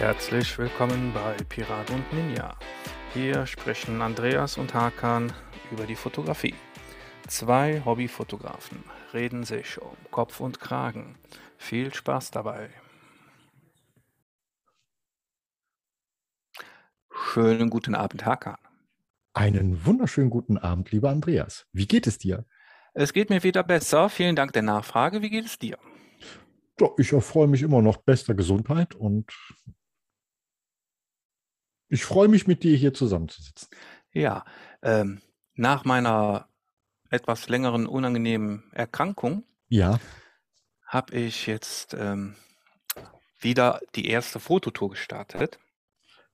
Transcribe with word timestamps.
Herzlich 0.00 0.56
willkommen 0.56 1.12
bei 1.12 1.36
Pirat 1.50 1.90
und 1.90 2.10
Ninja. 2.14 2.56
Hier 3.12 3.44
sprechen 3.44 4.00
Andreas 4.00 4.56
und 4.56 4.72
Hakan 4.72 5.30
über 5.70 5.84
die 5.84 5.94
Fotografie. 5.94 6.54
Zwei 7.28 7.84
Hobbyfotografen 7.84 8.82
reden 9.12 9.44
sich 9.44 9.78
um 9.78 9.94
Kopf 10.10 10.40
und 10.40 10.58
Kragen. 10.58 11.16
Viel 11.58 11.92
Spaß 11.92 12.30
dabei. 12.30 12.70
Schönen 17.12 17.68
guten 17.68 17.94
Abend, 17.94 18.24
Hakan. 18.24 18.56
Einen 19.34 19.84
wunderschönen 19.84 20.30
guten 20.30 20.56
Abend, 20.56 20.90
lieber 20.92 21.10
Andreas. 21.10 21.66
Wie 21.74 21.86
geht 21.86 22.06
es 22.06 22.16
dir? 22.16 22.46
Es 22.94 23.12
geht 23.12 23.28
mir 23.28 23.42
wieder 23.42 23.64
besser. 23.64 24.08
Vielen 24.08 24.34
Dank 24.34 24.54
der 24.54 24.62
Nachfrage. 24.62 25.20
Wie 25.20 25.28
geht 25.28 25.44
es 25.44 25.58
dir? 25.58 25.76
Ich 26.96 27.12
erfreue 27.12 27.48
mich 27.48 27.60
immer 27.60 27.82
noch 27.82 27.98
bester 27.98 28.34
Gesundheit 28.34 28.94
und 28.94 29.30
ich 31.90 32.04
freue 32.04 32.28
mich, 32.28 32.46
mit 32.46 32.62
dir 32.62 32.76
hier 32.76 32.94
zusammenzusitzen. 32.94 33.68
Ja, 34.12 34.44
ähm, 34.82 35.20
nach 35.54 35.84
meiner 35.84 36.48
etwas 37.10 37.48
längeren 37.48 37.86
unangenehmen 37.86 38.70
Erkrankung 38.72 39.44
Ja, 39.68 39.98
habe 40.86 41.16
ich 41.16 41.46
jetzt 41.46 41.94
ähm, 41.94 42.36
wieder 43.40 43.80
die 43.94 44.06
erste 44.06 44.40
Fototour 44.40 44.90
gestartet. 44.90 45.58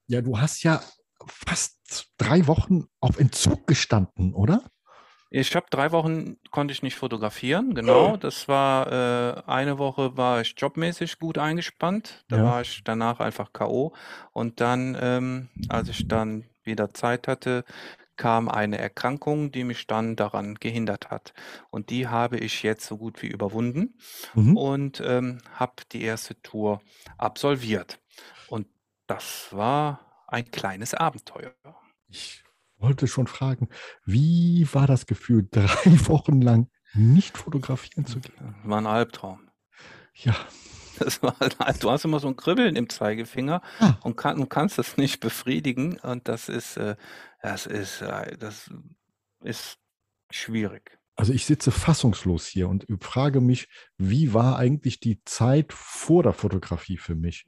ja, 0.06 0.20
du 0.20 0.38
hast 0.38 0.62
ja 0.62 0.82
fast 1.26 2.10
drei 2.18 2.46
Wochen 2.46 2.86
auf 3.00 3.18
Entzug 3.18 3.66
gestanden, 3.66 4.34
oder? 4.34 4.70
Ich 5.30 5.56
habe 5.56 5.66
drei 5.70 5.90
Wochen 5.92 6.36
konnte 6.50 6.72
ich 6.72 6.82
nicht 6.82 6.94
fotografieren, 6.96 7.74
genau. 7.74 8.16
Das 8.16 8.46
war 8.48 8.86
äh, 8.92 9.42
eine 9.46 9.78
Woche 9.78 10.16
war 10.16 10.40
ich 10.40 10.54
jobmäßig 10.56 11.18
gut 11.18 11.36
eingespannt. 11.38 12.24
Da 12.28 12.36
Ja. 12.36 12.42
war 12.42 12.60
ich 12.62 12.82
danach 12.84 13.18
einfach 13.20 13.52
K.O. 13.52 13.92
Und 14.32 14.60
dann, 14.60 14.96
ähm, 15.00 15.48
als 15.68 15.88
ich 15.88 16.06
dann 16.06 16.44
wieder 16.62 16.94
Zeit 16.94 17.26
hatte, 17.28 17.64
kam 18.16 18.48
eine 18.48 18.78
Erkrankung, 18.78 19.50
die 19.52 19.64
mich 19.64 19.86
dann 19.88 20.16
daran 20.16 20.54
gehindert 20.54 21.10
hat. 21.10 21.34
Und 21.70 21.90
die 21.90 22.08
habe 22.08 22.38
ich 22.38 22.62
jetzt 22.62 22.86
so 22.86 22.96
gut 22.96 23.20
wie 23.22 23.26
überwunden 23.28 23.98
Mhm. 24.34 24.56
und 24.56 25.02
ähm, 25.04 25.38
habe 25.52 25.74
die 25.92 26.02
erste 26.02 26.40
Tour 26.42 26.82
absolviert. 27.18 28.00
Und 28.46 28.68
das 29.06 29.48
war 29.52 30.24
ein 30.28 30.50
kleines 30.50 30.94
Abenteuer. 30.94 31.54
Ich 32.08 32.42
wollte 32.86 33.06
schon 33.08 33.26
fragen, 33.26 33.68
wie 34.04 34.66
war 34.72 34.86
das 34.86 35.06
Gefühl, 35.06 35.46
drei 35.50 35.66
Wochen 36.08 36.40
lang 36.40 36.68
nicht 36.94 37.36
fotografieren 37.36 38.06
zu 38.06 38.20
gehen? 38.20 38.54
War 38.64 38.78
ein 38.78 38.86
Albtraum. 38.86 39.40
Ja, 40.14 40.34
Das 40.98 41.22
war 41.22 41.36
halt, 41.38 41.82
du 41.82 41.90
hast 41.90 42.06
immer 42.06 42.20
so 42.20 42.28
ein 42.28 42.36
Kribbeln 42.36 42.74
im 42.74 42.88
Zeigefinger 42.88 43.60
Ah. 43.80 43.96
und 44.02 44.16
kann, 44.16 44.38
du 44.38 44.46
kannst 44.46 44.78
es 44.78 44.96
nicht 44.96 45.20
befriedigen 45.20 45.98
und 45.98 46.26
das 46.26 46.48
ist, 46.48 46.78
äh, 46.78 46.96
das 47.42 47.66
ist, 47.66 48.00
äh, 48.00 48.34
das 48.38 48.70
ist 49.44 49.76
schwierig. 50.30 50.98
also 51.16 51.34
ich 51.34 51.44
sitze 51.44 51.70
fassungslos 51.70 52.46
hier 52.46 52.68
und 52.70 52.86
frage 53.02 53.42
mich, 53.42 53.68
wie 53.98 54.32
war 54.32 54.56
eigentlich 54.56 54.98
die 54.98 55.20
Zeit 55.26 55.74
vor 55.74 56.22
der 56.22 56.32
Fotografie 56.32 56.96
für 56.96 57.14
mich? 57.14 57.44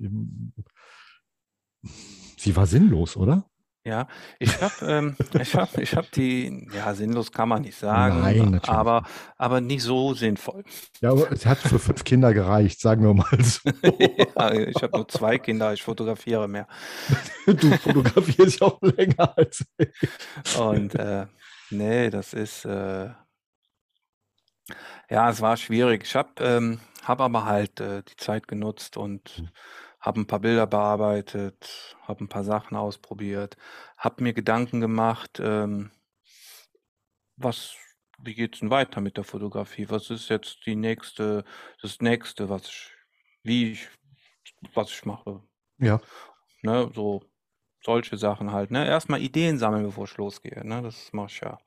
Sie 2.37 2.55
war 2.55 2.67
sinnlos, 2.67 3.17
oder? 3.17 3.49
Ja, 3.89 4.07
ich 4.39 4.61
habe, 4.61 4.75
ähm, 4.83 5.17
ich 5.41 5.55
habe, 5.55 5.81
ich 5.81 5.97
habe 5.97 6.07
die, 6.15 6.69
ja, 6.75 6.93
sinnlos 6.93 7.33
kann 7.33 7.49
man 7.49 7.63
nicht 7.63 7.79
sagen, 7.79 8.21
Nein, 8.21 8.37
natürlich 8.51 8.69
aber, 8.69 9.03
aber 9.39 9.63
nicht 9.63 9.83
so 9.83 10.13
sinnvoll. 10.13 10.63
Ja, 11.01 11.13
aber 11.13 11.33
es 11.33 11.47
hat 11.47 11.57
für 11.57 11.79
fünf 11.79 12.05
Kinder 12.05 12.35
gereicht, 12.35 12.81
sagen 12.81 13.03
wir 13.03 13.15
mal 13.15 13.43
so. 13.43 13.71
Ja, 14.37 14.53
ich 14.53 14.83
habe 14.83 14.95
nur 14.95 15.09
zwei 15.09 15.39
Kinder, 15.39 15.73
ich 15.73 15.83
fotografiere 15.83 16.49
mehr. 16.49 16.69
Du 17.47 17.71
fotografierst 17.79 18.61
ja 18.61 18.67
auch 18.67 18.83
länger 18.83 19.33
als 19.39 19.65
ich. 19.79 20.59
Und 20.59 20.95
äh, 20.95 21.27
nee, 21.71 22.11
das 22.11 22.35
ist, 22.35 22.67
äh, 22.67 23.09
ja, 25.09 25.31
es 25.31 25.41
war 25.41 25.57
schwierig. 25.57 26.03
Ich 26.05 26.15
habe 26.15 26.29
ähm, 26.41 26.81
hab 27.05 27.23
aber 27.23 27.47
halt 27.47 27.81
äh, 27.81 28.03
die 28.03 28.17
Zeit 28.17 28.49
genutzt 28.49 28.99
und 28.99 29.39
Mhm. 29.39 29.49
Habe 30.01 30.21
ein 30.21 30.27
paar 30.27 30.41
Bilder 30.41 30.67
bearbeitet, 30.67 31.97
habe 32.03 32.25
ein 32.25 32.29
paar 32.29 32.45
Sachen 32.45 32.77
ausprobiert, 32.77 33.57
habe 33.97 34.23
mir 34.23 34.33
Gedanken 34.33 34.81
gemacht, 34.81 35.41
ähm, 35.43 35.91
was, 37.37 37.75
wie 38.19 38.35
geht's 38.35 38.61
denn 38.61 38.71
weiter 38.71 39.01
mit 39.01 39.17
der 39.17 39.25
Fotografie? 39.25 39.89
Was 39.91 40.11
ist 40.11 40.29
jetzt 40.29 40.67
die 40.67 40.77
nächste, 40.77 41.45
das 41.83 42.01
nächste, 42.01 42.49
was 42.49 42.67
ich, 42.69 42.91
wie 43.43 43.73
ich, 43.73 43.89
was 44.75 44.91
ich 44.91 45.05
mache? 45.05 45.43
Ja, 45.79 46.01
Ne, 46.63 46.91
so 46.95 47.23
solche 47.83 48.17
Sachen 48.17 48.53
halt. 48.53 48.71
Ne? 48.71 48.87
Erstmal 48.87 49.23
Ideen 49.23 49.59
sammeln, 49.59 49.85
bevor 49.85 50.05
ich 50.05 50.17
losgehe. 50.17 50.67
Ne? 50.67 50.83
Das 50.83 51.13
mache 51.13 51.29
ich 51.31 51.41
ja. 51.41 51.59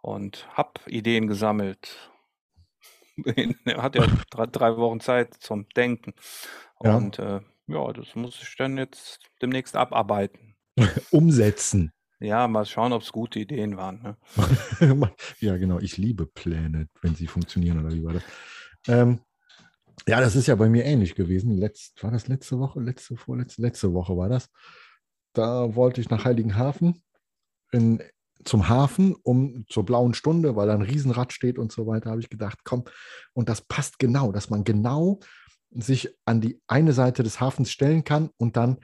Und 0.00 0.48
hab 0.56 0.80
Ideen 0.86 1.28
gesammelt. 1.28 2.10
Er 3.64 3.82
hat 3.82 3.94
ja 3.94 4.06
drei, 4.30 4.46
drei 4.46 4.76
Wochen 4.76 5.00
Zeit 5.00 5.34
zum 5.34 5.68
Denken. 5.70 6.14
Ja. 6.82 6.96
Und 6.96 7.18
äh, 7.18 7.40
ja, 7.66 7.92
das 7.92 8.14
muss 8.14 8.40
ich 8.42 8.56
dann 8.56 8.78
jetzt 8.78 9.20
demnächst 9.42 9.76
abarbeiten. 9.76 10.56
umsetzen. 11.10 11.92
Ja, 12.20 12.48
mal 12.48 12.66
schauen, 12.66 12.92
ob 12.92 13.02
es 13.02 13.12
gute 13.12 13.38
Ideen 13.38 13.76
waren. 13.76 14.02
Ne? 14.02 15.12
ja, 15.40 15.56
genau. 15.56 15.78
Ich 15.78 15.96
liebe 15.96 16.26
Pläne, 16.26 16.88
wenn 17.00 17.14
sie 17.14 17.28
funktionieren 17.28 17.78
oder 17.78 17.94
wie 17.94 18.04
war 18.04 18.14
das? 18.14 18.22
Ähm, 18.88 19.20
ja, 20.06 20.20
das 20.20 20.34
ist 20.34 20.48
ja 20.48 20.56
bei 20.56 20.68
mir 20.68 20.84
ähnlich 20.84 21.14
gewesen. 21.14 21.52
Letzt, 21.52 22.02
war 22.02 22.10
das 22.10 22.26
letzte 22.26 22.58
Woche? 22.58 22.80
Letzte, 22.80 23.16
vorletzte, 23.16 23.62
letzte 23.62 23.92
Woche 23.92 24.16
war 24.16 24.28
das. 24.28 24.50
Da 25.32 25.76
wollte 25.76 26.00
ich 26.00 26.10
nach 26.10 26.24
Heiligenhafen 26.24 27.02
in, 27.70 28.02
zum 28.44 28.68
Hafen, 28.68 29.14
um 29.22 29.64
zur 29.68 29.84
blauen 29.84 30.14
Stunde, 30.14 30.56
weil 30.56 30.66
da 30.66 30.74
ein 30.74 30.82
Riesenrad 30.82 31.32
steht 31.32 31.58
und 31.58 31.70
so 31.70 31.86
weiter, 31.86 32.10
habe 32.10 32.20
ich 32.20 32.30
gedacht, 32.30 32.60
komm, 32.64 32.84
und 33.32 33.48
das 33.48 33.60
passt 33.60 33.98
genau, 33.98 34.32
dass 34.32 34.50
man 34.50 34.64
genau 34.64 35.20
sich 35.70 36.10
an 36.24 36.40
die 36.40 36.60
eine 36.66 36.92
Seite 36.92 37.22
des 37.22 37.40
Hafens 37.40 37.70
stellen 37.70 38.04
kann 38.04 38.30
und 38.38 38.56
dann 38.56 38.78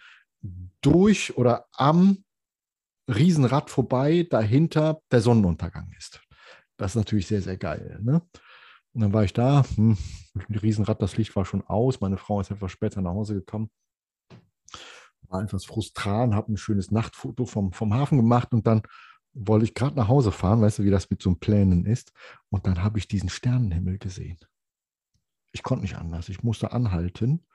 durch 0.80 1.36
oder 1.36 1.66
am 1.72 2.24
Riesenrad 3.08 3.70
vorbei, 3.70 4.26
dahinter 4.28 5.00
der 5.10 5.20
Sonnenuntergang 5.20 5.92
ist. 5.96 6.20
Das 6.76 6.92
ist 6.92 6.96
natürlich 6.96 7.26
sehr, 7.26 7.42
sehr 7.42 7.56
geil. 7.56 7.98
Ne? 8.02 8.22
Und 8.92 9.00
dann 9.00 9.12
war 9.12 9.24
ich 9.24 9.32
da, 9.32 9.64
hm, 9.74 9.96
Riesenrad, 10.62 11.02
das 11.02 11.16
Licht 11.16 11.34
war 11.36 11.44
schon 11.44 11.62
aus, 11.66 12.00
meine 12.00 12.16
Frau 12.16 12.40
ist 12.40 12.50
etwas 12.50 12.72
später 12.72 13.00
nach 13.02 13.12
Hause 13.12 13.34
gekommen. 13.34 13.70
War 15.28 15.42
etwas 15.42 15.64
frustran, 15.64 16.34
habe 16.34 16.52
ein 16.52 16.56
schönes 16.56 16.90
Nachtfoto 16.90 17.44
vom, 17.44 17.72
vom 17.72 17.92
Hafen 17.94 18.18
gemacht 18.18 18.52
und 18.52 18.66
dann 18.66 18.82
wollte 19.32 19.64
ich 19.64 19.74
gerade 19.74 19.96
nach 19.96 20.08
Hause 20.08 20.30
fahren, 20.30 20.62
weißt 20.62 20.78
du, 20.78 20.84
wie 20.84 20.90
das 20.90 21.10
mit 21.10 21.20
so 21.20 21.34
Plänen 21.34 21.86
ist. 21.86 22.12
Und 22.50 22.66
dann 22.66 22.82
habe 22.82 22.98
ich 22.98 23.08
diesen 23.08 23.28
Sternenhimmel 23.28 23.98
gesehen. 23.98 24.38
Ich 25.54 25.62
konnte 25.62 25.82
nicht 25.82 25.97
anders. 25.97 26.28
Ich 26.28 26.42
musste 26.42 26.72
anhalten 26.72 27.47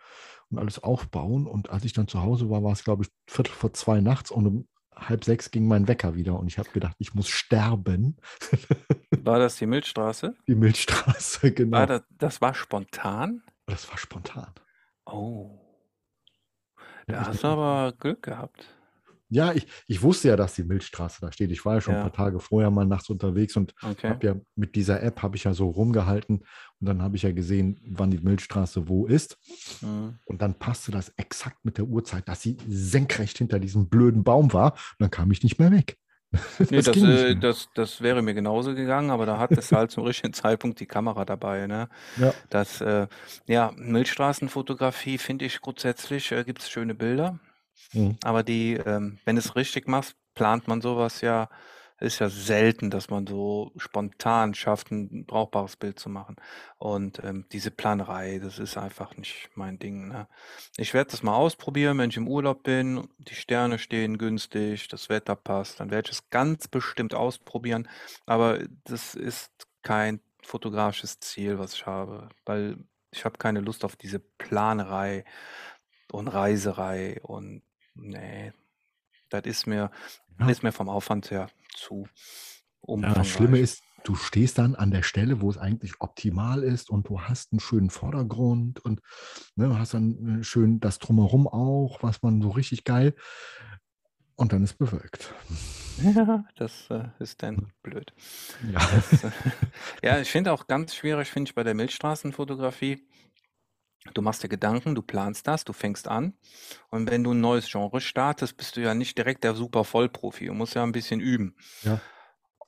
und 0.49 0.57
alles 0.57 0.81
aufbauen. 0.81 1.45
Und 1.47 1.69
als 1.69 1.83
ich 1.83 1.91
dann 1.93 2.07
zu 2.07 2.21
Hause 2.21 2.49
war, 2.49 2.63
war 2.63 2.71
es, 2.71 2.83
glaube 2.85 3.03
ich, 3.03 3.09
Viertel 3.27 3.51
vor 3.51 3.73
zwei 3.73 3.99
nachts 3.99 4.31
und 4.31 4.47
um 4.47 4.67
halb 4.95 5.25
sechs 5.25 5.51
ging 5.51 5.67
mein 5.67 5.87
Wecker 5.89 6.15
wieder. 6.15 6.39
Und 6.39 6.47
ich 6.47 6.57
habe 6.57 6.69
gedacht, 6.71 6.95
ich 6.97 7.13
muss 7.13 7.27
sterben. 7.29 8.17
War 9.23 9.37
das 9.39 9.57
die 9.57 9.65
Milchstraße? 9.65 10.35
Die 10.47 10.55
Milchstraße, 10.55 11.51
genau. 11.53 11.77
War 11.77 11.87
das, 11.87 12.01
das 12.17 12.41
war 12.41 12.53
spontan? 12.53 13.41
Das 13.65 13.89
war 13.89 13.97
spontan. 13.97 14.53
Oh, 15.05 15.59
Ja, 17.07 17.15
da 17.15 17.21
ich- 17.21 17.27
hast 17.27 17.43
du 17.43 17.47
aber 17.47 17.93
Glück 17.97 18.23
gehabt. 18.23 18.65
Ja, 19.29 19.53
ich, 19.53 19.67
ich 19.87 20.01
wusste 20.01 20.29
ja, 20.29 20.35
dass 20.35 20.55
die 20.55 20.63
Milchstraße 20.63 21.21
da 21.21 21.31
steht. 21.31 21.51
Ich 21.51 21.63
war 21.63 21.75
ja 21.75 21.81
schon 21.81 21.93
Ja. 21.93 21.99
ein 22.03 22.11
paar 22.11 22.25
Tage 22.25 22.39
vorher 22.39 22.71
mal 22.71 22.85
nachts 22.85 23.09
unterwegs 23.09 23.55
und 23.55 23.73
Okay. 23.83 24.09
habe 24.09 24.25
ja 24.27 24.35
mit 24.55 24.75
dieser 24.75 25.03
App 25.03 25.21
habe 25.21 25.35
ich 25.35 25.43
ja 25.43 25.53
so 25.53 25.69
rumgehalten 25.69 26.37
und 26.79 26.87
dann 26.87 27.01
habe 27.01 27.15
ich 27.15 27.21
ja 27.23 27.31
gesehen, 27.31 27.79
wann 27.85 28.09
die 28.11 28.17
Milchstraße 28.19 28.87
wo 28.87 29.05
ist. 29.05 29.37
Mhm. 29.81 30.15
Und 30.25 30.41
dann 30.41 30.55
passte 30.57 30.91
das 30.91 31.09
exakt 31.17 31.63
mit 31.63 31.77
der 31.77 31.85
Uhrzeit, 31.85 32.27
dass 32.27 32.41
sie 32.41 32.57
senkrecht 32.67 33.37
hinter 33.37 33.59
diesem 33.59 33.87
blöden 33.89 34.23
Baum 34.23 34.51
war. 34.53 34.73
Und 34.73 34.79
dann 34.99 35.11
kam 35.11 35.31
ich 35.31 35.43
nicht 35.43 35.59
mehr 35.59 35.71
weg. 35.71 35.97
Nee, 36.69 36.81
das, 36.81 36.91
ging 36.93 37.07
nicht 37.07 37.23
äh, 37.23 37.35
das, 37.35 37.69
das 37.73 38.01
wäre 38.01 38.21
mir 38.21 38.35
genauso 38.35 38.75
gegangen, 38.75 39.09
aber 39.09 39.25
da 39.25 39.39
hat 39.39 39.51
es 39.51 39.71
halt 39.71 39.89
zum 39.89 40.03
richtigen 40.03 40.31
Zeitpunkt 40.33 40.79
die 40.79 40.85
Kamera 40.85 41.25
dabei. 41.25 41.65
Ne? 41.65 41.89
Ja. 42.17 42.33
Das, 42.51 42.81
äh, 42.81 43.07
ja, 43.47 43.71
Milchstraßenfotografie 43.77 45.17
finde 45.17 45.45
ich 45.45 45.59
grundsätzlich, 45.61 46.31
äh, 46.31 46.43
gibt 46.43 46.61
es 46.61 46.69
schöne 46.69 46.93
Bilder, 46.95 47.39
Mhm. 47.93 48.17
aber 48.23 48.43
die, 48.43 48.73
ähm, 48.73 49.19
wenn 49.25 49.35
du 49.35 49.39
es 49.41 49.55
richtig 49.55 49.87
machst, 49.87 50.15
plant 50.35 50.67
man 50.67 50.81
sowas 50.81 51.21
ja, 51.21 51.49
ist 51.99 52.19
ja 52.19 52.29
selten, 52.29 52.89
dass 52.91 53.09
man 53.09 53.27
so 53.27 53.71
spontan 53.77 54.53
schafft, 54.53 54.91
ein 54.91 55.25
brauchbares 55.25 55.75
Bild 55.75 55.99
zu 55.99 56.09
machen. 56.09 56.37
Und 56.77 57.21
ähm, 57.23 57.45
diese 57.51 57.71
Planerei, 57.71 58.39
das 58.39 58.59
ist 58.59 58.77
einfach 58.77 59.17
nicht 59.17 59.49
mein 59.55 59.79
Ding. 59.79 60.07
Ne? 60.07 60.27
Ich 60.77 60.93
werde 60.93 61.11
das 61.11 61.23
mal 61.23 61.35
ausprobieren, 61.35 61.97
wenn 61.97 62.09
ich 62.09 62.17
im 62.17 62.27
Urlaub 62.27 62.63
bin, 62.63 63.07
die 63.17 63.35
Sterne 63.35 63.79
stehen 63.79 64.17
günstig, 64.17 64.87
das 64.87 65.09
Wetter 65.09 65.35
passt, 65.35 65.79
dann 65.79 65.91
werde 65.91 66.09
ich 66.11 66.17
es 66.19 66.29
ganz 66.29 66.67
bestimmt 66.69 67.13
ausprobieren. 67.13 67.89
Aber 68.25 68.59
das 68.85 69.15
ist 69.15 69.51
kein 69.83 70.21
fotografisches 70.41 71.19
Ziel, 71.19 71.59
was 71.59 71.73
ich 71.73 71.85
habe, 71.85 72.29
weil 72.45 72.77
ich 73.11 73.25
habe 73.25 73.37
keine 73.37 73.59
Lust 73.61 73.83
auf 73.85 73.95
diese 73.95 74.19
Planerei. 74.19 75.25
und 76.11 76.27
Reiserei 76.27 77.19
und 77.21 77.61
nee, 78.01 78.53
das 79.29 79.43
ist 79.45 79.67
mir 79.67 79.91
Ja. 80.39 80.49
ist 80.49 80.63
mir 80.63 80.71
vom 80.71 80.89
Aufwand 80.89 81.31
her 81.31 81.49
zu 81.75 82.07
Ja, 83.01 83.13
das 83.13 83.27
Schlimme 83.27 83.57
umfangreich. 83.57 83.63
ist, 83.63 83.83
du 84.03 84.15
stehst 84.15 84.57
dann 84.57 84.75
an 84.75 84.91
der 84.91 85.03
Stelle, 85.03 85.41
wo 85.41 85.49
es 85.49 85.57
eigentlich 85.57 85.99
optimal 86.01 86.63
ist 86.63 86.89
und 86.89 87.07
du 87.09 87.21
hast 87.21 87.51
einen 87.51 87.59
schönen 87.59 87.89
Vordergrund 87.89 88.79
und 88.79 89.01
ne, 89.55 89.77
hast 89.77 89.93
dann 89.93 90.39
äh, 90.41 90.43
schön 90.43 90.79
das 90.79 90.99
Drumherum 90.99 91.47
auch, 91.47 92.01
was 92.03 92.21
man 92.21 92.41
so 92.41 92.49
richtig 92.49 92.83
geil 92.85 93.15
und 94.35 94.53
dann 94.53 94.63
ist 94.63 94.77
bewölkt. 94.77 95.33
Ja, 96.01 96.45
das, 96.55 96.89
äh, 96.89 97.09
ist 97.19 97.43
dann 97.43 97.73
blöd. 97.83 98.13
Ja. 98.71 98.79
Das, 98.79 99.23
äh 99.23 99.31
ja, 100.03 100.19
ich 100.21 100.31
finde 100.31 100.53
auch 100.53 100.67
ganz 100.67 100.95
schwierig, 100.95 101.29
finde 101.29 101.49
ich 101.49 101.55
bei 101.55 101.63
der 101.63 101.73
Milchstraßenfotografie 101.73 103.05
du 104.13 104.21
machst 104.21 104.43
dir 104.43 104.49
Gedanken, 104.49 104.95
du 104.95 105.01
planst 105.01 105.47
das, 105.47 105.65
du 105.65 105.73
fängst 105.73 106.07
an 106.07 106.33
und 106.89 107.09
wenn 107.09 107.23
du 107.23 107.31
'n 107.31 107.41
neues 107.41 107.69
Genre 107.71 108.01
startest, 108.01 108.57
bist 108.57 108.77
du 108.77 108.81
ja 108.81 108.93
nicht 108.95 109.17
direkt 109.17 109.43
der 109.43 109.55
super 109.55 109.83
Vollprofi. 109.85 110.45
Du 110.47 110.53
musst 110.53 110.75
ja 110.75 110.83
'n 110.83 110.91
bisschen 110.93 111.19
üben. 111.21 111.55
Ja. 111.83 112.09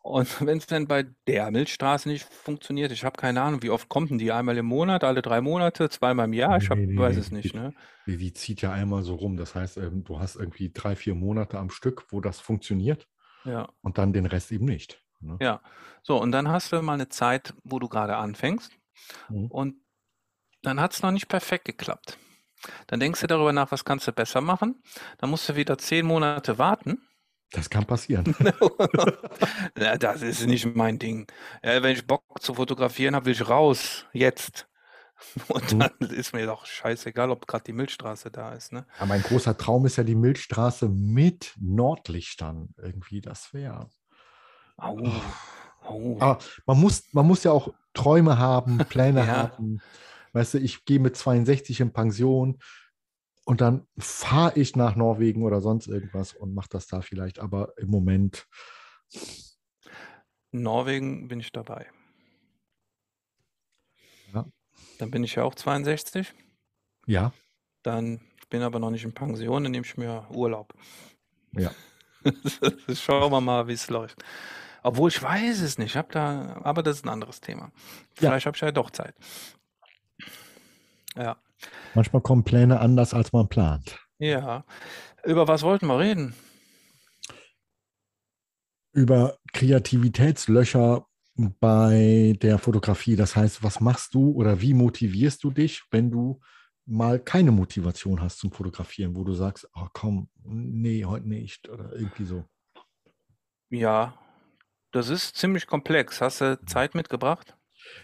Und 0.03 0.27
wenn's 0.47 0.65
dann 0.67 0.87
bei 0.87 1.03
der 1.27 1.51
Milchstraße 1.51 2.09
nicht 2.09 2.25
funktioniert, 2.25 2.91
ich 2.91 3.03
habe 3.03 3.17
keine 3.17 3.41
Ahnung, 3.41 3.61
wie 3.61 3.69
oft 3.69 3.89
kommt 3.89 4.09
denn 4.09 4.17
die? 4.17 4.31
Einmal 4.31 4.57
im 4.57 4.65
Monat, 4.65 5.03
alle 5.03 5.21
3 5.21 5.41
Monate, 5.41 5.89
zweimal 5.89 6.25
im 6.25 6.33
Jahr? 6.33 6.57
Ich 6.57 6.69
habe 6.71 6.81
Ne, 6.81 6.87
ne, 6.87 6.93
weiß 6.95 7.17
ne, 7.17 7.17
es 7.17 7.31
die 7.43 7.51
nicht, 7.51 7.53
ne? 7.53 7.73
die 8.07 8.17
die 8.17 8.33
zieht 8.33 8.61
ja 8.61 8.71
einmal 8.73 9.03
so 9.03 9.15
rum. 9.15 9.37
Das 9.37 9.53
heißt, 9.55 9.77
ähm, 9.77 10.03
du 10.03 10.19
hast 10.19 10.35
irgendwie 10.35 10.71
3, 10.71 10.95
4 10.95 11.13
Monate 11.15 11.59
am 11.59 11.69
Stück, 11.69 12.11
wo 12.11 12.19
das 12.19 12.39
funktioniert 12.39 13.07
Ja. 13.45 13.71
und 13.81 13.97
dann 13.97 14.13
den 14.13 14.25
Rest 14.27 14.51
eben 14.51 14.65
nicht, 14.65 15.03
ne? 15.21 15.41
Ja. 15.41 15.61
So, 16.03 16.21
und 16.21 16.31
dann 16.31 16.49
hast 16.49 16.71
du 16.71 16.81
mal 16.81 16.97
'ne 16.97 17.09
Zeit, 17.09 17.53
wo 17.63 17.79
du 17.79 17.87
grade 17.89 18.15
anfängst 18.17 18.77
Mhm. 19.29 19.51
und 19.51 19.80
dann 20.63 20.79
hat's 20.79 21.01
noch 21.01 21.11
nicht 21.11 21.27
perfekt 21.27 21.65
geklappt. 21.65 22.17
Dann 22.87 22.99
denkst 22.99 23.21
du 23.21 23.27
darüber 23.27 23.53
nach, 23.53 23.71
was 23.71 23.85
kannst 23.85 24.07
du 24.07 24.11
besser 24.11 24.41
machen? 24.41 24.83
Dann 25.17 25.29
musst 25.29 25.49
du 25.49 25.55
wieder 25.55 25.77
10 25.77 26.05
Monate 26.05 26.57
warten. 26.57 27.07
Das 27.51 27.69
kann 27.69 27.85
passieren. 27.85 28.35
Ja, 29.77 29.97
das 29.97 30.21
ist 30.21 30.45
nicht 30.45 30.75
mein 30.75 30.99
Ding. 30.99 31.27
Ja, 31.63 31.81
wenn 31.81 31.93
ich 31.93 32.05
Bock 32.05 32.23
zu 32.39 32.53
fotografieren 32.53 33.15
habe, 33.15 33.25
will 33.25 33.33
ich 33.33 33.47
raus, 33.49 34.05
jetzt. 34.13 34.67
Und 35.49 35.71
Mhm. 35.73 35.79
dann 35.79 36.09
ist 36.09 36.33
mir 36.33 36.45
doch 36.45 36.65
scheißegal, 36.65 37.29
ob 37.31 37.47
grad 37.47 37.67
die 37.67 37.73
Milchstraße 37.73 38.31
da 38.31 38.53
ist, 38.53 38.71
ne? 38.71 38.85
Ja, 38.99 39.05
mein 39.05 39.21
großer 39.21 39.57
Traum 39.57 39.85
ist 39.85 39.97
ja 39.97 40.03
die 40.03 40.15
Milchstraße 40.15 40.89
mit 40.89 41.53
Nordlichtern 41.59 42.69
irgendwie. 42.77 43.21
Das 43.21 43.53
wäre 43.53 43.89
Au. 44.77 44.97
Oh. 44.99 45.11
Au. 45.87 46.17
Aber 46.19 46.39
man 46.65 46.79
muss 46.79 47.03
man 47.13 47.27
muss 47.27 47.43
ja 47.43 47.51
auch 47.51 47.73
Träume 47.93 48.37
haben, 48.37 48.77
Pläne 48.79 49.19
Ja. 49.27 49.51
haben. 49.51 49.81
Weißt 50.33 50.53
du, 50.55 50.59
ich 50.59 50.85
gehe 50.85 50.99
mit 50.99 51.15
62 51.17 51.81
in 51.81 51.91
Pension 51.93 52.59
und 53.45 53.61
dann 53.61 53.87
fahre 53.97 54.57
ich 54.59 54.75
nach 54.75 54.95
Norwegen 54.95 55.43
oder 55.43 55.61
sonst 55.61 55.87
irgendwas 55.87 56.33
und 56.33 56.53
mache 56.53 56.69
das 56.69 56.87
da 56.87 57.01
vielleicht, 57.01 57.39
aber 57.39 57.73
im 57.77 57.89
Moment 57.89 58.47
Norwegen 60.53 61.27
bin 61.29 61.39
ich 61.39 61.51
dabei. 61.51 61.87
Ja. 64.33 64.45
Dann 64.99 65.11
bin 65.11 65.23
ich 65.23 65.35
ja 65.35 65.43
auch 65.43 65.55
62. 65.55 66.33
Ja. 67.07 67.33
Dann 67.85 68.21
ich 68.39 68.49
bin 68.49 68.61
aber 68.63 68.79
noch 68.79 68.91
nicht 68.91 69.05
in 69.05 69.13
Pension, 69.13 69.63
dann 69.63 69.71
nehme 69.71 69.85
ich 69.85 69.97
mir 69.97 70.27
Urlaub. 70.29 70.73
Ja. 71.53 71.71
Schauen 72.93 73.31
wir 73.31 73.41
mal, 73.41 73.67
wie's 73.67 73.89
läuft. 73.89 74.23
Obwohl, 74.83 75.09
ich 75.09 75.21
weiß 75.21 75.61
es 75.61 75.77
nicht. 75.77 75.91
Ich 75.91 75.97
habe 75.97 76.09
da 76.11 76.59
aber 76.63 76.83
das 76.83 76.97
ist 76.97 77.05
'n 77.05 77.09
anderes 77.09 77.41
Thema. 77.41 77.71
Ja. 78.19 78.29
Vielleicht 78.29 78.45
habe 78.45 78.57
ich 78.57 78.61
ja 78.61 78.71
doch 78.71 78.91
Zeit. 78.91 79.15
Ja. 81.15 81.37
Manchmal 81.93 82.21
kommen 82.21 82.43
Pläne 82.43 82.79
anders, 82.79 83.13
als 83.13 83.33
man 83.33 83.49
plant. 83.49 83.99
Ja. 84.19 84.63
Über 85.23 85.47
was 85.47 85.63
wollten 85.63 85.87
wir 85.87 85.99
reden? 85.99 86.35
Über 88.93 89.37
Kreativitätslöcher 89.53 91.05
bei 91.59 92.35
der 92.41 92.57
Fotografie. 92.57 93.15
Das 93.15 93.35
heißt, 93.35 93.63
was 93.63 93.79
machst 93.79 94.13
du 94.13 94.31
oder 94.31 94.61
wie 94.61 94.73
motivierst 94.73 95.43
du 95.43 95.51
dich, 95.51 95.83
wenn 95.91 96.11
du 96.11 96.39
mal 96.85 97.19
keine 97.19 97.51
Motivation 97.51 98.21
hast 98.21 98.39
zum 98.39 98.51
Fotografieren, 98.51 99.15
wo 99.15 99.23
du 99.23 99.33
sagst: 99.33 99.67
„Oh 99.75 99.87
komm, 99.93 100.29
ne, 100.43 101.05
heute 101.05 101.27
nicht“ 101.27 101.69
oder 101.69 101.93
irgendwie 101.93 102.25
so? 102.25 102.45
Ja, 103.69 104.17
das 104.91 105.09
ist 105.09 105.37
ziemlich 105.37 105.67
komplex. 105.67 106.19
Hast 106.19 106.41
du 106.41 106.59
Zeit 106.65 106.95
mitgebracht? 106.95 107.55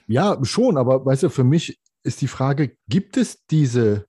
Ja, 0.07 0.37
schon, 0.43 0.77
aber 0.77 1.05
weißt 1.05 1.23
du, 1.23 1.29
für 1.29 1.43
mich 1.43 1.79
ist 2.07 2.21
die 2.21 2.27
Frage, 2.27 2.75
gibt 2.87 3.17
es 3.17 3.45
diese 3.45 4.07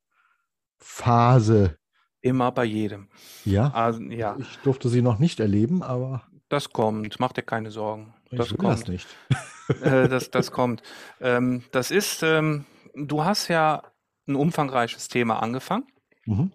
Phase? 0.78 1.78
Immer 2.20 2.52
bei 2.52 2.64
jedem. 2.64 3.08
Ja? 3.44 3.72
Also, 3.74 4.00
ja. 4.02 4.36
Ich 4.38 4.58
durfte 4.58 4.88
sie 4.88 5.02
noch 5.02 5.18
nicht 5.18 5.40
erleben, 5.40 5.82
aber 5.82 6.26
Das 6.48 6.70
kommt. 6.72 7.20
Mach 7.20 7.32
dir 7.32 7.42
keine 7.42 7.70
Sorgen. 7.70 8.14
ich 8.30 8.38
Das 8.38 8.50
will 8.50 8.58
das 8.58 8.80
kommt. 8.80 8.88
nicht. 8.88 9.08
Äh, 9.82 10.08
das 10.08 10.30
das 10.30 10.50
kommt. 10.50 10.82
Ähm, 11.20 11.62
das 11.72 11.90
ist, 11.90 12.22
ähm 12.22 12.64
du 12.94 13.22
hast 13.24 13.48
ja 13.48 13.82
'n 14.26 14.34
umfangreiches 14.34 15.08
Thema 15.08 15.42
angefangen 15.42 15.86
Mhm. 16.24 16.52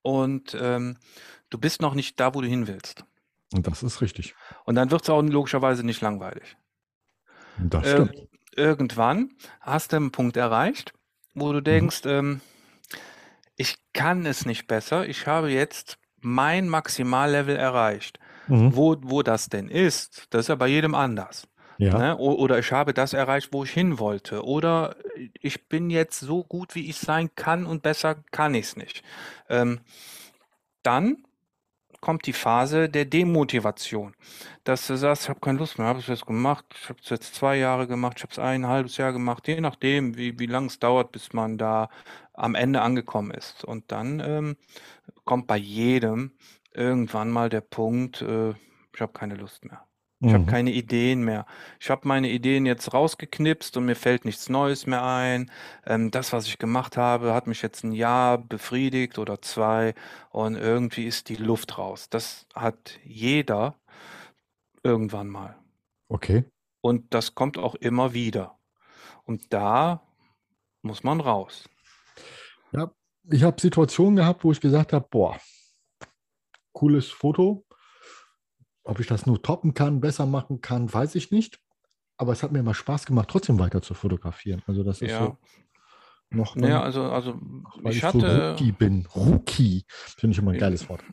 und, 0.00 0.56
ähm, 0.58 0.96
du 1.50 1.58
bist 1.58 1.82
noch 1.82 1.94
nicht 1.94 2.18
da, 2.18 2.34
wo 2.34 2.40
du 2.40 2.48
hin 2.48 2.66
willst. 2.66 3.04
Und 3.52 3.66
das 3.66 3.82
ist 3.82 4.00
richtig. 4.00 4.34
Und 4.64 4.74
dann 4.76 4.90
wird's 4.90 5.10
auch 5.10 5.20
logischerweise 5.22 5.84
nicht 5.84 6.00
langweilig. 6.00 6.56
Das 7.58 7.86
Ähm, 7.86 8.08
stimmt. 8.08 8.29
Irgendwann 8.56 9.30
hast 9.60 9.92
du 9.92 9.96
'n 9.96 10.12
Punkt 10.12 10.36
erreicht, 10.36 10.94
wo 11.34 11.52
du 11.52 11.60
Mhm. 11.68 11.90
denkst, 11.90 12.02
ähm: 12.06 12.40
„Ich 13.58 13.76
kann 13.92 14.26
es 14.26 14.46
nicht 14.46 14.66
besser. 14.66 15.06
Ich 15.08 15.26
habe 15.26 15.50
jetzt 15.50 15.98
mein 16.20 16.68
Maximallevel 16.68 17.56
erreicht.“ 17.56 18.18
Mhm. 18.48 18.72
Wo 18.72 18.96
wo 19.02 19.22
das 19.22 19.48
denn 19.48 19.68
ist, 19.68 20.26
das 20.30 20.42
ist 20.42 20.48
ja 20.48 20.54
bei 20.54 20.68
jedem 20.68 20.94
anders, 20.94 21.48
Ja. 21.78 22.04
ne? 22.04 22.16
Oder 22.16 22.58
ich 22.60 22.70
habe 22.72 22.94
das 22.94 23.12
erreicht, 23.14 23.48
wo 23.52 23.64
ich 23.64 23.70
hin 23.72 23.98
wollte. 23.98 24.44
Oder 24.44 24.96
ich 25.40 25.68
bin 25.68 25.90
jetzt 25.90 26.20
so 26.20 26.44
gut, 26.44 26.74
wie 26.76 26.88
ich 26.88 26.98
sein 26.98 27.30
kann 27.34 27.66
und 27.66 27.82
besser 27.82 28.16
kann 28.30 28.54
ich's 28.54 28.76
nicht. 28.76 29.02
Ähm, 29.48 29.80
dann 30.84 31.24
kommt 32.00 32.26
die 32.26 32.32
Phase 32.32 32.88
der 32.88 33.04
Demotivation, 33.06 34.14
dass 34.64 34.86
du 34.86 34.96
sagst: 34.96 35.24
„Ich 35.24 35.28
habe 35.30 35.40
keine 35.40 35.58
Lust 35.58 35.78
mehr. 35.78 35.86
Habe 35.88 35.98
es 36.00 36.06
jetzt 36.08 36.26
gemacht. 36.26 36.64
Ich 36.80 36.88
habe 36.88 36.98
es 37.02 37.10
jetzt 37.10 37.34
2 37.34 37.56
Jahre 37.58 37.86
gemacht. 37.86 38.14
Ich 38.18 38.22
habe 38.24 38.32
es 38.32 38.38
ein 38.38 38.66
1/2 38.66 38.96
Jahr 38.98 39.12
gemacht“, 39.12 39.46
je 39.48 39.60
nachdem, 39.60 40.16
wie 40.16 40.38
wie 40.38 40.46
lang 40.46 40.66
es 40.66 40.78
dauert, 40.78 41.12
bis 41.12 41.32
man 41.32 41.58
da 41.58 41.88
am 42.34 42.54
Ende 42.54 42.82
angekommen 42.82 43.30
ist. 43.32 43.64
Und 43.64 43.92
dann, 43.92 44.20
ähm, 44.20 44.56
kommt 45.24 45.46
bei 45.48 45.56
jedem 45.58 46.32
irgendwann 46.74 47.30
mal 47.30 47.48
der 47.50 47.62
Punkt, 47.62 48.22
äh: 48.22 48.50
„Ich 48.94 49.00
habe 49.02 49.12
keine 49.14 49.36
Lust 49.36 49.64
mehr. 49.66 49.86
Ich 50.22 50.34
habe 50.34 50.44
Mhm. 50.44 50.46
keine 50.46 50.70
Ideen 50.72 51.22
mehr. 51.24 51.46
Ich 51.80 51.90
habe 51.90 52.06
meine 52.06 52.28
Ideen 52.30 52.64
jetzt 52.66 52.92
rausgeknipst 52.94 53.76
und 53.76 53.86
mir 53.86 53.96
fällt 53.96 54.24
nichts 54.24 54.48
Neues 54.48 54.86
mehr 54.86 55.02
ein. 55.04 55.50
Ähm, 55.86 56.10
das, 56.10 56.32
was 56.32 56.46
ich 56.46 56.58
gemacht 56.58 56.96
habe, 56.96 57.34
hat 57.34 57.46
mich 57.46 57.62
jetzt 57.62 57.84
'n 57.84 57.92
Jahr 57.92 58.38
befriedigt 58.38 59.18
oder 59.18 59.42
2 59.42 59.94
und 60.30 60.56
irgendwie 60.56 61.06
ist 61.06 61.28
die 61.30 61.36
Luft 61.36 61.78
raus.“ 61.78 62.08
Das 62.10 62.46
hat 62.54 62.98
jeder 63.04 63.76
irgendwann 64.82 65.28
mal. 65.28 65.56
Okay. 66.10 66.44
Und 66.82 67.14
das 67.14 67.34
kommt 67.34 67.56
auch 67.56 67.74
immer 67.74 68.12
wieder. 68.12 68.58
Und 69.24 69.52
da 69.54 70.02
muss 70.82 71.04
man 71.04 71.20
raus. 71.20 71.68
Ja, 72.72 72.92
ich 73.30 73.42
habe 73.42 73.60
Situationen 73.60 74.16
gehabt, 74.16 74.44
wo 74.44 74.52
ich 74.52 74.60
gesagt 74.60 74.92
habe: 74.92 75.06
„Boah, 75.10 75.38
cooles 76.72 77.12
Foto. 77.12 77.64
Ob 78.86 78.98
ich 79.00 79.06
das 79.06 79.26
nur 79.26 79.42
toppen 79.42 79.74
kann, 79.74 80.00
besser 80.00 80.26
machen 80.26 80.60
kann, 80.60 80.92
weiß 80.92 81.14
ich 81.14 81.30
nicht. 81.30 81.60
Aber 82.18 82.32
es 82.32 82.42
hat 82.42 82.52
mir 82.52 82.60
immer 82.60 82.74
Spaß 82.74 83.06
gemacht, 83.06 83.28
trotzdem 83.30 83.58
weiter 83.58 83.82
zu 83.82 83.94
fotografieren.“ 83.94 84.62
Also, 84.66 84.84
das 84.84 85.02
ist 85.02 85.16
Ja. 85.18 85.18
so 85.18 85.38
noch 86.30 86.56
Na 86.56 86.68
ja, 86.68 86.80
dann 86.80 86.82
also 86.82 87.02
also, 87.12 87.38
weil 87.82 87.96
ich 87.96 87.98
ich 87.98 88.08
so 88.08 88.20
hatte 88.20 88.60
Rookie 88.60 88.72
bin. 88.72 89.06
Rookie, 89.14 89.84
finde 89.88 90.32
ich 90.34 90.38
immer 90.38 90.52
'n 90.52 90.56
Äh, 90.56 90.58
geiles 90.58 90.88
Wort. 90.88 91.04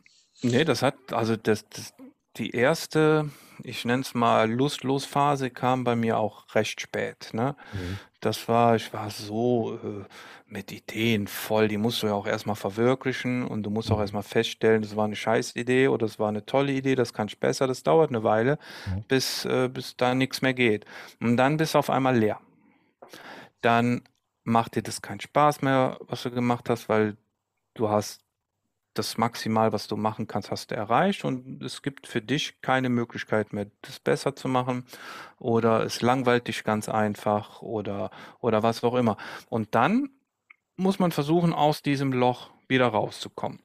ne, 0.42 0.64
das 0.64 0.82
hat 0.82 1.12
also, 1.12 1.36
das 1.36 1.68
das 1.70 1.94
die 2.38 2.50
erste, 2.50 3.30
ich 3.62 3.84
nenne 3.84 4.02
es 4.02 4.14
mal 4.14 4.50
Lustlos-Phase 4.50 5.50
kam 5.50 5.84
bei 5.84 5.96
mir 5.96 6.18
auch 6.18 6.54
recht 6.54 6.80
spät, 6.80 7.30
ne? 7.32 7.56
Mhm. 7.72 7.98
Das 8.20 8.48
war 8.48 8.76
ich 8.76 8.92
war 8.92 9.10
so, 9.10 9.76
äh, 9.76 10.04
mit 10.46 10.72
Ideen 10.72 11.26
voll, 11.28 11.68
die 11.68 11.78
musst 11.78 12.02
du 12.02 12.08
ja 12.08 12.14
auch 12.14 12.26
erst 12.26 12.46
mal 12.46 12.54
verwirklichen 12.56 13.46
und 13.46 13.62
du 13.64 13.70
musst 13.70 13.92
auch 13.92 14.00
erst 14.00 14.12
Mhm. 14.12 14.14
mal 14.14 14.22
feststellen, 14.22 14.82
das 14.82 14.96
war 14.96 15.06
'ne 15.08 15.16
Scheißidee 15.16 15.88
oder 15.88 16.06
es 16.06 16.18
war 16.18 16.32
'ne 16.32 16.44
tolle 16.46 16.72
Idee, 16.72 16.94
das 16.96 17.12
kann 17.14 17.28
ich 17.28 17.38
besser. 17.40 17.66
Das 17.68 17.82
dauert 17.84 18.10
'ne 18.10 18.24
Weile, 18.24 18.58
Ja. 18.86 19.08
bis 19.08 19.44
äh, 19.44 19.68
bis 19.72 19.96
da 19.96 20.14
nix 20.14 20.42
mehr 20.42 20.54
geht. 20.54 20.84
Und 21.20 21.36
dann 21.36 21.56
bist 21.58 21.74
du 21.74 21.78
auf 21.78 21.90
einmal 21.90 22.16
leer. 22.18 22.40
Dann 23.64 24.02
macht 24.44 24.76
dir 24.76 24.82
das 24.82 25.02
keinen 25.02 25.20
Spaß 25.20 25.62
mehr, 25.62 25.98
was 26.00 26.22
du 26.22 26.30
gemacht 26.30 26.70
hast, 26.70 26.88
weil 26.88 27.16
du 27.74 27.88
hast 27.90 28.22
das 28.94 29.16
Maximal, 29.16 29.72
was 29.72 29.86
du 29.86 29.96
machen 29.96 30.26
kannst, 30.26 30.50
hast 30.50 30.70
du 30.70 30.74
erreicht 30.74 31.24
und 31.24 31.62
es 31.62 31.82
gibt 31.82 32.06
für 32.06 32.20
dich 32.20 32.60
keine 32.62 32.88
Möglichkeit 32.88 33.52
mehr, 33.52 33.66
das 33.82 34.00
besser 34.00 34.34
zu 34.34 34.48
machen 34.48 34.84
oder 35.38 35.84
es 35.84 36.02
langweilt 36.02 36.48
dich 36.48 36.64
ganz 36.64 36.88
einfach 36.88 37.62
oder 37.62 38.10
oder 38.40 38.62
was 38.62 38.82
auch 38.82 38.94
immer. 38.94 39.16
Und 39.48 39.74
dann 39.74 40.10
muss 40.76 40.98
man 40.98 41.12
versuchen, 41.12 41.52
aus 41.52 41.82
diesem 41.82 42.12
Loch 42.12 42.50
wieder 42.68 42.88
rauszukommen. 42.88 43.60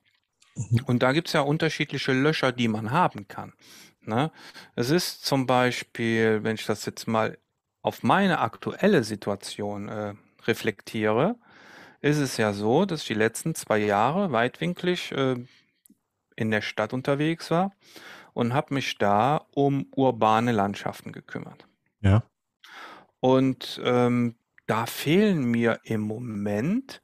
Mhm. 0.56 0.82
Und 0.86 1.03
da 1.03 1.13
gibt 1.13 1.27
es 1.27 1.34
ja 1.34 1.42
unterschiedliche 1.42 2.13
Löcher, 2.13 2.51
die 2.51 2.68
man 2.68 2.92
haben 2.92 3.27
kann. 3.27 3.53
Ne? 4.01 4.32
Es 4.75 4.89
ist 4.89 5.25
zum 5.25 5.46
Beispiel, 5.46 6.44
wenn 6.44 6.56
ich 6.56 6.65
das 6.65 6.86
jetzt 6.86 7.08
mal 7.08 7.38
auf 7.82 8.03
meine 8.03 8.39
aktuelle 8.39 9.03
Situation 9.03 9.89
äh, 9.89 10.13
reflektiere, 10.46 11.36
ist 12.03 12.17
es 12.17 12.36
ja 12.36 12.51
so, 12.53 12.86
dass 12.86 13.01
ich 13.01 13.07
die 13.07 13.13
letzten 13.13 13.55
zwei 13.55 13.77
Jahre 13.77 14.31
weitwinklig 14.33 15.13
äh, 15.13 15.38
in 16.36 16.51
der 16.51 16.62
Stadt 16.62 16.91
unterwegs 16.93 17.50
war 17.50 17.72
und 18.33 18.53
habe 18.53 18.74
mich 18.74 18.98
da 18.98 19.48
um 19.55 19.88
urbane 19.95 20.51
Landschaften 20.51 21.13
gekümmert. 21.13 21.65
Ja. 22.01 22.24
Und 23.22 23.79
ähm, 23.86 24.36
da 24.65 24.86
fehlen 24.86 25.45
mir 25.45 25.79
im 25.86 26.01
Moment 26.01 27.01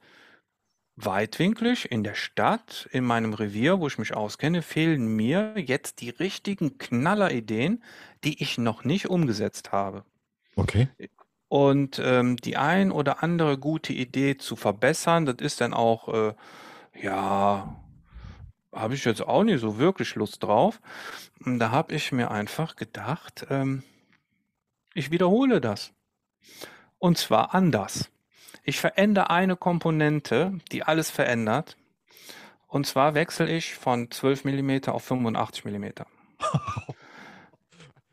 weitwinklig 0.96 1.90
in 1.90 2.04
der 2.04 2.14
Stadt, 2.14 2.86
in 2.92 3.04
meinem 3.04 3.32
Revier, 3.32 3.80
wo 3.80 3.86
ich 3.86 3.96
mich 3.96 4.12
auskenne, 4.12 4.60
fehlen 4.60 5.16
mir 5.16 5.54
jetzt 5.56 6.02
die 6.02 6.10
richtigen 6.10 6.76
Knallerideen, 6.76 7.82
die 8.22 8.42
ich 8.42 8.58
noch 8.58 8.84
nicht 8.84 9.08
umgesetzt 9.08 9.72
habe. 9.72 10.04
Okay. 10.56 10.88
Und 11.50 12.00
ähm, 12.02 12.36
die 12.36 12.56
ein 12.56 12.92
oder 12.92 13.24
andere 13.24 13.58
gute 13.58 13.92
Idee 13.92 14.36
zu 14.36 14.54
verbessern, 14.54 15.26
das 15.26 15.38
ist 15.40 15.60
dann 15.60 15.74
auch, 15.74 16.06
äh, 16.08 16.34
ja, 17.02 17.76
habe 18.72 18.94
ich 18.94 19.04
jetzt 19.04 19.20
auch 19.20 19.42
nicht 19.42 19.60
so 19.60 19.76
wirklich 19.76 20.14
Lust 20.14 20.44
drauf. 20.44 20.80
Und 21.44 21.58
da 21.58 21.72
habe 21.72 21.92
ich 21.92 22.12
mir 22.12 22.30
einfach 22.30 22.76
gedacht, 22.76 23.48
ähm, 23.50 23.82
ich 24.94 25.10
wiederhole 25.10 25.60
das. 25.60 25.92
Und 27.00 27.18
zwar 27.18 27.52
anders. 27.52 28.12
Ich 28.62 28.78
verändere 28.78 29.30
eine 29.30 29.56
Komponente, 29.56 30.56
die 30.70 30.84
alles 30.84 31.10
verändert. 31.10 31.76
Und 32.68 32.86
zwar 32.86 33.14
wechsle 33.14 33.50
ich 33.50 33.74
von 33.74 34.08
12 34.08 34.44
mm 34.44 34.88
auf 34.88 35.02
85 35.02 35.64
mm. 35.64 35.86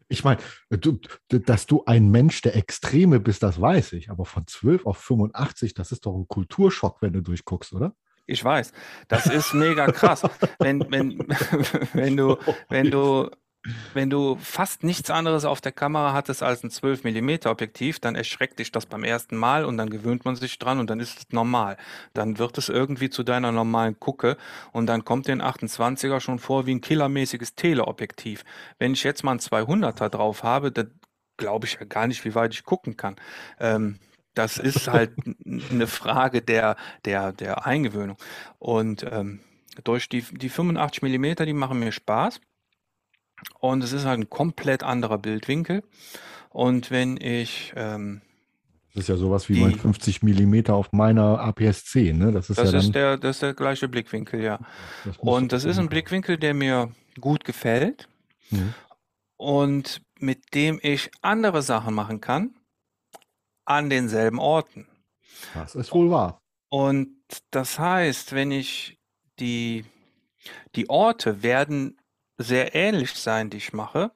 Ich 0.09 0.23
meine, 0.23 0.39
dass 0.69 1.65
du 1.65 1.83
ein 1.85 2.09
Mensch 2.09 2.41
der 2.41 2.55
Extreme 2.55 3.19
bist, 3.19 3.43
das 3.43 3.59
weiß 3.59 3.93
ich. 3.93 4.09
Aber 4.09 4.25
von 4.25 4.47
12 4.47 4.85
auf 4.85 4.97
85, 4.97 5.73
das 5.73 5.91
ist 5.91 6.05
doch 6.05 6.15
ein 6.15 6.27
Kulturschock, 6.27 7.01
wenn 7.01 7.13
du 7.13 7.21
durchguckst, 7.21 7.73
oder? 7.73 7.93
Ich 8.25 8.43
weiß. 8.43 8.73
Das 9.07 9.25
ist 9.25 9.53
mega 9.53 9.89
krass. 9.91 10.21
wenn, 10.59 10.79
wenn, 10.91 11.19
wenn, 11.93 12.17
du, 12.17 12.37
wenn, 12.69 12.91
du, 12.91 13.29
wenn 13.93 14.09
du 14.09 14.37
fast 14.41 14.83
nichts 14.83 15.09
anderes 15.09 15.45
auf 15.45 15.61
der 15.61 15.71
Kamera 15.71 16.13
hattest 16.13 16.43
als 16.43 16.63
ein 16.63 16.71
12 16.71 17.03
mm 17.03 17.47
Objektiv, 17.47 17.99
dann 17.99 18.15
erschreckt 18.15 18.59
dich 18.59 18.71
das 18.71 18.85
beim 18.85 19.03
ersten 19.03 19.37
Mal 19.37 19.65
und 19.65 19.77
dann 19.77 19.89
gewöhnt 19.89 20.25
man 20.25 20.35
sich 20.35 20.57
dran 20.59 20.79
und 20.79 20.89
dann 20.89 20.99
ist 20.99 21.17
es 21.17 21.25
normal. 21.31 21.77
Dann 22.13 22.37
wird 22.37 22.57
es 22.57 22.69
irgendwie 22.69 23.09
zu 23.09 23.23
deiner 23.23 23.51
normalen 23.51 23.99
Gucke 23.99 24.37
und 24.71 24.87
dann 24.87 25.05
kommt 25.05 25.27
den 25.27 25.41
28er 25.41 26.19
schon 26.19 26.39
vor 26.39 26.65
wie 26.65 26.75
ein 26.75 26.81
killermäßiges 26.81 27.55
Teleobjektiv. 27.55 28.43
Wenn 28.79 28.93
ich 28.93 29.03
jetzt 29.03 29.23
mal 29.23 29.33
ein 29.33 29.39
200er 29.39 30.09
drauf 30.09 30.43
habe, 30.43 30.71
dann 30.71 30.91
glaube 31.37 31.67
ich 31.67 31.77
ja 31.79 31.85
gar 31.85 32.07
nicht, 32.07 32.25
wie 32.25 32.35
weit 32.35 32.53
ich 32.53 32.63
gucken 32.63 32.97
kann. 32.97 33.15
Ähm, 33.59 33.99
das 34.33 34.57
ist 34.57 34.87
halt 34.87 35.13
eine 35.45 35.87
Frage 35.87 36.41
der, 36.41 36.75
der, 37.05 37.31
der 37.31 37.65
Eingewöhnung. 37.65 38.17
Und 38.59 39.05
ähm, 39.09 39.39
durch 39.83 40.09
die, 40.09 40.21
die 40.21 40.49
85 40.49 41.01
mm, 41.03 41.43
die 41.45 41.53
machen 41.53 41.79
mir 41.79 41.91
Spaß. 41.91 42.39
Und 43.59 43.83
es 43.83 43.93
ist 43.93 44.05
halt 44.05 44.19
ein 44.19 44.29
komplett 44.29 44.83
anderer 44.83 45.17
Bildwinkel. 45.17 45.83
Und 46.49 46.91
wenn 46.91 47.17
ich. 47.17 47.73
Ähm, 47.75 48.21
das 48.93 49.03
ist 49.03 49.09
ja 49.09 49.17
sowas 49.17 49.47
wie 49.47 49.53
die, 49.53 49.61
mein 49.61 49.75
50 49.75 50.23
mm 50.23 50.71
auf 50.71 50.91
meiner 50.91 51.39
APS-C, 51.39 52.13
ne? 52.13 52.31
Das 52.31 52.49
ist, 52.49 52.57
das, 52.57 52.71
ja 52.71 52.79
ist 52.79 52.95
der, 52.95 53.17
das 53.17 53.35
ist 53.35 53.41
der 53.43 53.53
gleiche 53.53 53.87
Blickwinkel, 53.87 54.41
ja. 54.41 54.59
Das 55.05 55.17
und 55.17 55.51
das 55.51 55.65
ist 55.65 55.77
ein 55.77 55.87
Blickwinkel, 55.87 56.37
der 56.37 56.55
mir 56.55 56.91
gut 57.21 57.45
gefällt 57.45 58.09
mhm. 58.49 58.73
und 59.35 60.01
mit 60.19 60.55
dem 60.55 60.79
ich 60.81 61.11
andere 61.21 61.61
Sachen 61.61 61.93
machen 61.93 62.21
kann 62.21 62.55
an 63.65 63.91
denselben 63.91 64.39
Orten. 64.39 64.87
Das 65.53 65.75
ist 65.75 65.93
wohl 65.93 66.09
wahr. 66.09 66.41
Und 66.69 67.09
das 67.51 67.77
heißt, 67.77 68.33
wenn 68.33 68.49
ich 68.49 68.97
die, 69.39 69.85
die 70.75 70.89
Orte 70.89 71.43
werden 71.43 71.97
sehr 72.37 72.75
ähnlich 72.75 73.13
sein, 73.13 73.49
die 73.49 73.57
ich 73.57 73.73
mache. 73.73 74.11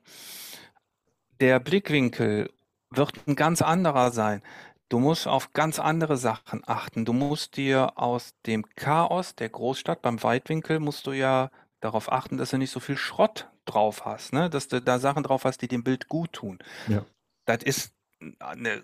Der 1.39 1.59
Blickwinkel 1.59 2.51
wird 2.89 3.13
ein 3.27 3.35
ganz 3.35 3.61
anderer 3.61 4.11
sein. 4.11 4.41
Du 4.89 4.99
musst 4.99 5.27
auf 5.27 5.53
ganz 5.53 5.79
andere 5.79 6.17
Sachen 6.17 6.63
achten. 6.67 7.05
Du 7.05 7.13
musst 7.13 7.55
dir 7.57 7.97
aus 7.97 8.35
dem 8.45 8.65
Chaos 8.75 9.35
der 9.35 9.49
Großstadt 9.49 10.01
beim 10.01 10.21
Weitwinkel 10.21 10.79
musst 10.79 11.07
du 11.07 11.13
ja 11.13 11.49
darauf 11.79 12.11
achten, 12.11 12.37
dass 12.37 12.51
du 12.51 12.57
nicht 12.57 12.71
so 12.71 12.79
viel 12.79 12.97
Schrott 12.97 13.49
drauf 13.65 14.05
hast, 14.05 14.33
ne? 14.33 14.49
dass 14.49 14.67
du 14.67 14.81
da 14.81 14.99
Sachen 14.99 15.23
drauf 15.23 15.45
hast, 15.45 15.61
die 15.61 15.67
dem 15.67 15.83
Bild 15.83 16.07
gut 16.09 16.33
tun. 16.33 16.59
Ja. 16.87 17.05
Das 17.45 17.63
ist 17.63 17.93
eine 18.39 18.83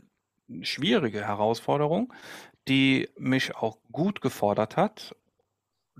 schwierige 0.61 1.27
Herausforderung, 1.27 2.13
die 2.67 3.09
mich 3.17 3.55
auch 3.55 3.77
gut 3.91 4.21
gefordert 4.21 4.77
hat 4.77 5.15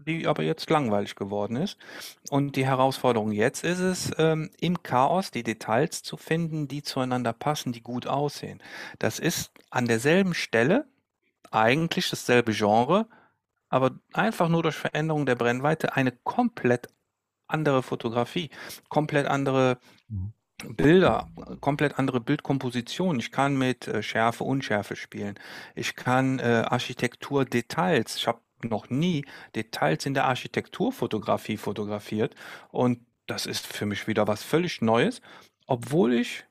die 0.06 0.28
aber 0.28 0.44
jetzt 0.44 0.70
langweilig 0.70 1.16
geworden 1.16 1.56
ist. 1.56 1.78
Und 2.30 2.56
die 2.56 2.66
Herausforderung 2.66 3.32
jetzt 3.32 3.64
ist 3.64 3.80
es, 3.80 4.12
ähm, 4.18 4.52
im 4.60 4.84
Chaos 4.84 5.32
die 5.32 5.44
Details 5.44 6.04
zu 6.04 6.18
finden, 6.18 6.68
die 6.68 6.84
zueinander 6.84 7.34
passen, 7.34 7.74
die 7.74 7.82
gut 7.82 8.08
aussehen. 8.08 8.62
Das 9.00 9.20
ist 9.20 9.52
an 9.70 9.86
derselben 9.86 10.34
Stelle 10.34 10.88
eigentlich 11.52 12.10
dasselbe 12.10 12.54
Genre, 12.54 13.08
aber 13.70 13.92
einfach 14.14 14.50
nur 14.50 14.64
durch 14.64 14.76
Veränderung 14.76 15.26
der 15.26 15.36
Brennweite 15.36 15.96
eine 15.96 16.12
komplett 16.12 16.88
andere 17.48 17.84
Fotografie, 17.84 18.50
komplett 18.90 19.28
andere 19.28 19.80
mhm. 20.08 20.34
Bilder, 20.76 21.30
komplett 21.62 22.00
andere 22.00 22.20
Bildkomposition. 22.20 23.20
Ich 23.20 23.32
kann 23.32 23.58
mit 23.58 23.88
äh, 23.88 24.02
Schärfe, 24.02 24.44
Unschärfe 24.44 24.96
spielen. 24.96 25.36
Ich 25.76 25.96
kann 25.96 26.40
äh, 26.40 26.66
Architektur, 26.68 27.46
Details. 27.46 28.16
Ich 28.16 28.28
habe 28.28 28.40
noch 28.64 28.90
nie 28.90 29.26
Details 29.56 30.06
in 30.06 30.14
der 30.14 30.26
Architekturfotografie 30.26 31.58
fotografiert 31.58 32.36
und 32.70 33.00
das 33.28 33.46
ist 33.46 33.68
für 33.68 33.86
mich 33.86 34.08
wieder 34.08 34.28
was 34.28 34.42
völlig 34.44 34.82
Neues. 34.82 35.22
Obwohl 35.66 36.14
ich 36.14 36.46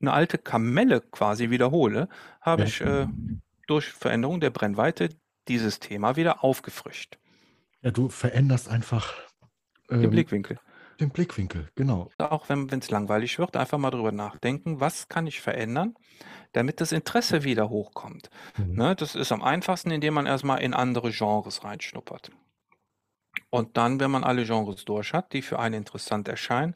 eine 0.00 0.12
alte 0.12 0.38
Kamelle 0.38 1.00
quasi 1.00 1.50
wiederhole, 1.50 2.08
habe 2.40 2.62
Ja. 2.62 2.68
ich 2.68 2.80
äh, 2.80 3.06
durch 3.66 3.86
Veränderung 3.86 4.40
der 4.40 4.50
Brennweite 4.50 5.10
dieses 5.48 5.78
Thema 5.78 6.16
wieder 6.16 6.42
aufgefrischt. 6.44 7.18
Ja, 7.80 7.90
du 7.90 8.08
veränderst 8.08 8.68
einfach 8.68 9.14
Den 9.90 10.04
ähm, 10.04 10.10
Blickwinkel. 10.10 10.58
Den 11.00 11.10
Blickwinkel, 11.10 11.68
genau. 11.74 12.10
Auch 12.18 12.48
wenn 12.48 12.68
es 12.68 12.90
langweilig 12.90 13.38
wird, 13.38 13.56
einfach 13.56 13.78
mal 13.78 13.90
drüber 13.90 14.12
nachdenken, 14.12 14.80
was 14.80 15.08
kann 15.08 15.26
ich 15.26 15.40
verändern, 15.40 15.94
damit 16.52 16.80
das 16.80 16.92
Interesse 16.92 17.44
wieder 17.44 17.68
hochkommt. 17.68 18.30
Mhm. 18.56 18.74
Ne, 18.74 18.96
das 18.96 19.14
ist 19.14 19.32
am 19.32 19.42
einfachsten, 19.42 19.90
indem 19.90 20.14
man 20.14 20.26
erstmal 20.26 20.60
in 20.62 20.74
andere 20.74 21.10
Genres 21.10 21.64
reinschnuppert. 21.64 22.30
Und 23.50 23.76
dann, 23.76 24.00
wenn 24.00 24.10
man 24.10 24.24
alle 24.24 24.44
Genres 24.44 24.84
durch 24.84 25.12
hat, 25.12 25.32
die 25.32 25.42
für 25.42 25.58
einen 25.58 25.74
interessant 25.74 26.28
erscheinen, 26.28 26.74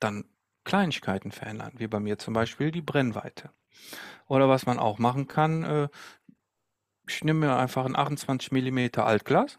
dann 0.00 0.24
Kleinigkeiten 0.64 1.32
verändern, 1.32 1.72
wie 1.76 1.86
bei 1.86 2.00
mir 2.00 2.18
zum 2.18 2.34
Beispiel 2.34 2.70
die 2.70 2.80
Brennweite. 2.80 3.50
Oder 4.26 4.48
was 4.48 4.66
man 4.66 4.78
auch 4.78 4.98
machen 4.98 5.28
kann, 5.28 5.62
äh, 5.64 5.88
ich 7.06 7.22
nehme 7.22 7.46
mir 7.46 7.56
einfach 7.56 7.84
ein 7.84 7.96
28 7.96 8.52
mm 8.52 9.00
Altglas 9.00 9.58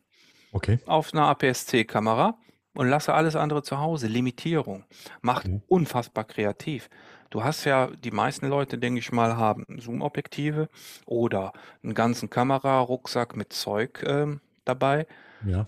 Okay. 0.51 0.79
auf 0.85 1.13
einer 1.13 1.27
APS-C-Kamera 1.27 2.37
und 2.75 2.87
lasse 2.89 3.13
alles 3.13 3.35
andere 3.35 3.63
zu 3.63 3.79
Hause. 3.79 4.07
Limitierung. 4.07 4.83
Macht 5.21 5.47
Mhm. 5.47 5.63
unfassbar 5.67 6.25
kreativ. 6.25 6.89
Du 7.31 7.43
hast 7.43 7.65
ja, 7.65 7.87
die 7.87 8.11
meisten 8.11 8.47
Leute, 8.47 8.77
denke 8.77 8.99
ich 8.99 9.11
mal, 9.11 9.35
haben 9.37 9.65
Zoom-Objektive 9.79 10.69
oder 11.05 11.53
einen 11.83 11.93
ganzen 11.95 12.29
Kamerarucksack 12.29 13.35
mit 13.35 13.51
Zeug 13.51 14.03
ähm, 14.05 14.39
dabei. 14.63 15.07
Ja. 15.45 15.67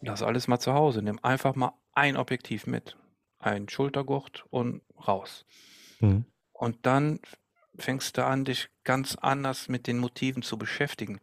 Lass 0.00 0.22
alles 0.22 0.48
mal 0.48 0.58
zu 0.58 0.72
Hause. 0.74 1.02
Nimm 1.02 1.18
einfach 1.22 1.54
mal 1.54 1.72
ein 1.94 2.16
Objektiv 2.16 2.66
mit. 2.66 2.96
Ein 3.38 3.68
Schultergurt 3.68 4.44
und 4.50 4.82
raus. 5.06 5.44
Mhm. 6.00 6.24
Und 6.52 6.86
dann 6.86 7.18
fängst 7.76 8.16
du 8.16 8.24
an, 8.24 8.44
dich 8.44 8.68
ganz 8.84 9.16
anders 9.16 9.68
mit 9.68 9.86
den 9.86 9.98
Motiven 9.98 10.42
zu 10.42 10.58
beschäftigen. 10.58 11.20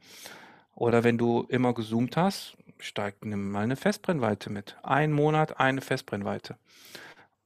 Oder 0.75 1.03
wenn 1.03 1.17
du 1.17 1.45
immer 1.50 1.74
gezoomt 1.74 2.17
hast, 2.17 2.57
steig 2.79 3.25
nimm 3.25 3.51
mal 3.51 3.63
eine 3.63 3.75
Festbrennweite 3.75 4.50
mit. 4.50 4.77
Ein 4.83 5.12
Monat 5.12 5.59
eine 5.59 5.81
Festbrennweite. 5.81 6.57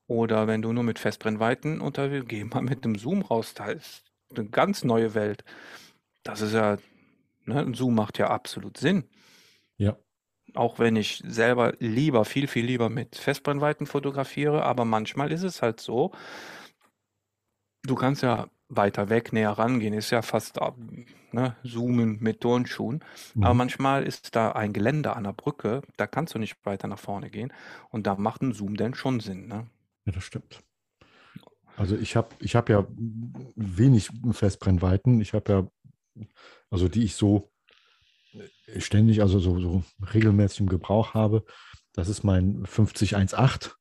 Oder 0.08 0.48
wenn 0.48 0.62
du 0.62 0.74
nur 0.74 0.84
mit 0.84 1.00
Festbrennweiten 1.00 1.82
unterwegs 1.82 2.28
geh 2.28 2.44
mal 2.44 2.62
mit 2.62 2.86
einem 2.86 2.98
Zoom 2.98 3.22
raus, 3.22 3.54
da 3.56 3.68
ist 3.68 4.06
eine 4.36 4.48
ganz 4.50 4.84
neue 4.84 5.16
Welt. 5.16 5.44
Das 6.24 6.42
ist 6.42 6.54
ja, 6.54 6.78
ne, 7.46 7.62
'n 7.64 7.74
Zoom 7.76 7.96
macht 7.96 8.20
ja 8.20 8.30
absolut 8.30 8.78
Sinn. 8.78 9.06
Ja. 9.80 9.98
Auch 10.56 10.78
wenn 10.78 10.96
ich 10.96 11.24
selber 11.26 11.74
lieber 11.80 12.26
viel, 12.26 12.48
viel 12.48 12.66
lieber 12.66 12.90
mit 12.90 13.16
Festbrennweiten 13.16 13.88
fotografiere, 13.88 14.64
aber 14.64 14.86
manchmal 14.86 15.32
ist 15.32 15.42
es 15.44 15.62
halt 15.64 15.80
so 15.80 16.12
du 17.86 17.96
kannst 17.96 18.24
ja 18.24 18.48
weiter 18.76 19.10
weg, 19.10 19.34
näher 19.34 19.52
rangehen, 19.52 19.94
ist 19.94 20.12
ja 20.12 20.22
fast 20.22 20.60
ne, 21.32 21.56
Zoomen 21.64 22.20
mit 22.20 22.42
Turnschuhen. 22.42 23.04
Mhm. 23.34 23.44
Aber 23.44 23.54
manchmal 23.54 24.04
ist 24.04 24.36
da 24.36 24.52
ein 24.52 24.74
Geländer 24.74 25.16
an 25.16 25.24
der 25.24 25.34
Brücke, 25.34 25.82
da 25.98 26.08
kannst 26.08 26.36
du 26.36 26.40
nicht 26.40 26.58
weiter 26.66 26.88
nach 26.88 27.00
vorne 27.00 27.30
gehen. 27.30 27.54
Und 27.90 28.08
da 28.08 28.16
macht 28.16 28.42
ein 28.42 28.54
Zoom 28.54 28.76
dann 28.76 28.94
schon 28.94 29.20
Sinn. 29.20 29.48
Ne? 29.48 29.68
Ja, 30.06 30.12
das 30.12 30.24
stimmt. 30.24 30.62
Also 31.76 31.96
ich 31.96 32.16
habe 32.16 32.30
ich 32.40 32.56
hab 32.56 32.70
ja 32.70 32.86
wenig 33.56 34.10
Festbrennweiten. 34.32 35.20
Ich 35.22 35.34
habe 35.34 35.52
ja, 36.16 36.26
also 36.70 36.88
die 36.88 37.04
ich 37.04 37.16
so 37.16 37.52
ständig, 38.78 39.22
also 39.22 39.40
so, 39.40 39.60
so 39.60 39.84
regelmäßig 40.14 40.62
im 40.62 40.70
Gebrauch 40.70 41.14
habe. 41.14 41.46
Das 41.94 42.10
ist 42.10 42.24
mein 42.24 42.66
5018 42.66 43.72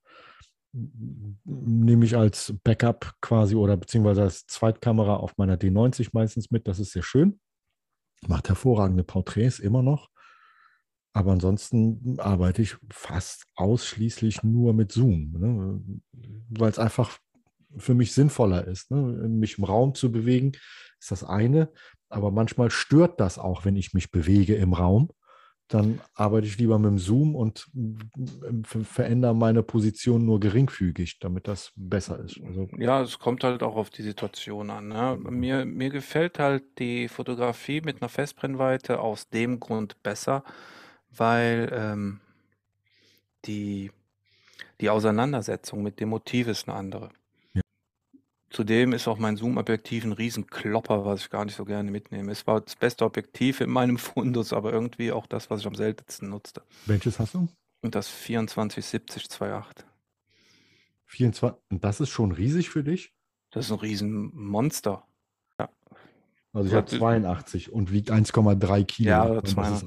nehme 0.73 2.05
ich 2.05 2.17
als 2.17 2.55
Backup 2.64 3.14
quasi 3.21 3.55
oder 3.55 3.76
beziehungsweise 3.76 4.23
als 4.23 4.47
Zweitkamera 4.47 5.17
auf 5.17 5.37
meiner 5.37 5.57
D90 5.57 6.11
meistens 6.12 6.50
mit. 6.50 6.67
Das 6.67 6.79
ist 6.79 6.93
sehr 6.93 7.02
schön. 7.02 7.41
Macht 8.26 8.49
hervorragende 8.49 9.05
Porträts 9.05 9.59
immer 9.59 9.83
noch. 9.83 10.09
Aber 11.14 11.33
ansonsten 11.33 12.19
arbeite 12.19 12.62
ich 12.62 12.76
fast 12.91 13.45
ausschließlich 13.55 14.43
nur 14.43 14.73
mit 14.73 14.93
Zoom, 14.93 15.33
ne? 15.33 15.83
weil 16.49 16.71
es 16.71 16.79
einfach 16.79 17.19
für 17.76 17.95
mich 17.95 18.12
sinnvoller 18.12 18.67
ist. 18.67 18.91
Ne? 18.91 19.29
Mich 19.29 19.59
im 19.59 19.64
Raum 19.64 19.95
zu 19.95 20.11
bewegen 20.11 20.52
ist 20.99 21.11
das 21.11 21.23
eine, 21.23 21.71
aber 22.09 22.31
manchmal 22.31 22.71
stört 22.71 23.21
das 23.21 23.38
auch, 23.38 23.67
wenn 23.67 23.76
ich 23.76 23.93
mich 23.93 24.11
bewege 24.11 24.55
im 24.55 24.73
Raum 24.73 25.11
dann 25.73 26.00
arbeite 26.14 26.47
ich 26.47 26.59
lieber 26.59 26.79
mit 26.79 26.91
dem 26.91 26.99
Zoom 26.99 27.35
und 27.35 27.67
verändere 28.85 29.35
meine 29.35 29.62
Position 29.62 30.25
nur 30.25 30.38
geringfügig, 30.38 31.19
damit 31.19 31.49
das 31.49 31.73
besser 31.76 32.19
ist. 32.19 32.41
Also 32.45 32.69
ja, 32.76 33.00
es 33.00 33.19
kommt 33.19 33.43
halt 33.43 33.62
auch 33.62 33.76
auf 33.76 33.88
die 33.88 34.02
Situation 34.02 34.71
an. 34.71 34.88
Ne? 34.88 35.19
Mir, 35.31 35.64
mir 35.64 35.91
gefällt 35.91 36.38
halt 36.38 36.64
die 36.79 37.09
Fotografie 37.09 37.81
mit 37.81 38.02
einer 38.02 38.09
Festbrennweite 38.09 39.00
aus 39.00 39.31
dem 39.31 39.61
Grund 39.61 40.02
besser, 40.02 40.45
weil 41.11 41.73
ähm, 41.75 42.21
die, 43.47 43.91
die 44.81 44.91
Auseinandersetzung 44.91 45.83
mit 45.83 46.00
dem 46.00 46.11
Motiv 46.11 46.49
ist 46.49 46.69
eine 46.69 46.76
andere. 46.76 47.11
Zudem 48.52 48.92
ist 48.92 49.09
auch 49.09 49.18
mein 49.18 49.37
Zoom-Objektiv 49.37 50.04
ein 50.04 50.12
Riesenklopper, 50.12 51.06
was 51.06 51.23
ich 51.23 51.30
gar 51.30 51.47
nicht 51.47 51.56
so 51.56 51.64
gerne 51.64 51.90
mitnehme. 51.90 52.30
Es 52.30 52.47
war 52.47 52.61
das 52.61 52.76
beste 52.76 53.04
Objektiv 53.06 53.62
in 53.62 53.71
meinem 53.71 53.97
Fundus, 53.97 54.52
aber 54.52 54.73
irgendwie 54.73 55.11
auch 55.11 55.26
das, 55.26 55.49
was 55.49 55.61
ich 55.61 55.66
am 55.66 55.75
seltensten 55.75 56.28
nutzte. 56.28 56.62
Welches 56.85 57.18
hast 57.18 57.32
du? 57.35 57.49
Und 57.80 57.94
das 57.94 58.09
2470 58.09 59.25
2.8. 59.25 59.85
24, 61.06 61.62
und 61.71 61.85
das 61.85 62.00
ist 62.00 62.11
schon 62.11 62.32
riesig 62.32 62.68
für 62.68 62.85
dich? 62.85 63.14
Das 63.50 63.66
ist 63.66 63.73
ein 63.73 63.78
Riesenmonster. 63.78 65.06
Ja. 65.59 65.71
Also 66.52 66.68
ich 66.68 66.75
habe 66.75 66.87
82 66.87 67.73
und 67.73 67.90
wiegt 67.90 68.11
1,3 68.11 68.85
Kilo. 68.85 69.11
Ja, 69.11 69.42
200. 69.42 69.85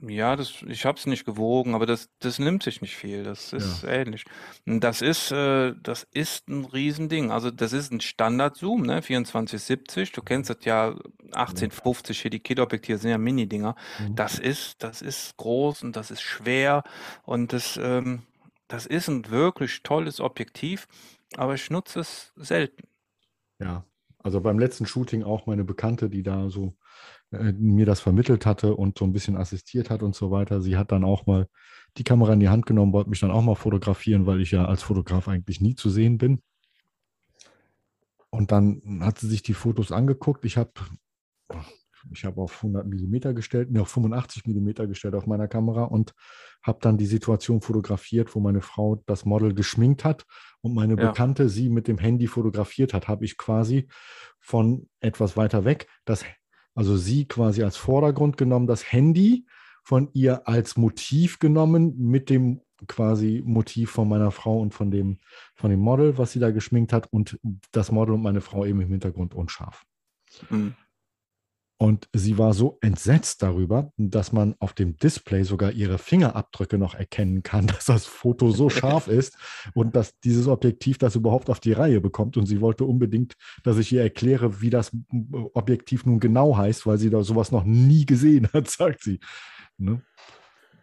Ja, 0.00 0.36
das, 0.36 0.62
ich 0.66 0.84
habe 0.84 0.98
es 0.98 1.06
nicht 1.06 1.24
gewogen, 1.24 1.74
aber 1.74 1.86
das, 1.86 2.10
das 2.18 2.38
nimmt 2.38 2.62
sich 2.62 2.82
nicht 2.82 2.96
viel. 2.96 3.24
Das 3.24 3.52
ist 3.54 3.82
ja. 3.82 3.90
ähnlich. 3.90 4.24
Das 4.66 5.00
ist, 5.00 5.32
äh, 5.32 5.74
das 5.82 6.06
ist 6.12 6.48
ein 6.48 6.66
Riesending. 6.66 7.30
Also 7.30 7.50
das 7.50 7.72
ist 7.72 7.92
ein 7.92 8.00
Standard-Zoom, 8.00 8.82
ne? 8.82 9.00
2470. 9.00 10.12
Du 10.12 10.20
kennst 10.20 10.50
das 10.50 10.58
ja 10.64 10.94
1850 11.32 12.20
hier, 12.20 12.30
die 12.30 12.40
Kit-Objektive 12.40 12.98
sind 12.98 13.10
ja 13.10 13.18
Mini-Dinger. 13.18 13.74
Mhm. 13.98 14.14
Das 14.14 14.38
ist, 14.38 14.82
das 14.82 15.00
ist 15.00 15.36
groß 15.38 15.82
und 15.82 15.96
das 15.96 16.10
ist 16.10 16.22
schwer 16.22 16.82
und 17.24 17.54
das, 17.54 17.78
ähm, 17.82 18.22
das 18.68 18.84
ist 18.84 19.08
ein 19.08 19.30
wirklich 19.30 19.82
tolles 19.82 20.20
Objektiv, 20.20 20.88
aber 21.36 21.54
ich 21.54 21.70
nutze 21.70 22.00
es 22.00 22.32
selten. 22.36 22.86
Ja, 23.58 23.84
also 24.18 24.40
beim 24.40 24.58
letzten 24.58 24.86
Shooting 24.86 25.22
auch 25.22 25.46
meine 25.46 25.64
Bekannte, 25.64 26.10
die 26.10 26.22
da 26.22 26.50
so 26.50 26.74
äh, 27.32 27.52
mir 27.52 27.86
das 27.86 28.00
vermittelt 28.00 28.46
hatte 28.46 28.74
und 28.74 28.98
so 28.98 29.04
ein 29.04 29.12
bisschen 29.12 29.36
assistiert 29.36 29.90
hat 29.90 30.02
und 30.02 30.14
so 30.14 30.30
weiter. 30.30 30.60
Sie 30.60 30.76
hat 30.76 30.92
dann 30.92 31.04
auch 31.04 31.26
mal 31.26 31.48
die 31.96 32.04
Kamera 32.04 32.32
in 32.32 32.40
die 32.40 32.48
Hand 32.48 32.66
genommen, 32.66 32.92
wollte 32.92 33.10
mich 33.10 33.20
dann 33.20 33.30
auch 33.30 33.42
mal 33.42 33.54
fotografieren, 33.54 34.26
weil 34.26 34.40
ich 34.40 34.50
ja 34.50 34.66
als 34.66 34.82
Fotograf 34.82 35.28
eigentlich 35.28 35.60
nie 35.60 35.74
zu 35.74 35.90
sehen 35.90 36.18
bin. 36.18 36.42
Und 38.30 38.52
dann 38.52 39.00
hat 39.00 39.18
sie 39.18 39.28
sich 39.28 39.42
die 39.42 39.54
Fotos 39.54 39.92
angeguckt. 39.92 40.44
Ich 40.44 40.56
habe 40.56 40.72
ich 42.12 42.24
habe 42.24 42.40
auf 42.40 42.56
100 42.56 42.86
mm 42.86 43.34
gestellt, 43.34 43.70
mir 43.70 43.82
auf 43.82 43.88
85 43.88 44.46
mm 44.46 44.86
gestellt 44.88 45.14
auf 45.14 45.26
meiner 45.26 45.48
Kamera 45.48 45.84
und 45.84 46.14
habe 46.62 46.78
dann 46.80 46.98
die 46.98 47.06
Situation 47.06 47.60
fotografiert, 47.60 48.34
wo 48.34 48.40
meine 48.40 48.60
Frau 48.60 49.02
das 49.06 49.24
Model 49.24 49.54
geschminkt 49.54 50.04
hat 50.04 50.24
und 50.60 50.74
meine 50.74 51.00
ja. 51.00 51.08
Bekannte 51.08 51.48
sie 51.48 51.68
mit 51.68 51.88
dem 51.88 51.98
Handy 51.98 52.26
fotografiert 52.26 52.94
hat, 52.94 53.08
habe 53.08 53.24
ich 53.24 53.38
quasi 53.38 53.88
von 54.38 54.88
etwas 55.00 55.36
weiter 55.36 55.64
weg 55.64 55.88
das 56.04 56.24
also 56.76 56.96
sie 56.96 57.26
quasi 57.26 57.64
als 57.64 57.76
Vordergrund 57.76 58.36
genommen, 58.36 58.68
das 58.68 58.92
Handy 58.92 59.46
von 59.82 60.10
ihr 60.12 60.46
als 60.46 60.76
Motiv 60.76 61.38
genommen 61.38 61.96
mit 61.98 62.30
dem 62.30 62.60
quasi 62.86 63.42
Motiv 63.44 63.90
von 63.90 64.08
meiner 64.08 64.30
Frau 64.30 64.60
und 64.60 64.74
von 64.74 64.90
dem, 64.90 65.18
von 65.54 65.70
dem 65.70 65.80
Model, 65.80 66.18
was 66.18 66.32
sie 66.32 66.38
da 66.38 66.50
geschminkt 66.50 66.92
hat 66.92 67.12
und 67.12 67.40
das 67.72 67.90
Model 67.90 68.14
und 68.14 68.22
meine 68.22 68.42
Frau 68.42 68.66
eben 68.66 68.80
im 68.80 68.90
Hintergrund 68.90 69.34
unscharf. 69.34 69.84
Mhm. 70.50 70.74
Und 71.78 72.08
sie 72.14 72.38
war 72.38 72.54
so 72.54 72.78
entsetzt 72.80 73.42
darüber, 73.42 73.92
dass 73.98 74.32
man 74.32 74.54
auf 74.60 74.72
dem 74.72 74.96
Display 74.96 75.42
sogar 75.42 75.72
ihre 75.72 75.98
Fingerabdrücke 75.98 76.78
noch 76.78 76.94
erkennen 76.94 77.42
kann, 77.42 77.66
dass 77.66 77.84
das 77.84 78.06
Foto 78.06 78.50
so 78.50 78.70
scharf 78.70 79.08
ist 79.08 79.36
und 79.74 79.94
dass 79.94 80.18
dieses 80.20 80.48
Objektiv 80.48 80.96
das 80.98 81.16
überhaupt 81.16 81.50
auf 81.50 81.60
die 81.60 81.72
Reihe 81.72 82.00
bekommt. 82.00 82.36
Und 82.36 82.46
sie 82.46 82.60
wollte 82.60 82.84
unbedingt, 82.84 83.34
dass 83.62 83.76
ich 83.76 83.92
ihr 83.92 84.02
erkläre, 84.02 84.62
wie 84.62 84.70
das 84.70 84.90
Objektiv 85.52 86.06
nun 86.06 86.18
genau 86.18 86.56
heißt, 86.56 86.86
weil 86.86 86.98
sie 86.98 87.10
da 87.10 87.22
sowas 87.22 87.52
noch 87.52 87.64
nie 87.64 88.06
gesehen 88.06 88.48
hat, 88.54 88.70
sagt 88.70 89.02
sie. 89.02 89.20
Ne? 89.76 90.00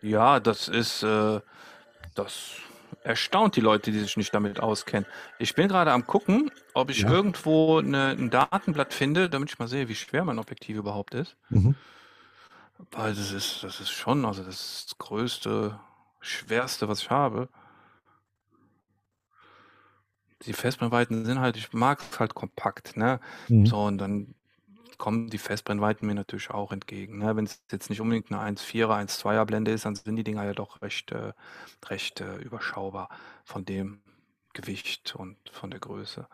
Ja, 0.02 0.40
das 0.40 0.68
ist, 0.68 1.02
äh, 1.02 1.40
das 2.14 2.52
erstaunt 3.04 3.56
die 3.56 3.62
Leute, 3.62 3.92
die 3.92 4.00
sich 4.00 4.18
nicht 4.18 4.34
damit 4.34 4.60
auskennen. 4.60 5.08
Ich 5.38 5.56
bin 5.56 5.68
gerade 5.68 5.92
am 5.92 6.06
gucken, 6.08 6.52
ob 6.74 6.90
ich 6.92 7.04
Ja. 7.04 7.08
irgendwo 7.08 7.82
'ne 7.82 8.12
'n 8.18 8.30
Datenblatt 8.30 8.94
finde, 8.94 9.30
damit 9.30 9.52
ich 9.52 9.60
mal 9.60 9.68
sehe, 9.68 9.88
wie 9.90 9.96
schwer 9.96 10.26
mein 10.26 10.40
Objektiv 10.40 10.78
überhaupt 10.78 11.14
ist. 11.16 11.36
Mhm. 11.52 11.84
Weil 12.92 13.14
das 13.14 13.32
ist 13.32 13.64
das 13.64 13.80
ist 13.80 13.92
schon 13.92 14.26
also, 14.26 14.44
das 14.44 14.56
ist 14.56 14.92
das 14.92 14.98
größte, 14.98 15.80
schwerste, 16.22 16.88
was 16.88 17.02
ich 17.02 17.10
habe. 17.10 17.50
Die 20.46 20.54
Festbrennweiten 20.54 21.26
sind 21.26 21.40
halt 21.40 21.58
ich 21.58 21.72
mag 21.74 22.00
es 22.12 22.20
halt 22.20 22.34
kompakt, 22.36 22.98
ne? 22.98 23.20
Mhm. 23.50 23.74
So 23.74 23.84
und 23.84 23.98
dann 23.98 24.36
kommen 25.04 25.30
die 25.30 25.38
Festbrennweiten 25.38 26.08
mir 26.08 26.16
natürlich 26.16 26.50
auch 26.50 26.72
entgegen. 26.72 27.18
Ne? 27.18 27.36
Wenn 27.36 27.44
es 27.44 27.62
jetzt 27.70 27.90
nicht 27.90 28.00
unbedingt 28.00 28.32
eine 28.32 28.40
1,4er, 28.58 29.06
1,2er 29.06 29.44
Blende 29.44 29.72
ist, 29.72 29.84
dann 29.84 29.96
sind 29.96 30.16
die 30.16 30.24
Dinger 30.24 30.46
ja 30.46 30.54
doch 30.54 30.82
recht, 30.82 31.12
äh, 31.12 31.34
recht 31.88 32.22
äh, 32.22 32.38
überschaubar 32.38 33.10
von 33.44 33.66
dem 33.66 34.02
Gewicht 34.54 35.14
und 35.18 35.36
von 35.52 35.72
der 35.72 35.82
Größe. 35.82 36.26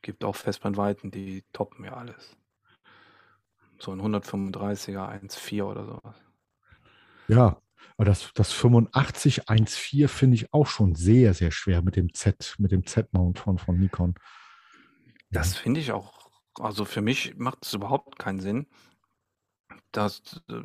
Gibt 0.00 0.24
auch 0.24 0.36
Festbrennweiten, 0.36 1.10
die 1.10 1.44
toppen 1.52 1.84
ja 1.84 1.98
alles. 1.98 2.34
So 3.78 3.92
ein 3.92 4.00
135er, 4.00 5.06
1,4 5.06 5.62
oder 5.62 5.84
sowas. 5.84 6.16
Ja, 7.28 7.60
aber 7.98 8.06
das, 8.06 8.30
das 8.32 8.54
85 8.54 9.50
1,4 9.50 10.08
finde 10.08 10.36
ich 10.36 10.54
auch 10.54 10.66
schon 10.66 10.94
sehr, 10.94 11.34
sehr 11.34 11.50
schwer 11.50 11.82
mit 11.82 11.96
dem 11.96 12.14
Z, 12.14 12.54
mit 12.56 12.72
dem 12.72 12.86
Z-Mount 12.86 13.38
von, 13.38 13.58
von 13.58 13.78
Nikon. 13.78 14.14
Das 15.30 15.54
finde 15.58 15.80
ich 15.80 15.92
auch 15.92 16.23
also 16.58 16.84
für 16.84 17.02
mich 17.02 17.36
macht 17.36 17.64
es 17.64 17.74
überhaupt 17.74 18.18
keinen 18.18 18.40
Sinn. 18.40 18.66
Das, 19.92 20.42
äh, 20.48 20.60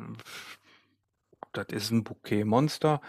das 1.52 1.66
ist 1.70 1.90
ein 1.90 2.04
Bouquet-Monster. 2.04 3.00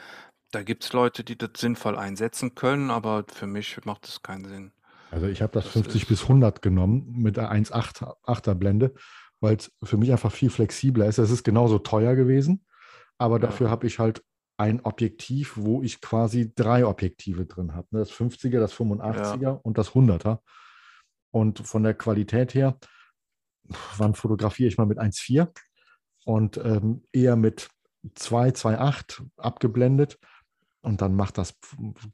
Da 0.52 0.64
gibt 0.64 0.84
es 0.84 0.94
Leute, 0.94 1.24
die 1.24 1.38
das 1.38 1.52
sinnvoll 1.58 1.98
einsetzen 1.98 2.56
können, 2.56 2.92
aber 2.92 3.26
für 3.32 3.48
mich 3.48 3.84
macht 3.86 4.08
es 4.08 4.22
keinen 4.22 4.46
Sinn. 4.46 4.72
Also 5.10 5.28
ich 5.28 5.42
habe 5.42 5.54
das, 5.54 5.66
das 5.66 5.74
50 5.74 6.08
bis 6.08 6.24
100 6.24 6.62
genommen 6.62 7.14
mit 7.18 7.38
der 7.38 7.52
1,8er 7.52 8.56
Blende, 8.56 8.94
weil 9.40 9.58
es 9.58 9.72
für 9.84 9.98
mich 9.98 10.12
einfach 10.12 10.32
viel 10.32 10.50
flexibler 10.50 11.06
ist. 11.06 11.18
Es 11.18 11.32
ist 11.32 11.44
genauso 11.44 11.80
teuer 11.80 12.16
gewesen, 12.16 12.66
aber 13.18 13.36
ja. 13.36 13.42
dafür 13.42 13.70
habe 13.70 13.88
ich 13.88 14.00
halt 14.00 14.24
ein 14.58 14.82
Objektiv, 14.82 15.54
wo 15.56 15.82
ich 15.82 16.02
quasi 16.02 16.54
drei 16.54 16.86
Objektive 16.86 17.46
drin 17.46 17.74
habe. 17.74 17.88
Ne? 17.92 18.00
Das 18.00 18.12
50er, 18.12 18.60
das 18.60 18.74
85er 18.74 19.42
ja. 19.42 19.52
und 19.52 19.78
das 19.78 19.92
100er. 19.92 20.40
Und 21.32 21.60
von 21.60 21.84
der 21.84 21.94
Qualität 21.94 22.54
her, 22.54 22.78
wann 23.98 24.16
fotografiere 24.16 24.68
ich 24.68 24.78
mal 24.78 24.86
mit 24.86 25.00
1,4 25.00 25.48
und 26.26 26.58
ähm, 26.58 27.04
eher 27.12 27.36
mit 27.36 27.70
2, 28.16 28.50
2,8 28.50 29.26
abgeblendet. 29.38 30.20
Und 30.82 31.02
dann 31.02 31.16
macht 31.16 31.38
das 31.38 31.58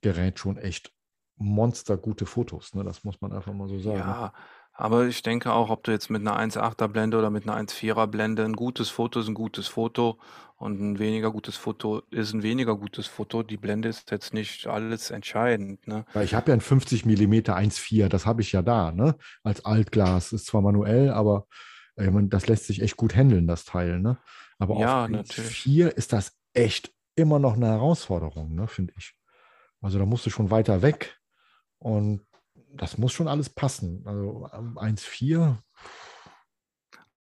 Gerät 0.01 0.39
schon 0.39 0.57
echt 0.57 0.93
monstergute 1.37 2.25
Fotos. 2.25 2.73
Ne? 2.73 2.83
Das 2.83 3.03
muss 3.03 3.21
man 3.21 3.31
einfach 3.31 3.53
mal 3.53 3.69
so 3.69 3.79
sagen. 3.79 3.99
Ja, 3.99 4.33
Aber 4.79 5.07
ich 5.07 5.23
denke 5.23 5.51
auch, 5.53 5.71
ob 5.71 5.83
du 5.83 5.91
jetzt 5.91 6.11
mit 6.11 6.21
'ner 6.21 6.35
1,8er 6.37 6.87
Blende 6.87 7.17
oder 7.17 7.31
mit 7.31 7.45
'ner 7.47 7.55
1,4er 7.55 8.05
Blende 8.05 8.43
'n 8.45 8.53
gutes 8.53 8.89
Foto 8.91 9.19
ist 9.19 9.27
'n 9.27 9.33
gutes 9.33 9.67
Foto 9.67 10.19
und 10.55 10.79
'n 10.79 10.99
weniger 10.99 11.31
gutes 11.31 11.57
Foto 11.57 12.03
ist 12.11 12.31
'n 12.35 12.43
weniger 12.43 12.77
gutes 12.77 13.07
Foto. 13.07 13.41
Die 13.41 13.57
Blende 13.57 13.89
ist 13.89 14.11
jetzt 14.11 14.35
nicht 14.35 14.67
alles 14.67 15.09
entscheidend, 15.09 15.87
ne? 15.87 16.05
Weil 16.15 16.25
ich 16.25 16.33
habe 16.33 16.51
ja 16.51 16.55
'n 16.55 16.61
50 16.61 17.05
Millimeter 17.05 17.55
1,4, 17.55 18.09
das 18.09 18.25
habe 18.25 18.41
ich 18.41 18.51
ja 18.51 18.61
da, 18.61 18.91
ne, 18.91 19.17
als 19.43 19.65
Altglas. 19.65 20.31
Ist 20.33 20.45
zwar 20.47 20.61
manuell, 20.61 21.09
aber, 21.11 21.47
äh, 21.95 22.09
man 22.09 22.29
das 22.29 22.47
lässt 22.47 22.65
sich 22.65 22.81
echt 22.81 22.97
gut 22.97 23.15
händeln, 23.15 23.47
das 23.47 23.65
Teil, 23.65 23.99
ne? 23.99 24.17
Aber 24.59 24.77
auf 24.77 24.91
Ja, 24.91 25.07
natürlich. 25.07 25.67
1,4 25.67 25.95
ist 25.97 26.13
das 26.13 26.37
echt 26.53 26.91
immer 27.15 27.39
noch 27.39 27.55
'ne 27.57 27.67
Herausforderung, 27.67 28.55
ne, 28.55 28.67
finde 28.67 28.93
ich. 28.97 29.15
Also, 29.81 29.99
da 29.99 30.05
musst 30.05 30.25
du 30.25 30.29
schon 30.29 30.51
weiter 30.51 30.81
weg 30.81 31.19
und 31.79 32.26
das 32.73 32.97
muss 32.97 33.13
schon 33.13 33.27
alles 33.27 33.49
passen. 33.49 34.03
Also, 34.05 34.49
ähm, 34.53 34.77
1,4 34.77 35.63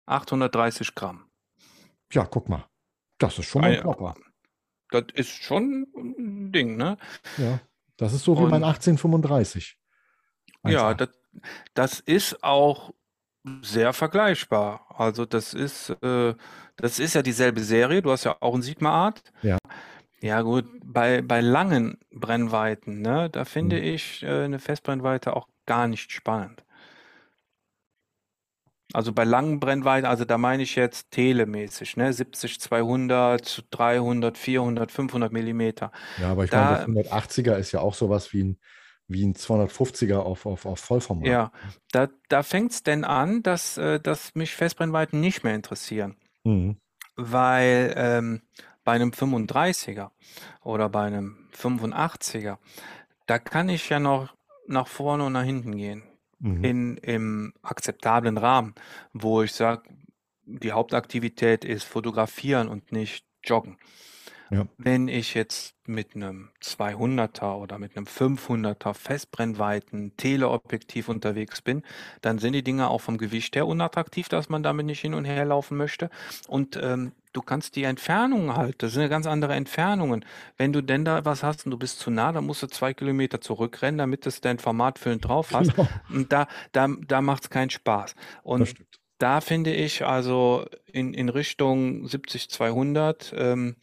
830 0.08 0.94
Gramm. 0.94 1.28
Ja, 2.12 2.24
guck 2.24 2.48
mal. 2.48 2.64
Das 3.18 3.38
ist 3.38 3.46
schon 3.46 3.62
mal 3.62 3.68
'n 3.70 3.74
ja, 3.74 3.80
Klopper. 3.80 4.14
das 4.90 5.04
ist 5.14 5.30
schon 5.30 5.86
'n 5.96 6.52
Ding, 6.52 6.76
ne? 6.76 6.98
Ja, 7.38 7.60
das 7.98 8.12
ist 8.14 8.24
so 8.24 8.38
wie 8.38 8.46
mein 8.46 8.62
Und 8.62 8.64
1835. 8.64 9.78
Ja, 10.64 10.94
1,8. 10.94 11.00
dat 11.00 11.10
das 11.74 12.00
ist 12.00 12.42
auch 12.42 12.92
sehr 13.62 13.92
vergleichbar. 13.92 14.86
Also, 14.90 15.26
das 15.26 15.54
ist 15.54 15.90
äh, 16.02 16.34
das 16.76 16.98
ist 16.98 17.14
ja 17.14 17.22
dieselbe 17.22 17.62
Serie. 17.62 18.02
Du 18.02 18.10
hast 18.12 18.24
ja 18.24 18.36
auch 18.40 18.54
'n 18.54 18.62
Sigma 18.62 18.90
Art. 18.90 19.22
Ja. 19.42 19.58
Ja 20.22 20.40
gut, 20.40 20.64
bei 20.82 21.20
bei 21.20 21.40
langen 21.42 21.98
Brennweiten, 22.10 23.02
ne, 23.02 23.28
da 23.28 23.44
finde 23.44 23.78
Mhm. 23.78 23.80
ich, 23.80 24.22
äh, 24.22 24.48
'ne 24.48 24.58
Festbrennweite 24.58 25.36
auch 25.36 25.46
gar 25.66 25.88
nicht 25.88 26.10
spannend. 26.10 26.64
Also, 28.94 29.12
bei 29.12 29.24
langen 29.24 29.58
Brennweiten 29.58 30.06
also, 30.06 30.24
da 30.24 30.38
meine 30.38 30.62
ich 30.62 30.76
jetzt 30.76 31.10
telemäßig, 31.10 31.96
ne, 31.96 32.12
70, 32.12 32.60
200, 32.60 33.64
300, 33.70 34.38
400, 34.38 34.92
500 34.92 35.32
Millimeter. 35.32 35.90
Ja, 36.18 36.30
aber 36.30 36.44
ich 36.44 36.54
meine, 36.54 36.78
Da 36.78 36.86
180er 36.86 37.58
ist 37.58 37.72
ja 37.72 37.80
auch 37.80 37.92
so 37.92 38.08
was 38.08 38.32
wie 38.32 38.40
'n 38.40 38.58
wie 39.06 39.22
'n 39.22 39.34
250er 39.34 40.24
auf 40.24 40.46
auf 40.46 40.64
auf 40.64 40.80
Vollformat, 40.80 41.40
Ja, 41.40 41.50
ne? 41.60 41.76
da 41.92 42.08
da 42.28 42.42
fängt's 42.42 42.82
denn 42.82 43.04
an, 43.04 43.42
dass 43.42 43.78
äh, 43.78 43.98
dass 44.00 44.34
mich 44.34 44.54
Festbrennweiten 44.54 45.20
nicht 45.20 45.44
mehr 45.44 45.54
interessieren. 45.54 46.16
Mhm. 46.46 46.76
Weil, 47.16 47.94
ähm, 47.96 48.42
bei 48.86 48.98
'nem 48.98 49.12
35er 49.14 50.12
oder 50.64 50.88
bei 50.90 51.10
'nem 51.10 51.48
85er, 51.52 52.60
da 53.26 53.38
kann 53.40 53.68
ich 53.70 53.90
ja 53.90 54.00
noch 54.00 54.34
nach 54.68 54.88
vorne 54.88 55.24
und 55.26 55.34
nach 55.34 55.44
hinten 55.44 55.76
gehen 55.76 56.04
Mhm. 56.40 56.62
in 56.62 56.98
im 56.98 57.54
akzeptablen 57.62 58.38
Rahmen, 58.38 58.74
wo 59.14 59.42
ich 59.42 59.52
sage, 59.54 59.84
die 60.46 60.72
Hauptaktivität 60.72 61.64
ist 61.66 61.84
Fotografieren 61.84 62.68
und 62.68 62.92
nicht 62.92 63.26
Joggen. 63.44 63.78
Ja. 64.50 64.66
Wenn 64.78 65.08
ich 65.08 65.32
jetzt 65.32 65.74
mit 65.86 66.14
'nem 66.16 66.50
200er 66.60 67.56
oder 67.58 67.78
mit 67.78 67.96
'nem 67.96 68.04
500er 68.06 68.92
Festbrennweiten-Teleobjektiv 68.92 71.08
unterwegs 71.08 71.62
bin, 71.62 71.82
dann 72.20 72.36
sind 72.38 72.52
die 72.52 72.62
Dinger 72.62 72.90
auch 72.90 73.00
vom 73.00 73.16
Gewicht 73.16 73.56
her 73.56 73.66
unattraktiv, 73.66 74.28
dass 74.28 74.50
man 74.50 74.62
damit 74.62 74.84
nicht 74.84 75.00
hin 75.00 75.14
und 75.14 75.24
her 75.24 75.46
laufen 75.46 75.78
möchte. 75.78 76.10
Und, 76.46 76.78
ähm, 76.82 77.12
du 77.32 77.40
kannst 77.42 77.76
die 77.76 77.84
Entfernungen 77.84 78.54
halt 78.56 78.82
das 78.82 78.92
sind 78.92 79.00
ja 79.02 79.08
ganz 79.08 79.26
andere 79.26 79.54
Entfernungen. 79.54 80.24
Wenn 80.58 80.72
du 80.74 80.82
denn 80.82 81.04
da 81.06 81.24
was 81.24 81.42
hast 81.42 81.64
und 81.64 81.70
du 81.70 81.78
bist 81.78 81.98
zu 82.00 82.10
nah, 82.10 82.32
dann 82.32 82.44
musst 82.44 82.62
du 82.62 82.66
2 82.66 82.92
Kilometer 82.94 83.40
zurückrennen, 83.40 83.96
damit 83.98 84.26
du's 84.26 84.40
denn 84.42 84.58
formatfüllend 84.58 85.24
drauf 85.26 85.52
hast. 85.54 85.72
Genau. 85.74 85.88
Und 86.10 86.32
da 86.32 86.46
da 86.72 86.86
da 87.06 87.20
macht's 87.22 87.48
keinen 87.50 87.70
Spaß. 87.70 88.14
Das 88.56 88.68
Und 88.68 88.70
stimmt. 88.70 88.98
Da 89.18 89.40
finde 89.40 89.74
ich 89.74 90.04
also 90.04 90.66
in 90.92 91.14
in 91.14 91.28
Richtung 91.28 92.06
70, 92.08 92.50
200, 92.50 93.32
ähm, 93.36 93.76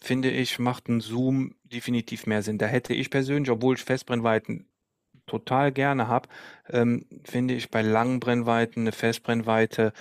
finde 0.00 0.30
ich, 0.30 0.58
macht 0.58 0.88
'n 0.88 1.00
Zoom 1.00 1.54
definitiv 1.64 2.26
mehr 2.26 2.42
Sinn. 2.42 2.58
Da 2.58 2.66
hätte 2.66 2.94
ich 2.94 3.10
persönlich, 3.10 3.50
obwohl 3.50 3.76
ich 3.76 3.82
Festbrennweiten 3.84 4.66
total 5.26 5.72
gerne 5.72 6.08
habe, 6.08 6.28
ähm, 6.70 7.06
finde 7.24 7.54
ich 7.54 7.70
bei 7.70 7.82
langen 7.82 8.20
Brennweiten 8.20 8.84
'ne 8.84 8.92
Festbrennweite, 8.92 9.92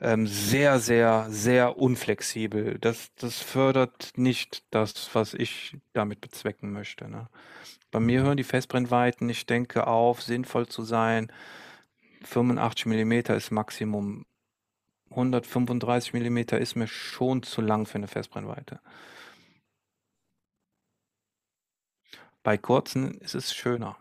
ähm, 0.00 0.26
sehr, 0.28 0.78
sehr, 0.80 1.26
sehr 1.30 1.78
unflexibel. 1.78 2.78
Das 2.80 3.10
das 3.16 3.40
fördert 3.42 4.12
nicht 4.16 4.64
das, 4.72 5.10
was 5.14 5.34
ich 5.34 5.78
damit 5.94 6.20
bezwecken 6.22 6.72
möchte, 6.72 7.08
ne? 7.10 7.28
Bei 7.92 8.00
mir 8.00 8.22
Mhm. 8.22 8.24
hören 8.24 8.36
die 8.38 8.44
Festbrennweiten, 8.44 9.28
ich 9.30 9.46
denke 9.46 9.86
auf, 9.88 10.22
sinnvoll 10.22 10.68
zu 10.68 10.82
sein 10.84 11.32
85 12.24 12.86
Millimeter 12.86 13.36
ist 13.36 13.50
Maximum. 13.52 14.24
135 15.14 16.12
Millimeter 16.12 16.58
ist 16.58 16.74
mir 16.76 16.86
schon 16.86 17.42
zu 17.42 17.60
lang 17.60 17.86
für 17.86 17.98
'ne 17.98 18.08
Festbrennweite. 18.08 18.80
Bei 22.46 22.56
kurzen 22.56 23.18
ist 23.18 23.34
es 23.34 23.52
schöner. 23.52 23.96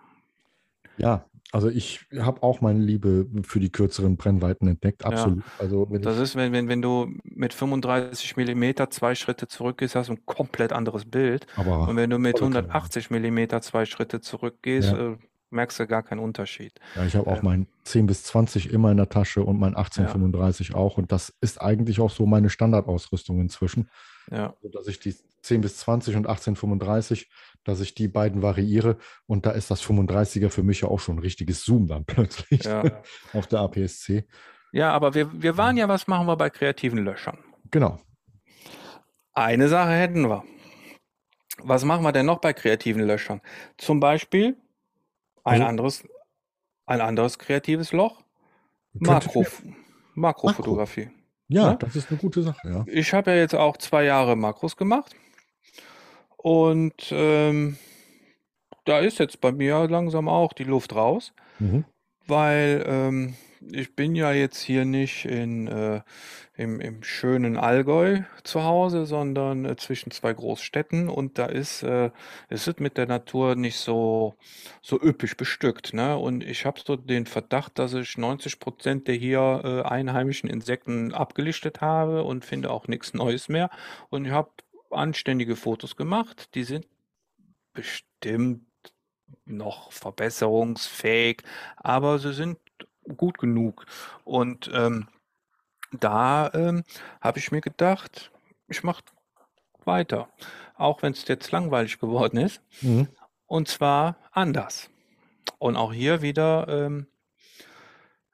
Ja, 1.00 1.30
also, 1.52 1.70
ich 1.70 2.06
habe 2.18 2.42
auch 2.44 2.62
meine 2.62 2.80
Liebe 2.80 3.28
für 3.44 3.60
die 3.60 3.72
kürzeren 3.72 4.16
Brennweiten 4.18 4.68
entdeckt, 4.68 5.04
Ja, 5.10 5.36
absolut. 5.36 5.46
Also, 5.58 5.88
wenn 5.90 6.02
das 6.02 6.18
ist, 6.20 6.36
wenn 6.36 6.54
wenn 6.54 6.70
wenn 6.70 6.82
du 6.82 7.08
mit 7.24 7.54
35 7.54 8.38
Millimeter 8.38 8.90
2 8.92 9.16
Schritte 9.16 9.48
zurückgehst, 9.48 9.96
hast 9.96 10.10
du 10.10 10.14
'n 10.14 10.26
komplett 10.26 10.74
anderes 10.74 11.06
Bild. 11.10 11.48
Aber 11.58 11.86
Und 11.86 11.98
wenn 11.98 12.10
du 12.12 12.20
mit 12.20 12.40
volle 12.40 12.50
Kanone. 12.50 12.90
180 12.90 13.12
Millimeter 13.12 13.62
2 13.62 13.86
Schritte 13.86 14.22
zurückgehst, 14.22 14.94
Ja. 14.94 14.96
äh, 14.96 15.18
merkst 15.50 15.80
du 15.80 15.88
gar 15.88 16.04
keinen 16.04 16.20
Unterschied. 16.20 16.80
Ja, 16.96 17.06
ich 17.06 17.16
habe 17.16 17.28
auch 17.30 17.38
Ähm 17.38 17.44
mein 17.44 17.68
10 17.84 18.06
bis 18.08 18.24
20 18.24 18.72
immer 18.72 18.92
in 18.92 18.98
der 18.98 19.10
Tasche 19.10 19.44
und 19.44 19.60
mein 19.60 19.74
Ja. 19.74 19.78
1835 19.80 20.76
auch. 20.76 20.98
Und 20.98 21.12
das 21.12 21.34
ist 21.42 21.62
eigentlich 21.62 22.00
auch 22.00 22.10
so 22.12 22.26
meine 22.26 22.50
Standardausrüstung 22.50 23.40
inzwischen. 23.42 23.90
Ja. 24.32 24.56
Sodass 24.62 24.88
ich 24.88 25.00
die 25.00 25.16
10 25.42 25.62
bis 25.62 25.78
20 25.78 26.16
und 26.16 26.28
1835 26.28 27.30
dass 27.64 27.80
ich 27.80 27.96
die 27.96 28.08
beiden 28.08 28.44
variiere. 28.44 28.98
Und 29.26 29.48
da 29.48 29.52
ist 29.52 29.72
das 29.72 29.82
35er 29.84 30.50
für 30.52 30.62
mich 30.62 30.82
ja 30.82 30.88
auch 30.88 31.00
schon 31.00 31.16
'n 31.18 31.20
richtiges 31.22 31.64
Zoom 31.66 31.88
dann 31.88 32.06
plötzlich 32.06 32.64
Ja. 32.64 33.02
auf 33.34 33.48
der 33.48 33.60
APS-C. 33.62 34.28
Ja, 34.72 34.92
aber 34.92 35.14
wir 35.16 35.42
wir 35.42 35.58
waren 35.58 35.76
ja 35.78 35.88
was 35.88 36.06
machen 36.08 36.28
wir 36.28 36.36
bei 36.38 36.50
kreativen 36.52 37.00
Löschern? 37.04 37.40
Genau. 37.72 37.98
Eine 39.34 39.68
Sache 39.68 39.92
hätten 39.92 40.30
wir. 40.30 40.44
Was 41.64 41.84
machen 41.86 42.04
wir 42.04 42.12
denn 42.12 42.26
noch 42.26 42.40
bei 42.40 42.54
kreativen 42.54 43.02
Löschern? 43.04 43.42
Zum 43.78 44.00
Beispiel 44.00 44.58
ein 45.46 45.62
Also 45.62 45.64
anderes 45.64 46.08
ein 46.88 47.02
anderes 47.02 47.40
kreatives 47.40 47.94
Loch, 47.94 48.24
Makrof 49.00 49.64
Makrofotografie, 50.16 51.12
Ja, 51.50 51.74
ne? 51.74 51.80
das 51.80 51.96
ist 51.96 52.10
'ne 52.12 52.18
gute 52.18 52.42
Sache, 52.44 52.70
ja. 52.70 52.88
Ich 52.88 53.14
habe 53.14 53.32
ja 53.32 53.38
jetzt 53.38 53.56
auch 53.56 53.78
2 53.78 54.06
Jahre 54.06 54.36
Makros 54.36 54.78
gemacht. 54.78 55.16
Und, 56.40 57.10
ähm, 57.12 57.78
da 58.86 59.00
ist 59.00 59.20
jetzt 59.20 59.42
bei 59.42 59.52
mir 59.52 59.88
langsam 59.90 60.30
auch 60.30 60.54
die 60.54 60.64
Luft 60.66 60.96
raus, 60.96 61.34
Mhm. 61.60 61.86
weil, 62.28 62.84
ähm, 62.88 63.36
ich 63.72 63.96
bin 63.96 64.16
ja 64.16 64.32
jetzt 64.34 64.60
hier 64.62 64.86
nicht 64.86 65.26
in 65.26 65.68
äh, 65.68 66.02
im 66.56 66.80
im 66.80 67.04
schönen 67.04 67.58
Allgäu 67.58 68.22
zu 68.44 68.64
Hause, 68.64 69.06
sondern, 69.06 69.66
äh, 69.66 69.76
zwischen 69.78 70.12
2 70.12 70.34
Großstädten 70.34 71.10
und 71.10 71.38
da 71.38 71.46
ist 71.48 71.84
äh, 71.84 72.12
ist 72.50 72.68
es 72.68 72.80
mit 72.80 72.98
der 72.98 73.08
Natur 73.08 73.56
nicht 73.56 73.78
so 73.78 74.36
so 74.82 75.02
üppig 75.02 75.38
bestückt, 75.38 75.94
ne? 75.94 76.18
Und 76.18 76.44
ich 76.44 76.66
habe 76.66 76.80
so 76.86 76.96
den 76.96 77.26
Verdacht, 77.26 77.80
dass 77.80 77.94
ich 77.94 78.18
90 78.18 78.60
% 78.60 79.08
der 79.08 79.16
hier, 79.16 79.62
äh, 79.64 79.82
einheimischen 79.88 80.50
Insekten 80.50 81.14
abgelichtet 81.14 81.82
habe 81.82 82.24
und 82.24 82.46
finde 82.46 82.72
auch 82.72 82.88
nix 82.88 83.14
Neues 83.14 83.50
mehr. 83.50 83.70
Und 84.10 84.26
ich 84.26 84.32
habe 84.32 84.52
anständige 84.92 85.56
Fotos 85.56 85.96
gemacht. 85.96 86.56
Die 86.56 86.64
sind 86.64 86.88
bestimmt 87.74 88.64
noch 89.46 89.92
verbesserungsfähig, 89.94 91.44
aber 91.78 92.20
sie 92.20 92.34
sind 92.34 92.60
gut 93.18 93.38
genug. 93.38 93.86
Und, 94.24 94.70
ähm, 94.74 95.08
da, 95.92 96.52
ähm, 96.54 96.84
habe 97.22 97.40
ich 97.40 97.52
mir 97.52 97.62
gedacht, 97.62 98.32
ich 98.68 98.84
mache 98.84 99.04
weiter, 99.86 100.30
auch 100.76 101.02
wenn's 101.04 101.28
jetzt 101.28 101.52
langweilig 101.52 102.00
geworden 102.00 102.38
ist. 102.38 102.62
Mhm. 102.82 103.08
Und 103.46 103.68
zwar 103.68 104.18
anders. 104.32 104.90
Und 105.60 105.76
auch 105.78 105.94
hier 105.94 106.22
wieder, 106.22 106.68
ähm, 106.68 107.08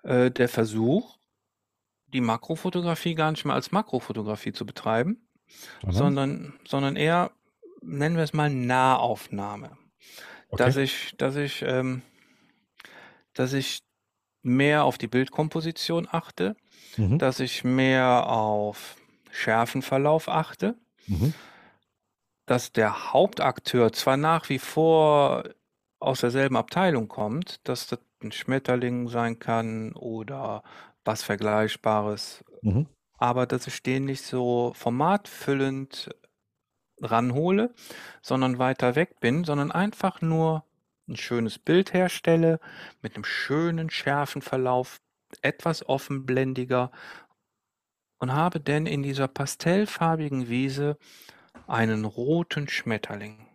äh, 0.03 0.31
der 0.31 0.49
Versuch, 0.49 1.17
die 2.07 2.21
Makrofotografie 2.21 3.15
gar 3.15 3.31
nicht 3.31 3.45
mehr 3.45 3.55
als 3.55 3.71
Makrofotografie 3.71 4.53
zu 4.53 4.65
betreiben, 4.65 5.27
Sondern? 5.81 5.95
sondern 5.95 6.59
sondern 6.67 6.95
eher, 6.95 7.31
nennen 7.81 8.15
wir 8.15 8.23
es 8.23 8.33
mal 8.33 8.49
Nahaufnahme. 8.49 9.77
Dass 10.51 10.75
Okay. 10.75 10.83
ich 10.83 11.15
dass 11.17 11.35
ich, 11.35 11.61
ähm 11.61 12.01
dass 13.33 13.53
ich 13.53 13.81
mehr 14.43 14.83
auf 14.85 14.97
die 14.97 15.07
Bildkomposition 15.07 16.07
achte, 16.11 16.55
Mhm. 16.97 17.19
dass 17.19 17.39
ich 17.39 17.63
mehr 17.63 18.27
auf 18.29 18.95
Schärfenverlauf 19.31 20.29
achte 20.29 20.75
Mhm. 21.07 21.33
dass 22.47 22.71
der 22.71 23.13
Hauptakteur 23.13 23.91
zwar 23.93 24.17
nach 24.17 24.49
wie 24.49 24.59
vor 24.59 25.43
aus 25.99 26.21
derselben 26.21 26.57
Abteilung 26.57 27.07
kommt, 27.07 27.67
dass 27.67 27.87
das 27.87 27.99
'n 28.23 28.31
Schmetterling 28.31 29.07
sein 29.07 29.39
kann 29.39 29.93
oder 29.93 30.63
was 31.05 31.23
Vergleichbares. 31.23 32.43
Mhm. 32.61 32.87
Aber 33.17 33.45
dass 33.45 33.67
ich 33.67 33.83
den 33.83 34.05
nicht 34.05 34.23
so 34.23 34.73
formatfüllend 34.75 36.09
ranhole, 37.01 37.73
sondern 38.21 38.59
weiter 38.59 38.95
weg 38.95 39.19
bin, 39.21 39.43
sondern 39.43 39.71
einfach 39.71 40.21
nur 40.21 40.65
'n 41.11 41.17
schönes 41.17 41.59
Bild 41.59 41.93
herstelle 41.93 42.59
mit 43.01 43.15
'nem 43.15 43.25
schönen 43.25 43.89
Schärfenverlauf, 43.91 44.99
etwas 45.43 45.87
offenblendiger 45.87 46.91
und 48.19 48.33
habe 48.33 48.59
denn 48.59 48.85
in 48.85 49.01
dieser 49.01 49.27
pastellfarbigen 49.27 50.47
Wiese 50.47 50.97
einen 51.67 52.05
roten 52.05 52.67
Schmetterling, 52.69 53.47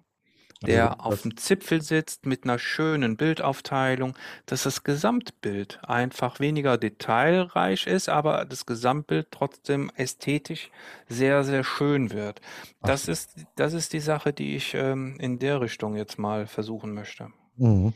Also, 0.63 0.81
der 0.81 1.01
das 1.07 1.27
auf'm 1.27 1.37
Zipfel 1.37 1.83
sitzt 1.83 2.27
mit 2.27 2.45
'ner 2.47 2.59
schönen 2.59 3.17
Bildaufteilung, 3.17 4.17
dass 4.47 4.65
das 4.65 4.85
Gesamtbild 4.85 5.81
einfach 5.85 6.41
weniger 6.41 6.79
detailreich 6.79 7.87
ist, 7.89 8.09
aber 8.11 8.45
das 8.47 8.67
Gesamtbild 8.67 9.29
trotzdem 9.33 9.91
ästhetisch 9.97 10.71
sehr, 11.09 11.45
sehr 11.45 11.65
schön 11.65 12.13
wird. 12.13 12.41
Das 12.85 13.09
so. 13.09 13.09
ist 13.09 13.47
das 13.57 13.75
ist 13.75 13.93
die 13.95 14.01
Sache, 14.01 14.33
die 14.33 14.57
ich, 14.57 14.75
ähm, 14.75 15.17
in 15.21 15.39
der 15.41 15.61
Richtung 15.63 15.97
jetzt 15.97 16.19
mal 16.19 16.47
versuchen 16.47 16.95
möchte. 16.95 17.33
Mhm. 17.59 17.95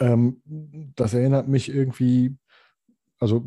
Ähm, 0.00 0.42
das 0.96 1.14
erinnert 1.14 1.48
mich 1.48 1.70
irgendwie 1.70 2.36
also, 3.20 3.44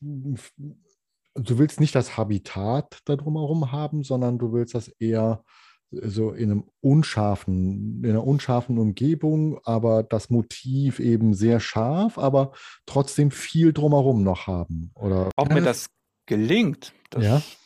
du 0.00 1.58
willst 1.58 1.80
nicht 1.80 1.94
das 1.94 2.16
Habitat 2.18 3.00
da 3.06 3.16
drumherum 3.16 3.72
haben, 3.72 4.04
sondern 4.04 4.38
du 4.38 4.52
willst 4.52 4.74
das 4.74 4.88
eher 4.88 5.44
so 5.92 6.32
in 6.32 6.50
'nem 6.50 6.64
unscharfen 6.82 8.04
in 8.04 8.12
'ner 8.12 8.26
unscharfen 8.26 8.78
Umgebung, 8.78 9.60
aber 9.64 10.02
das 10.04 10.30
Motiv 10.30 11.00
eben 11.00 11.34
sehr 11.34 11.60
scharf, 11.60 12.18
aber 12.18 12.52
trotzdem 12.86 13.30
viel 13.32 13.72
drumherum 13.72 14.24
noch 14.24 14.46
haben, 14.48 14.92
oder 14.96 15.30
Ob 15.36 15.52
mir 15.52 15.62
das 15.62 15.86
gelingt, 16.26 16.94
Ja. 17.16 17.42
das 17.42 17.58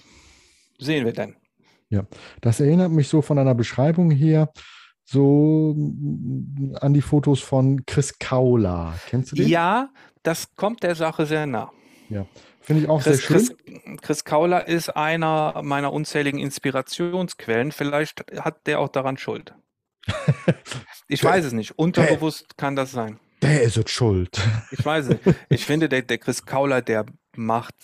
sehen 0.78 1.04
wir 1.06 1.12
dann. 1.14 1.36
Ja, 1.90 2.06
das 2.40 2.60
erinnert 2.60 2.90
mich 2.92 3.08
so 3.08 3.22
von 3.22 3.36
deiner 3.36 3.54
Beschreibung 3.54 4.10
her 4.10 4.50
so 5.04 5.74
an 6.80 6.94
die 6.94 7.02
Fotos 7.02 7.40
von 7.40 7.84
Chris 7.86 8.18
Kaula. 8.18 8.94
Kennst 9.08 9.32
du 9.32 9.36
den? 9.36 9.48
Ja, 9.48 9.90
das 10.22 10.54
kommt 10.56 10.82
der 10.82 10.94
Sache 10.94 11.26
sehr 11.26 11.46
nah. 11.46 11.70
Ja, 12.08 12.26
finde 12.60 12.82
ich 12.82 12.88
auch 12.88 13.02
sehr 13.02 13.12
Chris 13.18 13.22
schön. 13.22 13.36
Chris 13.36 14.00
Chris 14.02 14.24
Kaula 14.24 14.58
ist 14.58 14.88
einer 14.96 15.60
meiner 15.62 15.92
unzähligen 15.92 16.38
Inspirationsquellen. 16.40 17.72
Vielleicht 17.72 18.24
hat 18.40 18.66
der 18.66 18.80
auch 18.80 18.88
daran 18.88 19.16
Schuld. 19.16 19.54
Ich 21.06 21.20
Der 21.20 21.30
weiß 21.30 21.44
es 21.44 21.52
nicht. 21.52 21.70
der 21.70 21.78
Unterbewusst 21.80 22.56
kann 22.56 22.76
das 22.76 22.90
sein. 22.92 23.20
der 23.42 23.62
is 23.62 23.76
it 23.76 23.90
schuld. 23.90 24.40
Ich 24.70 24.82
weiß 24.84 25.08
es 25.08 25.24
nicht. 25.26 25.38
Ich 25.50 25.66
finde, 25.66 25.90
der 25.90 26.00
der 26.00 26.16
Chris 26.16 26.46
Kaula, 26.46 26.80
der 26.80 27.04
macht 27.36 27.74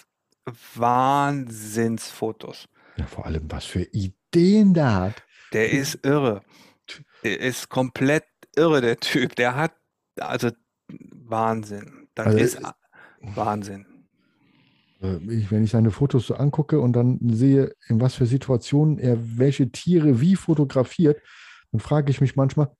Wahnsinnsfotos. 0.74 2.66
Ja, 2.96 3.06
vor 3.06 3.26
allem, 3.26 3.44
was 3.50 3.64
für 3.66 3.82
Ideen 3.92 4.74
der 4.74 4.94
hat. 4.94 5.22
Der 5.52 5.70
ist 5.70 5.98
irre. 6.04 6.42
Ist 7.22 7.68
komplett 7.68 8.24
irre, 8.56 8.80
der 8.80 8.98
Typ. 8.98 9.36
Der 9.36 9.54
hat 9.54 9.72
also 10.18 10.50
Wahnsinn. 10.88 12.08
Das 12.14 12.26
Also, 12.26 12.38
ist 12.38 12.54
äh 12.56 12.72
Wahnsinn. 13.20 13.86
Äh, 15.02 15.16
ich 15.32 15.50
wenn 15.50 15.64
ich 15.64 15.70
seine 15.70 15.90
Fotos 15.90 16.26
so 16.26 16.34
angucke 16.34 16.80
und 16.80 16.94
dann 16.94 17.18
sehe, 17.22 17.74
in 17.88 18.00
was 18.00 18.14
für 18.14 18.26
Situationen 18.26 18.98
er 18.98 19.16
welche 19.38 19.70
Tiere 19.70 20.20
wie 20.20 20.36
fotografiert, 20.36 21.20
dann 21.72 21.80
frage 21.80 22.10
ich 22.10 22.20
mich 22.20 22.36
manchmal: 22.36 22.70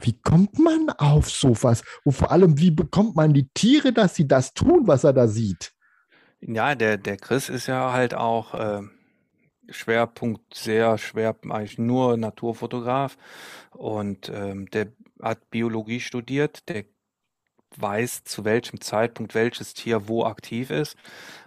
„Wie 0.00 0.18
kommt 0.20 0.58
man 0.58 0.90
auf 0.98 1.30
so 1.30 1.56
was?“ 1.62 1.82
Und 2.04 2.12
vor 2.14 2.30
allem, 2.32 2.58
wie 2.58 2.70
bekommt 2.70 3.16
man 3.16 3.34
die 3.34 3.48
Tiere, 3.54 3.92
dass 3.92 4.14
sie 4.14 4.28
das 4.28 4.54
tun, 4.54 4.86
was 4.86 5.04
er 5.04 5.12
da 5.12 5.28
sieht? 5.28 5.72
Ja, 6.40 6.74
der 6.74 6.96
der 6.98 7.16
Chris 7.16 7.48
ist 7.48 7.66
ja 7.66 7.92
halt 7.92 8.14
auch, 8.14 8.54
ähm, 8.54 8.90
Schwerpunkt 9.70 10.54
sehr 10.54 10.98
schwer 10.98 11.36
eigentlich 11.50 11.78
nur 11.78 12.16
Naturfotograf 12.16 13.16
und, 13.72 14.30
ähm, 14.34 14.66
der 14.70 14.92
hat 15.22 15.50
Biologie 15.50 16.00
studiert. 16.00 16.68
Der 16.68 16.84
weiß, 17.76 18.24
zu 18.24 18.44
welchem 18.46 18.80
Zeitpunkt 18.82 19.34
welches 19.34 19.74
Tier 19.74 20.08
wo 20.08 20.24
aktiv 20.24 20.70
ist 20.70 20.96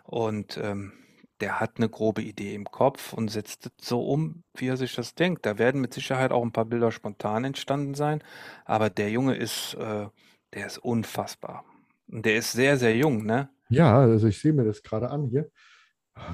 und, 0.05 0.57
ähm, 0.57 0.93
der 1.41 1.59
hat 1.61 1.79
'ne 1.79 1.89
grobe 1.89 2.23
Idee 2.23 2.55
im 2.55 2.65
Kopf 2.65 3.13
und 3.13 3.29
setzt 3.29 3.65
das 3.67 3.73
so 3.81 4.01
um, 4.03 4.43
wie 4.55 4.67
er 4.69 4.77
sich 4.77 4.95
das 4.95 5.15
denkt. 5.15 5.45
Da 5.45 5.57
werden 5.59 5.81
mit 5.81 5.93
Sicherheit 5.93 6.31
auch 6.33 6.43
'n 6.43 6.53
paar 6.53 6.65
Bilder 6.65 6.91
spontan 6.91 7.45
entstanden 7.45 7.95
sein, 7.95 8.23
aber 8.65 8.89
der 8.91 9.11
Junge 9.11 9.35
ist, 9.35 9.75
äh 9.75 10.07
der 10.55 10.67
ist 10.67 10.79
unfassbar. 10.79 11.65
Und 12.09 12.25
der 12.25 12.37
ist 12.37 12.53
sehr, 12.53 12.77
sehr 12.77 12.95
jung, 12.97 13.25
ne? 13.25 13.49
Ja, 13.69 13.97
also, 13.99 14.27
ich 14.27 14.39
sehe 14.41 14.53
mir 14.53 14.65
das 14.65 14.83
grade 14.83 15.09
an 15.09 15.27
hier. 15.27 15.49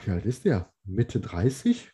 Wie 0.04 0.12
alt 0.12 0.26
ist 0.26 0.46
der? 0.46 0.72
Mitte 0.84 1.20
30? 1.20 1.92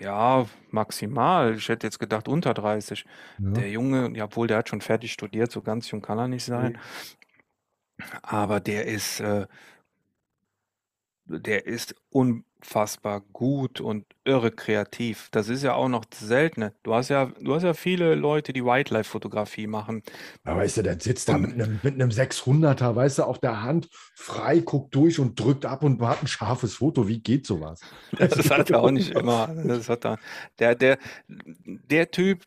Ja, 0.00 0.46
maximal. 0.70 1.54
Ich 1.54 1.68
hätte 1.68 1.86
jetzt 1.86 1.98
gedacht 1.98 2.28
unter 2.28 2.54
30. 2.54 3.04
Ja. 3.38 3.50
Der 3.50 3.70
Junge 3.70 4.16
ja, 4.16 4.24
obwohl 4.24 4.46
der 4.46 4.58
hat 4.58 4.68
schon 4.68 4.80
fertig 4.80 5.12
studiert, 5.12 5.50
so 5.50 5.60
ganz 5.60 5.90
jung 5.90 6.00
kann 6.02 6.18
er 6.18 6.28
nicht 6.28 6.44
sein. 6.44 6.72
Ne. 6.72 6.78
Aber 8.22 8.60
der 8.60 8.86
ist, 8.86 9.20
äh 9.20 9.46
der 11.40 11.66
ist 11.66 11.94
unfassbar 12.10 13.20
gut 13.32 13.80
und 13.80 14.06
irre 14.24 14.50
kreativ. 14.52 15.28
Das 15.32 15.48
ist 15.48 15.62
ja 15.62 15.74
auch 15.74 15.88
noch 15.88 16.04
das 16.04 16.20
Seltene. 16.20 16.74
Du 16.82 16.94
hast 16.94 17.08
ja 17.08 17.26
du 17.40 17.54
hast 17.54 17.62
ja 17.64 17.74
viele 17.74 18.14
Leute, 18.14 18.52
die 18.52 18.64
Wildlife-Fotografie 18.64 19.66
machen. 19.66 20.02
Ja, 20.46 20.56
weißt 20.56 20.78
du, 20.78 20.82
der 20.82 20.98
sitzt 21.00 21.28
da 21.28 21.38
mit 21.38 21.54
Und 21.54 21.56
'nem 21.56 21.78
mit 21.82 21.96
'nem 21.96 22.10
600er, 22.10 22.96
weißt 22.96 23.18
du, 23.18 23.22
auf 23.24 23.38
der 23.38 23.62
Hand, 23.62 23.88
frei, 24.16 24.58
guckt 24.60 24.92
durch 24.94 25.20
und 25.20 25.38
drückt 25.38 25.64
ab 25.64 25.84
und 25.84 26.00
hat 26.02 26.22
'n 26.22 26.26
scharfes 26.26 26.74
Foto. 26.74 27.06
Wie 27.06 27.20
geht 27.22 27.46
so 27.46 27.60
was? 27.60 27.86
Das 28.18 28.50
hat 28.50 28.70
er 28.70 28.80
auch 28.80 28.90
nicht 28.90 29.10
immer. 29.10 29.48
Das 29.64 29.88
hat 29.88 30.04
er 30.04 30.18
der 30.58 30.74
der 30.74 30.98
der 31.28 32.10
Typ, 32.10 32.44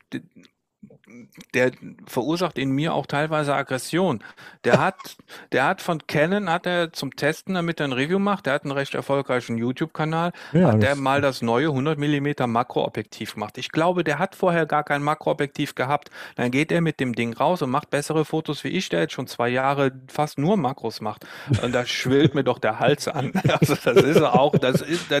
der 1.54 1.72
verursacht 2.06 2.58
in 2.58 2.70
mir 2.70 2.94
auch 2.94 3.06
teilweise 3.06 3.54
Aggression. 3.54 4.22
Der 4.64 4.78
hat 4.78 5.16
der 5.52 5.64
hat 5.64 5.82
von 5.82 6.06
Canon 6.06 6.50
hat 6.50 6.66
er 6.66 6.92
zum 6.92 7.14
Testen, 7.16 7.54
damit 7.54 7.80
er 7.80 7.86
'n 7.86 7.92
Review 7.92 8.18
macht 8.18 8.46
der 8.46 8.54
hat 8.54 8.64
'n 8.64 8.72
recht 8.72 8.94
erfolgreichen 8.94 9.56
YouTube-Kanal, 9.58 10.32
Ja, 10.52 10.72
hat 10.72 10.82
der 10.82 10.90
das 10.90 10.98
mal 10.98 11.20
das 11.20 11.42
neue 11.42 11.68
100 11.68 11.98
mm 11.98 12.50
Makroobjektiv 12.50 13.34
gemacht. 13.34 13.58
Ich 13.58 13.70
glaube, 13.72 14.04
der 14.04 14.18
hat 14.18 14.34
vorher 14.36 14.66
gar 14.66 14.84
kein 14.84 15.02
Makroobjektiv 15.02 15.74
gehabt. 15.74 16.10
Dann 16.36 16.50
geht 16.50 16.72
er 16.72 16.80
mit 16.80 17.00
dem 17.00 17.14
Ding 17.14 17.34
raus 17.34 17.62
und 17.62 17.70
macht 17.70 17.90
bessere 17.90 18.24
Fotos 18.24 18.64
wie 18.64 18.68
ich, 18.68 18.88
der 18.88 19.00
jetzt 19.00 19.12
schon 19.12 19.26
2 19.26 19.48
Jahre 19.48 19.92
fast 20.08 20.38
nur 20.38 20.56
Makros 20.56 21.00
macht. 21.00 21.26
Und 21.62 21.72
da 21.74 21.86
schwillt 21.86 22.34
mir 22.34 22.44
doch 22.44 22.58
der 22.58 22.78
Hals 22.80 23.08
an. 23.08 23.32
Also, 23.56 23.74
das 23.74 24.02
ist 24.02 24.20
auch 24.22 24.56
das 24.58 24.82
ist 24.82 25.10
da 25.10 25.20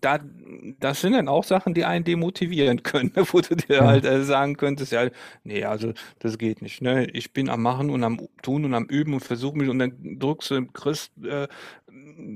da 0.00 0.18
das 0.80 1.00
sind 1.00 1.12
dann 1.12 1.28
auch 1.28 1.44
Sachen, 1.44 1.74
die 1.74 1.84
einen 1.84 2.04
demotivieren 2.04 2.82
können, 2.82 3.12
wo 3.32 3.40
du 3.40 3.54
dir 3.56 3.84
halt, 3.84 4.04
äh, 4.04 4.22
sagen 4.24 4.56
könntest: 4.56 4.73
„Ja, 4.90 5.08
ne, 5.44 5.64
also, 5.64 5.92
das 6.20 6.38
geht 6.38 6.62
nicht, 6.62 6.82
ne? 6.82 7.06
Ich 7.10 7.32
bin 7.32 7.48
am 7.48 7.62
Machen 7.62 7.90
und 7.90 8.04
am 8.04 8.20
Tun 8.42 8.64
und 8.64 8.74
am 8.74 8.84
Üben 8.86 9.14
und 9.14 9.20
versuche 9.20 9.56
mich“ 9.58 9.68
und 9.68 9.78
dann 9.78 10.18
drückst 10.18 10.50
du 10.52 10.66
kriegst, 10.66 11.12
äh, 11.24 11.48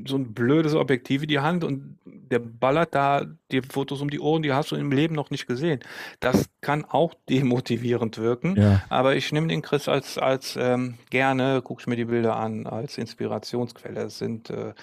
so 0.06 0.16
'n 0.16 0.32
blödes 0.34 0.74
Objektiv 0.74 1.22
in 1.22 1.28
die 1.28 1.40
Hand 1.40 1.64
und 1.64 1.98
der 2.04 2.38
ballert 2.40 2.94
da 2.94 3.24
dir 3.50 3.62
Fotos 3.62 4.00
um 4.02 4.10
die 4.10 4.20
Ohren, 4.20 4.42
die 4.42 4.52
hast 4.52 4.70
du 4.70 4.76
im 4.76 4.92
Leben 4.92 5.14
noch 5.14 5.30
nicht 5.30 5.46
gesehen. 5.46 5.80
Das 6.20 6.48
kann 6.60 6.84
auch 6.84 7.14
demotivierend 7.30 8.18
wirken, 8.18 8.56
Ja. 8.56 8.82
aber 8.88 9.16
ich 9.16 9.32
nehme 9.32 9.48
den 9.48 9.62
Chris 9.62 9.88
als 9.88 10.18
als, 10.18 10.56
ähm 10.60 10.94
gerne 11.10 11.62
gucke 11.62 11.82
ich 11.82 11.86
mir 11.86 11.96
die 11.96 12.04
Bilder 12.06 12.36
an 12.36 12.66
als 12.66 12.98
Inspirationsquelle. 12.98 14.02
Es 14.02 14.18
sind, 14.18 14.50
äh, 14.50 14.74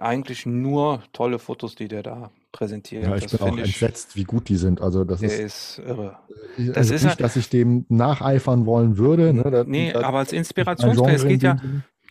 eigentlich 0.00 0.46
nur 0.46 1.02
tolle 1.12 1.38
Fotos, 1.38 1.74
die 1.74 1.88
der 1.88 2.02
da 2.02 2.30
präsentiert. 2.54 3.06
Ja, 3.06 3.16
ich 3.16 3.28
Das 3.28 3.30
bin 3.30 3.40
auch 3.40 3.58
ich 3.58 3.58
entsetzt, 3.58 4.16
wie 4.16 4.24
gut 4.24 4.48
die 4.48 4.56
sind. 4.56 4.80
Also, 4.80 5.04
das 5.04 5.22
der 5.22 5.38
ist 5.40 5.40
ist 5.40 5.78
irre. 5.78 6.18
äh, 6.58 6.72
Das 6.72 6.90
also 6.90 6.90
ist 6.90 7.04
nicht, 7.04 7.04
halt 7.04 7.20
dass 7.20 7.36
ich 7.36 7.48
dem 7.50 7.86
nacheifern 7.88 8.66
wollen 8.66 8.98
würde, 8.98 9.32
ne? 9.34 9.44
Da 9.44 9.66
Ne, 9.66 9.92
da 9.92 10.02
aber 10.02 10.18
als 10.18 10.32
Inspirationsquelle. 10.32 11.16
Es 11.16 11.26
geht 11.26 11.42
ja 11.42 11.56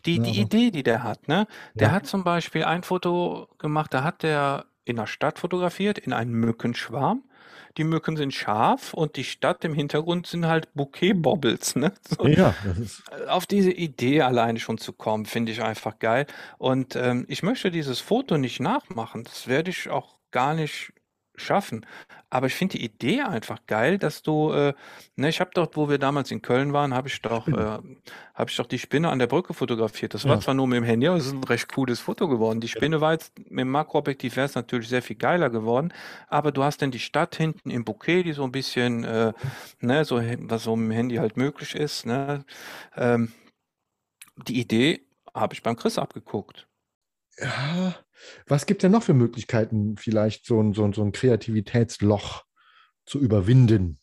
die 0.05 0.21
die 0.21 0.39
aber 0.39 0.41
Idee, 0.41 0.71
die 0.71 0.83
der 0.83 1.03
hat, 1.03 1.27
ne? 1.27 1.47
Der 1.79 1.91
Ja. 1.91 1.91
hat 1.91 2.05
zum 2.07 2.23
Beispiel 2.23 2.63
ein 2.65 2.83
Foto 2.83 3.47
gemacht, 3.59 3.93
da 3.93 4.03
hat 4.03 4.23
der 4.23 4.65
in 4.85 4.97
'ner 4.97 5.07
Stadt 5.07 5.39
fotografiert, 5.39 5.97
in 5.99 6.13
einen 6.13 6.33
Mückenschwarm. 6.33 7.23
Die 7.77 7.83
Mücken 7.85 8.17
sind 8.17 8.33
scharf 8.33 8.93
und 8.93 9.15
die 9.17 9.23
Stadt 9.23 9.63
im 9.65 9.73
Hintergrund 9.73 10.27
sind 10.27 10.45
halt 10.47 10.73
Bouquet-Bobbles, 10.75 11.75
ne? 11.77 11.93
So. 12.07 12.29
Ja, 12.29 12.57
das 12.63 13.03
auf 13.27 13.45
diese 13.47 13.71
Idee 13.71 14.21
alleine 14.21 14.59
schon 14.59 14.77
zu 14.77 14.93
kommen, 14.93 15.25
finde 15.25 15.51
ich 15.51 15.61
einfach 15.63 15.99
geil. 15.99 16.25
Und, 16.57 16.95
ähm, 16.95 17.25
ich 17.29 17.43
möchte 17.43 17.71
dieses 17.71 17.99
Foto 17.99 18.37
nicht 18.37 18.59
nachmachen. 18.61 19.23
Das 19.25 19.47
werde 19.47 19.71
ich 19.71 19.89
auch 19.89 20.15
gar 20.33 20.55
nicht 20.55 20.93
schaffen. 21.35 21.85
Aber 22.29 22.47
ich 22.47 22.55
finde 22.55 22.77
die 22.77 22.85
Idee 22.85 23.21
einfach 23.23 23.65
geil, 23.67 23.97
dass 23.97 24.21
du, 24.23 24.51
äh, 24.53 24.73
ne, 25.15 25.29
ich 25.29 25.39
habe 25.39 25.51
dort, 25.53 25.77
wo 25.77 25.89
wir 25.89 25.97
damals 25.97 26.31
in 26.31 26.43
Köln 26.43 26.73
waren, 26.73 26.93
habe 26.93 27.07
ich 27.07 27.21
doch, 27.23 27.51
äh, 27.51 27.79
habe 28.35 28.49
ich 28.51 28.55
doch 28.57 28.67
die 28.67 28.79
Spinne 28.79 29.09
an 29.09 29.19
der 29.19 29.27
Brücke 29.27 29.55
fotografiert. 29.55 30.13
Das 30.13 30.25
war 30.25 30.35
Ja. 30.35 30.41
zwar 30.41 30.53
nur 30.55 30.67
mit 30.67 30.77
dem 30.77 30.83
Handy, 30.83 31.07
aber 31.07 31.17
es 31.17 31.25
ist 31.27 31.33
ein 31.33 31.43
recht 31.43 31.73
cooles 31.73 31.99
Foto 32.01 32.27
geworden. 32.27 32.61
Die 32.61 32.67
Spinne 32.67 33.01
war 33.01 33.13
jetzt 33.13 33.37
mit 33.39 33.61
dem 33.61 33.71
Makroobjektiv 33.71 34.35
wäre 34.35 34.45
es 34.47 34.55
natürlich 34.55 34.89
sehr 34.89 35.01
viel 35.01 35.15
geiler 35.15 35.49
geworden, 35.49 35.93
aber 36.27 36.51
du 36.51 36.63
hast 36.63 36.83
dann 36.83 36.91
die 36.91 36.99
Stadt 36.99 37.35
hinten 37.35 37.71
im 37.71 37.85
Bouquet, 37.85 38.23
die 38.23 38.33
so 38.33 38.43
ein 38.43 38.51
bisschen, 38.51 39.03
äh, 39.03 39.33
ne, 39.81 40.05
so 40.05 40.17
was 40.17 40.63
so 40.63 40.75
mit 40.75 40.91
dem 40.91 40.95
Handy 40.95 41.15
halt 41.15 41.37
möglich 41.37 41.75
ist, 41.75 42.05
ne. 42.05 42.45
Ähm, 42.95 43.31
die 44.47 44.59
Idee 44.59 45.05
habe 45.33 45.53
ich 45.55 45.63
beim 45.63 45.75
Chris 45.75 45.97
abgeguckt. 45.97 46.67
Ja, 47.39 47.95
was 48.47 48.65
gibt 48.65 48.81
es 48.81 48.81
denn 48.83 48.91
noch 48.91 49.03
für 49.03 49.13
Möglichkeiten, 49.13 49.97
vielleicht 49.97 50.45
so 50.45 50.61
ein, 50.61 50.73
so 50.73 50.83
ein, 50.85 50.93
so 50.93 51.03
ein 51.03 51.11
Kreativitätsloch 51.11 52.43
zu 53.05 53.19
überwinden? 53.19 53.99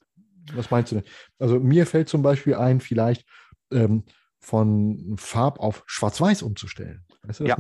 Was 0.55 0.71
meinst 0.71 0.91
du 0.93 0.97
denn? 0.97 1.05
Also 1.39 1.61
mir 1.61 1.87
fällt 1.87 2.09
zum 2.09 2.23
Beispiel 2.23 2.55
ein, 2.57 2.81
vielleicht 2.81 3.27
ähm, 3.71 4.05
von 4.41 5.15
Farb 5.17 5.61
auf 5.61 5.85
Schwarz-Weiß 5.87 6.43
umzustellen. 6.43 7.05
Weißt 7.23 7.41
du, 7.41 7.45
Ja. 7.45 7.57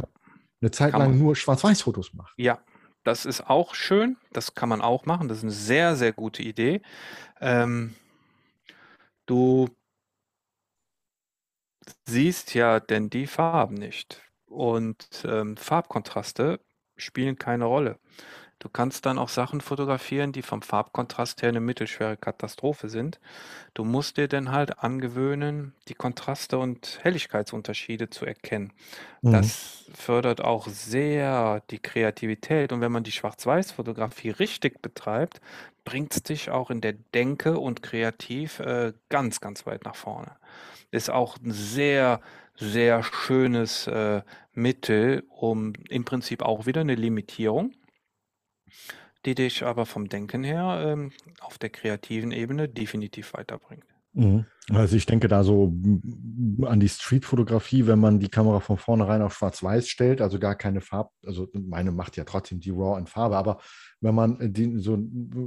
eine 0.60 0.70
Zeit 0.70 0.92
lang 0.92 1.18
nur 1.18 1.36
Schwarz-Weiß-Fotos 1.36 2.14
macht. 2.14 2.34
Ja, 2.36 2.62
das 3.04 3.24
ist 3.24 3.48
auch 3.48 3.74
schön. 3.74 4.16
Das 4.32 4.54
kann 4.54 4.68
man 4.68 4.80
auch 4.80 5.06
machen. 5.06 5.28
Das 5.28 5.38
ist 5.38 5.44
eine 5.44 5.52
sehr, 5.52 5.94
sehr 5.96 6.12
gute 6.12 6.42
Idee. 6.42 6.82
Ähm, 7.40 7.94
du 9.26 9.68
siehst 12.06 12.54
ja 12.54 12.80
denn 12.80 13.08
die 13.08 13.26
Farben 13.26 13.74
nicht. 13.74 14.22
Und 14.50 15.06
ähm, 15.24 15.56
Farbkontraste 15.56 16.60
spielen 16.96 17.38
keine 17.38 17.64
Rolle. 17.64 17.98
Du 18.60 18.68
kannst 18.68 19.06
dann 19.06 19.18
auch 19.18 19.30
Sachen 19.30 19.62
fotografieren, 19.62 20.32
die 20.32 20.42
vom 20.42 20.60
Farbkontrast 20.60 21.40
her 21.40 21.48
eine 21.48 21.60
mittelschwere 21.60 22.18
Katastrophe 22.18 22.90
sind. 22.90 23.18
Du 23.72 23.84
musst 23.84 24.18
dir 24.18 24.28
dann 24.28 24.52
halt 24.52 24.80
angewöhnen, 24.80 25.72
die 25.88 25.94
Kontraste 25.94 26.58
und 26.58 26.98
Helligkeitsunterschiede 27.02 28.10
zu 28.10 28.26
erkennen. 28.26 28.74
Mhm. 29.22 29.32
Das 29.32 29.86
fördert 29.94 30.42
auch 30.42 30.68
sehr 30.68 31.62
die 31.70 31.78
Kreativität. 31.78 32.72
Und 32.72 32.82
wenn 32.82 32.92
man 32.92 33.02
die 33.02 33.12
Schwarz-Weiß-Fotografie 33.12 34.28
richtig 34.28 34.82
betreibt, 34.82 35.40
bringt 35.84 36.14
es 36.14 36.22
dich 36.22 36.50
auch 36.50 36.70
in 36.70 36.82
der 36.82 36.92
Denke 36.92 37.58
und 37.58 37.82
kreativ 37.82 38.60
äh, 38.60 38.92
ganz, 39.08 39.40
ganz 39.40 39.64
weit 39.64 39.84
nach 39.84 39.96
vorne. 39.96 40.36
Ist 40.90 41.08
auch 41.08 41.38
ein 41.38 41.52
sehr, 41.52 42.20
sehr 42.60 43.02
schönes 43.02 43.86
äh, 43.86 44.22
Mittel, 44.52 45.24
um 45.28 45.72
im 45.88 46.04
Prinzip 46.04 46.42
auch 46.42 46.66
wieder 46.66 46.82
eine 46.82 46.94
Limitierung, 46.94 47.72
die 49.24 49.34
dich 49.34 49.64
aber 49.64 49.86
vom 49.86 50.08
Denken 50.08 50.44
her 50.44 50.84
ähm, 50.86 51.12
auf 51.40 51.58
der 51.58 51.70
kreativen 51.70 52.32
Ebene 52.32 52.68
definitiv 52.68 53.32
weiterbringt. 53.34 53.84
Mhm. 54.12 54.44
Also 54.70 54.96
ich 54.96 55.06
denke 55.06 55.28
da 55.28 55.42
so 55.42 55.72
an 56.62 56.80
die 56.80 56.88
Streetfotografie, 56.88 57.86
wenn 57.86 57.98
man 57.98 58.20
die 58.20 58.28
Kamera 58.28 58.60
von 58.60 58.76
vornherein 58.76 59.22
auf 59.22 59.34
Schwarz-Weiß 59.34 59.88
stellt, 59.88 60.20
also 60.20 60.38
gar 60.38 60.54
keine 60.54 60.80
Farbe, 60.80 61.10
also 61.24 61.48
meine 61.52 61.90
macht 61.92 62.16
ja 62.16 62.24
trotzdem 62.24 62.60
die 62.60 62.70
RAW 62.70 62.98
in 62.98 63.06
Farbe, 63.06 63.36
aber 63.36 63.60
wenn 64.00 64.14
man 64.14 64.40
äh, 64.40 64.50
die 64.50 64.78
so, 64.78 64.98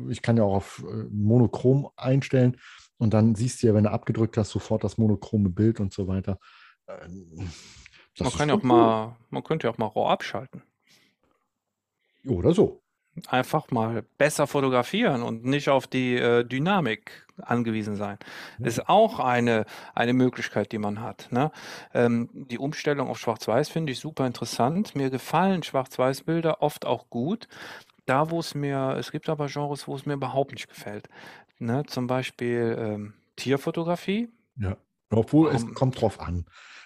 ich 0.09 0.21
kann 0.21 0.37
ja 0.37 0.43
auch 0.43 0.55
auf 0.55 0.83
äh, 0.87 1.05
Monochrom 1.11 1.89
einstellen 1.95 2.57
und 2.97 3.13
dann 3.13 3.35
siehst 3.35 3.61
du 3.61 3.67
ja, 3.67 3.73
wenn 3.73 3.85
du 3.85 3.91
abgedrückt 3.91 4.37
hast, 4.37 4.49
sofort 4.49 4.83
das 4.83 4.97
monochrome 4.97 5.49
Bild 5.49 5.79
und 5.79 5.93
so 5.93 6.07
weiter. 6.07 6.39
Äh, 6.87 7.07
Man 8.19 8.31
kann 8.31 8.49
ja 8.49 8.55
auch 8.55 8.63
mal, 8.63 9.15
man 9.29 9.43
könnte 9.43 9.67
ja 9.67 9.73
auch 9.73 9.77
mal 9.77 9.87
RAW 9.87 10.07
abschalten. 10.07 10.61
cool. 12.25 12.37
Oder 12.37 12.53
so. 12.53 12.79
Einfach 13.27 13.69
mal 13.69 14.03
besser 14.17 14.47
fotografieren 14.47 15.21
und 15.21 15.45
nicht 15.45 15.69
auf 15.69 15.85
die 15.85 16.15
äh, 16.15 16.43
Dynamik 16.43 17.27
angewiesen 17.37 17.95
sein. 17.95 18.17
Ja. 18.57 18.65
Ist 18.65 18.89
auch 18.89 19.19
eine, 19.19 19.65
eine 19.93 20.13
Möglichkeit, 20.13 20.71
die 20.71 20.79
man 20.79 21.01
hat. 21.01 21.31
Ne? 21.31 21.51
Ähm, 21.93 22.29
die 22.33 22.57
Umstellung 22.57 23.09
auf 23.09 23.19
Schwarz-Weiß 23.19 23.69
finde 23.69 23.91
ich 23.91 23.99
super 23.99 24.25
interessant. 24.25 24.95
Mir 24.95 25.11
gefallen 25.11 25.61
Schwarz-Weiß-Bilder 25.61 26.61
oft 26.63 26.85
auch 26.85 27.09
gut. 27.09 27.47
Da, 28.05 28.31
wo 28.31 28.39
es 28.39 28.55
mir, 28.55 28.95
es 28.97 29.11
gibt 29.11 29.29
aber 29.29 29.47
Genres, 29.47 29.87
wo 29.87 29.95
es 29.95 30.05
mir 30.07 30.13
überhaupt 30.13 30.51
nicht 30.51 30.67
gefällt. 30.67 31.07
Ne? 31.59 31.83
Zum 31.85 32.07
Beispiel 32.07 32.75
ähm, 32.79 33.13
Tierfotografie. 33.35 34.29
Ja. 34.57 34.75
Obwohl 35.09 35.49
es 35.49 35.61
Warum- 35.61 35.73
kommt 35.73 36.01
drauf 36.01 36.19
an. 36.19 36.45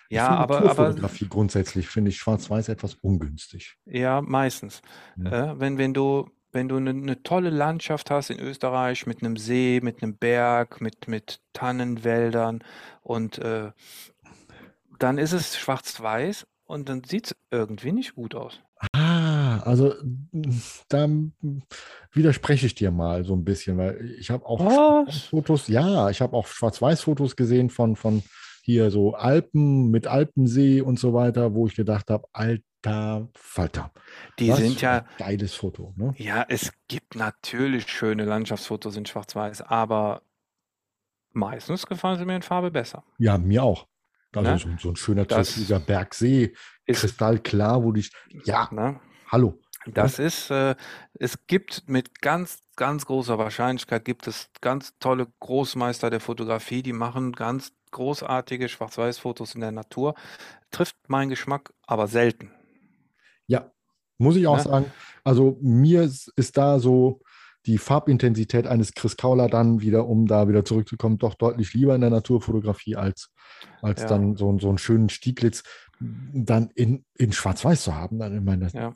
Ja, 0.09 0.29
aber, 0.29 0.69
aber 0.69 0.95
grundsätzlich 1.29 1.89
finde 1.89 2.09
ich 2.09 2.17
Schwarz-Weiß 2.17 2.69
etwas 2.69 2.95
ungünstig. 2.95 3.75
Ja, 3.85 4.21
meistens. 4.21 4.81
Ja. 5.17 5.51
Äh, 5.51 5.59
wenn, 5.59 5.77
wenn 5.77 5.93
du, 5.93 6.29
wenn 6.53 6.69
du 6.69 6.77
eine 6.77 6.93
ne 6.93 7.21
tolle 7.23 7.49
Landschaft 7.49 8.09
hast 8.09 8.29
in 8.29 8.39
Österreich 8.39 9.05
mit 9.05 9.21
einem 9.21 9.35
See, 9.35 9.81
mit 9.83 10.01
einem 10.01 10.17
Berg, 10.17 10.79
mit, 10.79 11.07
mit 11.09 11.41
Tannenwäldern 11.51 12.63
und 13.01 13.37
äh, 13.39 13.71
dann 14.97 15.17
ist 15.17 15.33
es 15.33 15.57
schwarz-weiß 15.57 16.47
und 16.65 16.89
dann 16.89 17.03
sieht 17.03 17.27
es 17.27 17.35
irgendwie 17.51 17.91
nicht 17.91 18.15
gut 18.15 18.33
aus. 18.33 18.61
Also 19.63 19.93
da 20.89 21.07
widerspreche 22.11 22.65
ich 22.65 22.75
dir 22.75 22.91
mal 22.91 23.23
so 23.23 23.33
ein 23.35 23.43
bisschen, 23.43 23.77
weil 23.77 24.15
ich 24.19 24.29
habe 24.29 24.45
auch 24.45 24.59
Was? 24.59 24.73
Schwarz-Weiß-Fotos, 24.73 25.67
ja, 25.67 26.09
ich 26.09 26.21
habe 26.21 26.35
auch 26.35 26.47
Schwarz-Weiß-Fotos 26.47 27.35
gesehen 27.35 27.69
von, 27.69 27.95
von 27.95 28.23
hier 28.63 28.91
so 28.91 29.13
Alpen 29.13 29.89
mit 29.91 30.07
Alpensee 30.07 30.81
und 30.81 30.99
so 30.99 31.13
weiter, 31.13 31.53
wo 31.53 31.67
ich 31.67 31.75
gedacht 31.75 32.09
habe, 32.09 32.27
alter 32.33 33.29
Falter. 33.33 33.91
Die 34.39 34.49
was 34.49 34.57
sind 34.59 34.81
ja, 34.81 34.97
ein 34.97 35.05
geiles 35.17 35.53
Foto, 35.53 35.93
ne? 35.95 36.13
ja, 36.17 36.45
es 36.47 36.73
gibt 36.87 37.15
natürlich 37.15 37.87
schöne 37.87 38.25
Landschaftsfotos 38.25 38.97
in 38.97 39.05
schwarz-weiß, 39.05 39.61
aber 39.61 40.21
meistens 41.31 41.85
gefallen 41.85 42.17
sie 42.17 42.25
mir 42.25 42.35
in 42.35 42.41
Farbe 42.41 42.71
besser. 42.71 43.03
Ja, 43.19 43.37
mir 43.37 43.63
auch. 43.63 43.87
Also 44.35 44.51
Ne? 44.51 44.57
so, 44.59 44.69
so 44.79 44.89
ein 44.89 44.95
schöner 44.95 45.25
Bergsee, 45.79 46.53
ist, 46.85 46.99
kristallklar, 46.99 47.83
wo 47.83 47.91
dich, 47.91 48.11
ja, 48.45 48.69
ne? 48.71 48.99
Hallo. 49.27 49.59
Das 49.93 50.19
ist, 50.19 50.51
äh, 50.51 50.75
es 51.13 51.47
gibt 51.47 51.87
mit 51.87 52.21
ganz, 52.21 52.59
ganz 52.75 53.05
großer 53.05 53.37
Wahrscheinlichkeit 53.37 54.03
gibt 54.03 54.27
es 54.27 54.49
ganz 54.59 54.97
tolle 54.99 55.27
Großmeister 55.39 56.09
der 56.09 56.19
Fotografie, 56.19 56.83
die 56.83 56.91
machen 56.93 57.31
ganz 57.31 57.71
großartige 57.91 58.67
Schwarz-Weiß-Fotos 58.67 59.55
in 59.55 59.61
der 59.61 59.71
Natur. 59.71 60.15
Trifft 60.71 60.97
meinen 61.07 61.29
Geschmack, 61.29 61.73
aber 61.85 62.07
selten. 62.07 62.51
Ja, 63.47 63.71
muss 64.17 64.35
ich 64.35 64.45
auch 64.47 64.57
Ne? 64.57 64.63
sagen. 64.63 64.85
Also 65.23 65.57
mir 65.61 66.01
ist, 66.03 66.33
ist 66.35 66.57
da 66.57 66.79
so 66.79 67.21
die 67.65 67.77
Farbintensität 67.77 68.67
eines 68.67 68.93
Chris 68.93 69.15
Kauler 69.15 69.47
dann 69.47 69.79
wieder, 69.81 70.05
um 70.07 70.25
da 70.27 70.47
wieder 70.49 70.65
zurückzukommen, 70.65 71.17
doch 71.17 71.35
deutlich 71.35 71.73
lieber 71.73 71.95
in 71.95 72.01
der 72.01 72.09
Naturfotografie 72.09 72.95
als, 72.97 73.31
als 73.81 74.01
Ja. 74.01 74.07
dann 74.07 74.35
so, 74.35 74.57
so 74.59 74.67
einen 74.69 74.77
schönen 74.77 75.07
Stieglitz 75.09 75.63
dann 75.99 76.69
in, 76.75 77.05
in 77.15 77.31
Schwarz-Weiß 77.31 77.83
zu 77.83 77.95
haben. 77.95 78.19
Dann, 78.19 78.35
ich 78.35 78.43
meine, 78.43 78.65
das, 78.65 78.73
Ja. 78.73 78.93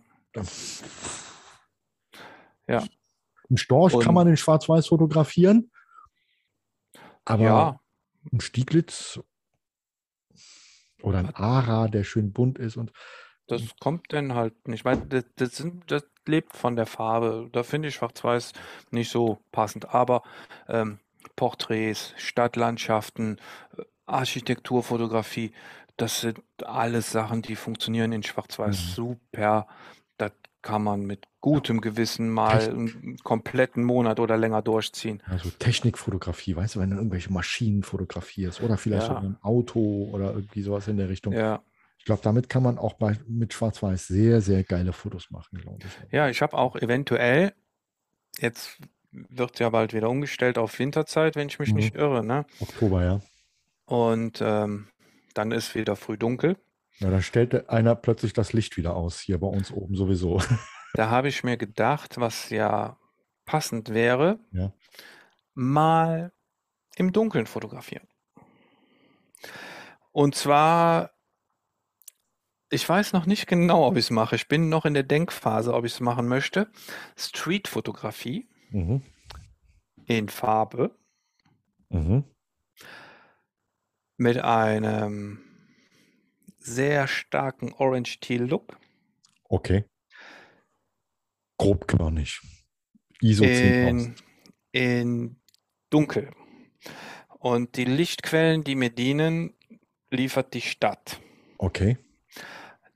Ja. 2.67 2.84
ein 3.50 3.58
Storch 3.58 3.94
kann 3.94 4.10
Und- 4.10 4.13
man 4.15 4.28
in 4.28 4.38
Schwarz-Weiß 4.38 4.88
fotografieren, 4.88 5.72
aber 7.26 7.44
Ja, 7.44 7.80
ein 8.32 8.39
Stieglitz 8.39 9.20
oder 11.02 11.20
ein 11.20 11.36
Ara, 11.36 11.88
der 11.88 12.04
schön 12.04 12.32
bunt 12.32 12.60
ist 12.60 12.78
und 12.78 12.91
das 13.48 13.63
kommt 13.82 14.13
dann 14.13 14.34
halt 14.34 14.67
nicht. 14.70 14.86
Weil 14.86 14.98
das, 14.98 15.26
das, 15.36 15.58
sind, 15.58 15.91
das 15.91 16.04
lebt 16.26 16.56
von 16.56 16.78
der 16.78 16.86
Farbe. 16.86 17.50
Da 17.52 17.63
finde 17.63 17.89
ich 17.89 17.96
Schwarz-Weiß 17.96 18.54
nicht 18.91 19.12
so 19.12 19.39
passend. 19.52 19.89
Aber 19.94 20.24
ähm, 20.70 21.00
Porträts, 21.36 22.13
Stadtlandschaften, 22.15 23.39
äh, 23.78 23.84
Architekturfotografie, 24.06 25.52
das 25.98 26.22
sind 26.22 26.39
alles 26.63 27.12
Sachen, 27.12 27.41
die 27.41 27.58
funktionieren 27.58 28.13
in 28.13 28.24
Schwarz-Weiß 28.24 28.80
Mhm. 28.80 28.89
super. 28.91 29.67
Das 30.22 30.32
kann 30.62 30.84
man 30.84 31.02
mit 31.02 31.28
gutem 31.42 31.82
Gewissen 31.82 32.30
mal 32.30 32.60
Technik. 32.60 32.96
einen 32.96 33.18
kompletten 33.18 33.84
Monat 33.84 34.20
oder 34.20 34.38
länger 34.38 34.62
durchziehen. 34.62 35.24
Also 35.26 35.50
Technikfotografie, 35.50 36.56
weißt 36.56 36.76
du, 36.76 36.80
wenn 36.80 36.92
du 36.92 36.98
irgendwelche 36.98 37.34
Maschinen 37.34 37.82
fotografierst 37.82 38.62
oder 38.62 38.78
vielleicht 38.78 39.10
Ja. 39.10 39.18
ein 39.18 39.38
Auto 39.42 40.10
oder 40.14 40.34
irgendwie 40.34 40.62
sowas 40.62 40.88
in 40.88 40.98
der 40.98 41.10
Richtung. 41.10 41.34
Ja, 41.34 41.64
Ich 41.98 42.06
glaube, 42.06 42.22
damit 42.24 42.48
kann 42.50 42.62
man 42.64 42.78
auch 42.78 42.94
bei, 42.94 43.18
mit 43.28 43.54
Schwarz-Weiß 43.54 44.08
sehr, 44.08 44.42
sehr 44.42 44.64
geile 44.64 44.94
Fotos 44.94 45.32
machen, 45.32 45.58
glaube 45.60 45.80
ich. 45.86 46.12
ja, 46.14 46.30
ich 46.30 46.42
habe 46.44 46.58
auch 46.58 46.76
eventuell, 46.76 47.54
jetzt 48.40 48.78
wird 49.12 49.60
ja 49.60 49.70
bald 49.70 49.94
wieder 49.94 50.10
umgestellt 50.10 50.58
auf 50.60 50.78
Winterzeit, 50.80 51.36
wenn 51.36 51.48
ich 51.48 51.58
mich 51.60 51.70
Mhm. 51.70 51.76
nicht 51.76 51.96
irre, 51.96 52.24
ne? 52.24 52.46
Oktober, 52.60 53.04
ja. 53.04 53.22
Und 53.86 54.42
ähm, 54.44 54.88
dann 55.34 55.52
ist 55.52 55.74
wieder 55.76 55.96
früh 55.96 56.18
dunkel. 56.18 56.56
Ja, 57.00 57.10
da 57.10 57.22
stellte 57.22 57.70
einer 57.70 57.96
plötzlich 57.96 58.34
das 58.34 58.54
Licht 58.54 58.78
wieder 58.78 58.96
aus, 58.96 59.20
hier 59.20 59.40
bei 59.40 59.48
uns 59.48 59.72
oben 59.72 59.96
sowieso. 59.96 60.40
Da 60.94 61.10
habe 61.10 61.30
ich 61.30 61.46
mir 61.46 61.56
gedacht, 61.56 62.20
was 62.20 62.50
ja 62.50 63.00
passend 63.46 63.94
wäre, 63.94 64.39
Ja. 64.52 64.74
mal 65.54 66.34
im 66.98 67.14
Dunkeln 67.14 67.46
fotografieren. 67.48 68.08
Und 70.12 70.36
zwar 70.36 71.12
Ich 72.74 72.88
weiß 72.88 73.14
noch 73.14 73.26
nicht 73.26 73.48
genau, 73.48 73.86
ob 73.88 73.96
ich 73.96 74.06
es 74.06 74.10
mache. 74.12 74.36
Ich 74.36 74.48
bin 74.50 74.68
noch 74.70 74.86
in 74.86 74.94
der 74.94 75.04
Denkphase, 75.04 75.74
ob 75.74 75.86
ich 75.86 75.94
es 75.94 76.00
machen 76.02 76.28
möchte. 76.28 76.70
Streetfotografie 77.18 78.50
Mhm. 78.72 79.02
in 80.06 80.28
Farbe 80.28 80.94
Mhm. 81.89 82.26
mit 84.18 84.39
einem 84.39 85.39
sehr 86.64 87.07
starken 87.07 87.74
Orange 87.74 88.20
Teal 88.20 88.43
Look 88.43 88.78
Okay. 89.51 89.84
Grobkörnig. 91.57 92.39
ISO 93.22 93.43
10.000. 93.43 93.89
in, 93.89 94.16
in 94.72 95.36
Dunkel. 95.89 96.32
Und 97.38 97.76
die 97.76 97.84
Lichtquellen, 97.86 98.64
die 98.64 98.76
mir 98.76 98.89
dienen, 98.89 99.53
liefert 100.09 100.53
die 100.53 100.62
Stadt. 100.62 101.20
Okay. 101.57 101.97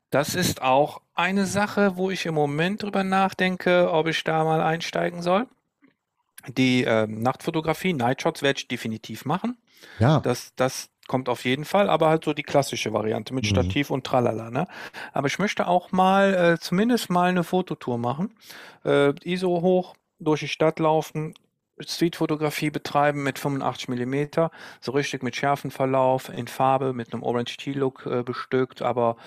Das 0.09 0.33
ist 0.33 0.61
auch 0.61 1.01
eine 1.13 1.45
Sache, 1.45 1.97
wo 1.97 2.09
ich 2.09 2.25
im 2.25 2.35
Moment 2.35 2.83
drüber 2.83 3.03
nachdenke, 3.03 3.91
ob 3.91 4.07
ich 4.07 4.23
da 4.23 4.45
mal 4.45 4.61
einsteigen 4.61 5.21
soll. 5.21 5.47
Die 6.47 6.83
ähm, 6.83 7.21
Nachtfotografie, 7.21 7.93
Nightshots 7.93 8.41
werde 8.41 8.59
ich 8.59 8.67
definitiv 8.67 9.25
machen. 9.25 9.57
Ja, 9.99 10.21
Das, 10.21 10.55
das 10.55 10.89
kommt 11.07 11.29
auf 11.29 11.45
jeden 11.45 11.65
Fall, 11.65 11.89
aber 11.89 12.09
halt 12.09 12.23
so 12.25 12.33
die 12.33 12.43
klassische 12.43 12.93
Variante 12.93 13.33
mit 13.33 13.45
Mhm. 13.45 13.49
Stativ 13.49 13.89
und 13.91 14.05
Tralala, 14.05 14.49
ne? 14.49 14.67
Aber 15.13 15.27
ich 15.27 15.39
möchte 15.39 15.67
auch 15.67 15.91
mal, 15.91 16.33
äh, 16.33 16.59
zumindest 16.59 17.09
mal 17.09 17.29
eine 17.29 17.43
Fototour 17.43 17.97
machen. 17.97 18.33
Äh, 18.83 19.13
ISO 19.23 19.61
hoch, 19.61 19.95
durch 20.19 20.41
die 20.41 20.47
Stadt 20.47 20.79
laufen, 20.79 21.33
Streetfotografie 21.79 22.69
betreiben 22.69 23.23
mit 23.23 23.37
85 23.37 23.89
Millimeter, 23.89 24.49
so 24.79 24.93
richtig 24.93 25.23
mit 25.23 25.35
Schärfenverlauf, 25.35 26.29
in 26.29 26.47
Farbe, 26.47 26.93
mit 26.93 27.13
einem 27.13 27.21
Orange 27.23 27.57
Tea 27.57 27.73
Look 27.73 28.05
äh, 28.05 28.23
bestückt, 28.23 28.81
aber 28.81 29.17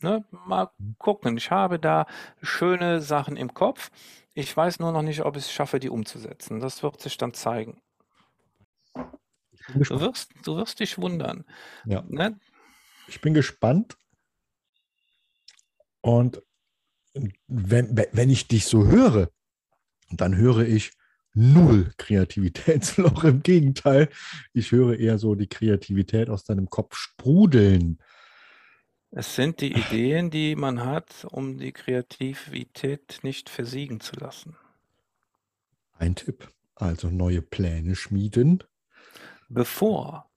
ne, 0.00 0.24
mal 0.46 0.70
gucken. 0.98 1.36
Ich 1.36 1.50
habe 1.50 1.78
da 1.78 2.06
schöne 2.42 3.00
Sachen 3.00 3.36
im 3.36 3.54
Kopf. 3.54 3.90
Ich 4.34 4.56
weiß 4.56 4.80
nur 4.80 4.90
noch 4.92 5.02
nicht, 5.02 5.24
ob 5.24 5.36
ich 5.36 5.44
es 5.44 5.52
schaffe, 5.52 5.78
die 5.80 5.88
umzusetzen. 5.90 6.58
Das 6.60 6.82
wird 6.82 7.00
sich 7.00 7.16
dann 7.16 7.32
zeigen. 7.34 7.80
Du 9.72 10.00
wirst, 10.00 10.30
du 10.44 10.56
wirst 10.56 10.80
dich 10.80 10.98
wundern. 10.98 11.44
Ja. 11.86 12.04
Ne? 12.08 12.38
Ich 13.08 13.20
bin 13.20 13.34
gespannt. 13.34 13.96
Und 16.00 16.42
wenn, 17.46 17.96
wenn- 17.96 18.08
wenn 18.12 18.30
ich 18.30 18.48
dich 18.48 18.66
so 18.66 18.86
höre, 18.86 19.30
dann 20.10 20.36
höre 20.36 20.66
ich 20.66 20.92
null 21.32 21.92
Kreativitätsloch. 21.96 23.24
Im 23.24 23.42
Gegenteil, 23.42 24.08
ich 24.52 24.70
höre 24.72 24.98
eher 24.98 25.18
so 25.18 25.34
die 25.34 25.48
Kreativität 25.48 26.28
aus 26.28 26.44
deinem 26.44 26.68
Kopf 26.68 26.96
sprudeln. 26.96 27.98
Es 29.10 29.34
sind 29.36 29.60
die 29.60 29.72
Ideen, 29.72 30.30
die 30.30 30.56
man 30.56 30.84
hat, 30.84 31.24
um 31.30 31.58
die 31.58 31.72
Kreativität 31.72 33.20
nicht 33.22 33.48
versiegen 33.48 34.00
zu 34.00 34.16
lassen. 34.16 34.56
Ein 35.96 36.16
Tipp, 36.16 36.48
also 36.74 37.08
neue 37.10 37.40
Pläne 37.40 37.94
schmieden. 37.94 38.62
Bevor 39.48 40.30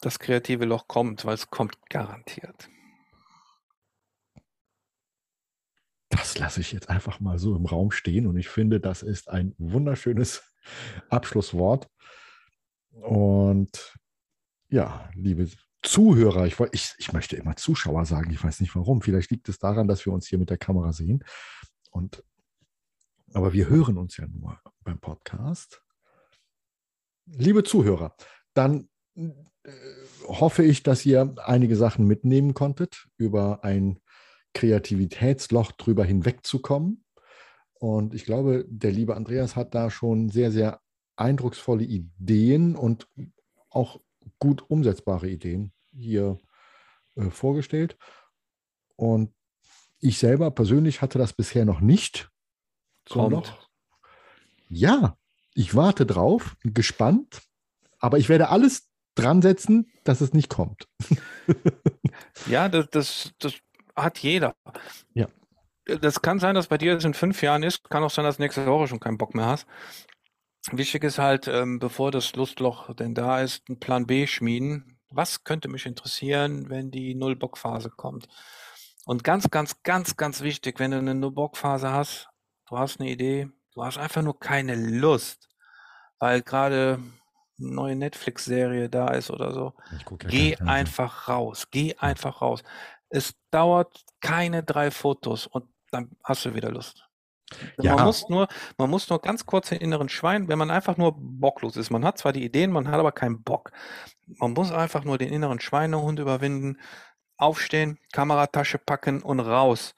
das 0.00 0.18
kreative 0.18 0.64
Loch 0.64 0.88
kommt, 0.88 1.24
weil 1.24 1.34
es 1.34 1.50
kommt 1.50 1.78
garantiert. 1.88 2.68
Das 6.10 6.38
lasse 6.38 6.60
ich 6.60 6.72
jetzt 6.72 6.88
einfach 6.88 7.20
mal 7.20 7.38
so 7.38 7.56
im 7.56 7.66
Raum 7.66 7.90
stehen 7.90 8.26
und 8.26 8.36
ich 8.36 8.48
finde, 8.48 8.80
das 8.80 9.02
ist 9.02 9.28
ein 9.28 9.54
wunderschönes 9.58 10.42
Abschlusswort. 11.08 11.88
Und 12.90 13.98
ja, 14.68 15.10
liebe 15.14 15.48
Zuhörer, 15.82 16.46
ich, 16.46 16.58
ich, 16.72 16.94
ich 16.98 17.12
möchte 17.12 17.36
immer 17.36 17.56
Zuschauer 17.56 18.04
sagen, 18.06 18.30
ich 18.32 18.42
weiß 18.42 18.60
nicht 18.60 18.74
warum. 18.74 19.02
Vielleicht 19.02 19.30
liegt 19.30 19.48
es 19.48 19.58
daran, 19.58 19.88
dass 19.88 20.04
wir 20.06 20.12
uns 20.12 20.26
hier 20.26 20.38
mit 20.38 20.50
der 20.50 20.58
Kamera 20.58 20.92
sehen. 20.92 21.24
Und, 21.90 22.24
aber 23.32 23.52
wir 23.52 23.68
hören 23.68 23.98
uns 23.98 24.16
ja 24.16 24.26
nur 24.26 24.60
beim 24.82 24.98
Podcast. 24.98 25.82
Liebe 27.26 27.64
Zuhörer, 27.64 28.16
dann 28.54 28.88
äh, 29.16 29.30
hoffe 30.26 30.64
ich, 30.64 30.82
dass 30.82 31.04
ihr 31.04 31.34
einige 31.44 31.76
Sachen 31.76 32.06
mitnehmen 32.06 32.54
konntet 32.54 33.06
über 33.16 33.64
ein 33.64 34.00
Kreativitätsloch 34.54 35.72
drüber 35.72 36.04
hinwegzukommen. 36.04 37.04
Und 37.74 38.14
ich 38.14 38.24
glaube, 38.24 38.64
der 38.68 38.92
liebe 38.92 39.16
Andreas 39.16 39.54
hat 39.54 39.74
da 39.74 39.90
schon 39.90 40.30
sehr, 40.30 40.50
sehr 40.50 40.80
eindrucksvolle 41.16 41.84
Ideen 41.84 42.74
und 42.74 43.08
auch 43.70 44.00
gut 44.38 44.64
umsetzbare 44.70 45.28
Ideen 45.28 45.72
hier 45.92 46.38
äh, 47.16 47.30
vorgestellt. 47.30 47.96
Und 48.96 49.34
ich 49.98 50.18
selber 50.18 50.50
persönlich 50.50 51.02
hatte 51.02 51.18
das 51.18 51.32
bisher 51.32 51.64
noch 51.64 51.80
nicht. 51.80 52.30
So 53.08 53.20
Kommt. 53.20 53.32
Loch. 53.32 53.68
Ja, 54.68 55.16
ich 55.56 55.74
warte 55.74 56.04
drauf, 56.04 56.56
gespannt, 56.62 57.40
aber 57.98 58.18
ich 58.18 58.28
werde 58.28 58.50
alles 58.50 58.90
dran 59.14 59.40
setzen, 59.40 59.90
dass 60.04 60.20
es 60.20 60.32
nicht 60.32 60.50
kommt. 60.50 60.86
Ja, 62.46 62.70
das, 62.70 62.88
das, 62.90 63.32
das 63.38 63.54
hat 63.94 64.18
jeder. 64.18 64.54
Ja. 65.12 65.26
Das 65.84 66.22
kann 66.22 66.38
sein, 66.38 66.54
dass 66.54 66.68
bei 66.68 66.78
dir 66.78 66.96
es 66.96 67.04
in 67.04 67.12
fünf 67.12 67.42
Jahren 67.42 67.62
ist. 67.62 67.90
Kann 67.90 68.02
auch 68.02 68.10
sein, 68.10 68.24
dass 68.24 68.38
nächste 68.38 68.64
Woche 68.66 68.88
schon 68.88 69.00
keinen 69.00 69.18
Bock 69.18 69.34
mehr 69.34 69.46
hast. 69.46 69.66
Wichtig 70.72 71.04
ist 71.04 71.18
halt, 71.18 71.46
ähm, 71.46 71.78
bevor 71.78 72.10
das 72.10 72.34
Lustloch 72.34 72.94
denn 72.94 73.14
da 73.14 73.42
ist, 73.42 73.68
einen 73.68 73.78
Plan 73.78 74.06
B 74.06 74.26
schmieden. 74.26 74.98
Was 75.10 75.44
könnte 75.44 75.68
mich 75.68 75.84
interessieren, 75.84 76.70
wenn 76.70 76.90
die 76.90 77.14
Null-Bock-Phase 77.14 77.90
kommt? 77.90 78.28
Und 79.04 79.22
ganz, 79.22 79.50
ganz, 79.50 79.82
ganz, 79.82 80.16
ganz 80.16 80.40
wichtig, 80.40 80.80
wenn 80.80 80.92
du 80.92 80.98
eine 80.98 81.14
Null-Bock-Phase 81.14 81.90
hast, 81.90 82.28
du 82.68 82.78
hast 82.78 82.98
eine 82.98 83.10
Idee, 83.10 83.48
du 83.76 83.84
hast 83.84 83.98
einfach 83.98 84.22
nur 84.22 84.40
keine 84.40 84.74
Lust, 84.74 85.48
weil 86.18 86.42
gerade 86.42 86.98
eine 87.58 87.74
neue 87.74 87.94
Netflix-Serie 87.94 88.88
da 88.88 89.08
ist 89.08 89.30
oder 89.30 89.52
so. 89.52 89.74
Ja 89.92 90.16
Geh 90.18 90.56
einfach 90.56 91.28
raus. 91.28 91.68
Geh 91.70 91.94
einfach 91.98 92.40
raus. 92.40 92.62
Es 93.10 93.34
dauert 93.50 94.02
keine 94.20 94.62
drei 94.62 94.90
Fotos 94.90 95.46
und 95.46 95.68
dann 95.90 96.10
hast 96.24 96.44
du 96.46 96.54
wieder 96.54 96.70
Lust. 96.70 97.06
Ja. 97.80 97.94
Man 97.94 98.06
muss 98.06 98.28
nur, 98.28 98.48
man 98.76 98.90
muss 98.90 99.08
nur 99.08 99.20
ganz 99.20 99.46
kurz 99.46 99.68
den 99.68 99.78
inneren 99.78 100.08
Schwein, 100.08 100.48
wenn 100.48 100.58
man 100.58 100.70
einfach 100.70 100.96
nur 100.96 101.14
bocklos 101.16 101.76
ist. 101.76 101.90
Man 101.90 102.04
hat 102.04 102.18
zwar 102.18 102.32
die 102.32 102.44
Ideen, 102.44 102.72
man 102.72 102.88
hat 102.88 102.98
aber 102.98 103.12
keinen 103.12 103.42
Bock. 103.42 103.70
Man 104.26 104.52
muss 104.52 104.72
einfach 104.72 105.04
nur 105.04 105.18
den 105.18 105.32
inneren 105.32 105.60
Schweinehund 105.60 106.18
überwinden, 106.18 106.80
aufstehen, 107.36 107.98
Kameratasche 108.12 108.78
packen 108.78 109.22
und 109.22 109.38
raus. 109.40 109.94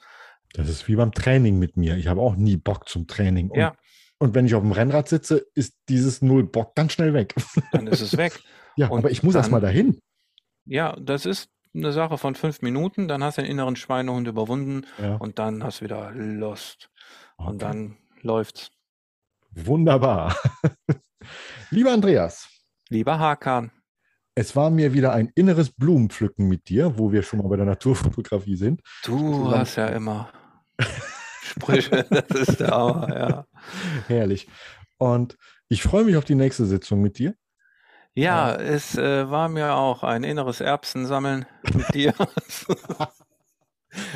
Das 0.55 0.69
ist 0.69 0.89
wie 0.89 0.97
beim 0.97 1.13
Training 1.13 1.59
mit 1.59 1.77
mir. 1.77 1.97
Ich 1.97 2.07
habe 2.07 2.21
auch 2.21 2.37
nie 2.37 2.57
Bock 2.57 2.89
zum 2.89 3.07
Training. 3.07 3.51
Und, 3.51 3.59
Ja. 3.59 3.75
und 4.19 4.35
wenn 4.35 4.47
ich 4.47 4.55
auf 4.55 4.63
dem 4.63 4.73
Rennrad 4.73 5.09
sitze, 5.09 5.47
ist 5.55 5.75
dieses 5.89 6.23
Null 6.23 6.45
Bock 6.45 6.75
ganz 6.75 6.93
schnell 6.93 7.13
weg. 7.15 7.35
Dann 7.73 7.87
ist 7.87 8.01
es 8.01 8.17
weg. 8.17 8.39
ja, 8.77 8.89
Und 8.89 9.01
aber 9.01 9.11
ich 9.11 9.23
muss 9.23 9.35
erst 9.35 9.47
dann- 9.47 9.53
mal 9.53 9.61
dahin. 9.61 9.99
Ja, 10.65 10.97
das 11.01 11.27
ist 11.27 11.49
eine 11.75 11.93
Sache 11.93 12.19
von 12.19 12.35
fünf 12.35 12.61
Minuten, 12.63 13.09
dann 13.09 13.23
hast 13.23 13.39
du 13.39 13.43
den 13.43 13.51
inneren 13.51 13.77
Schweinehund 13.77 14.27
überwunden 14.27 14.87
Ja, 15.01 15.17
und 15.17 15.39
dann 15.39 15.63
hast 15.63 15.81
du 15.81 15.85
wieder 15.85 16.11
Lust. 16.13 16.91
Und 17.37 17.47
okay. 17.47 17.59
dann 17.59 17.97
läuft's. 18.23 18.71
Wunderbar. 19.53 20.37
Lieber 21.71 21.93
Andreas, 21.93 22.49
Lieber 22.91 23.19
Hakan. 23.19 23.71
es 24.35 24.55
war 24.57 24.71
mir 24.71 24.93
wieder 24.95 25.13
ein 25.13 25.31
inneres 25.35 25.71
Blumenpflücken 25.71 26.49
mit 26.49 26.69
dir, 26.69 26.99
wo 26.99 27.13
wir 27.13 27.23
schon 27.23 27.41
mal 27.41 27.49
bei 27.49 27.57
der 27.57 27.67
Naturfotografie 27.67 28.57
sind. 28.57 28.81
Du 29.05 29.51
hast 29.51 29.77
ja 29.77 29.89
immer 29.89 30.31
Sprüche, 31.43 32.05
das 32.11 32.49
ist 32.49 32.61
der 32.61 32.69
Hammer, 32.71 33.19
ja. 33.19 33.47
Herrlich. 34.07 34.49
Und 34.99 35.37
ich 35.69 35.83
freue 35.83 36.05
mich 36.05 36.17
auf 36.17 36.25
die 36.25 36.35
nächste 36.35 36.67
Sitzung 36.67 37.01
mit 37.01 37.19
dir. 37.19 37.35
Ja, 38.15 38.55
es 38.55 38.97
äh, 38.97 39.31
war 39.31 39.49
mir 39.49 39.75
auch 39.75 40.03
ein 40.03 40.25
inneres 40.25 40.61
Erbsensammeln 40.61 41.47
mit 41.75 41.95
dir. 41.95 42.15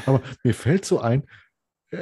Aber 0.06 0.20
mir 0.42 0.54
fällt 0.54 0.84
so 0.84 1.00
ein, 1.00 1.24
äh, 1.90 1.98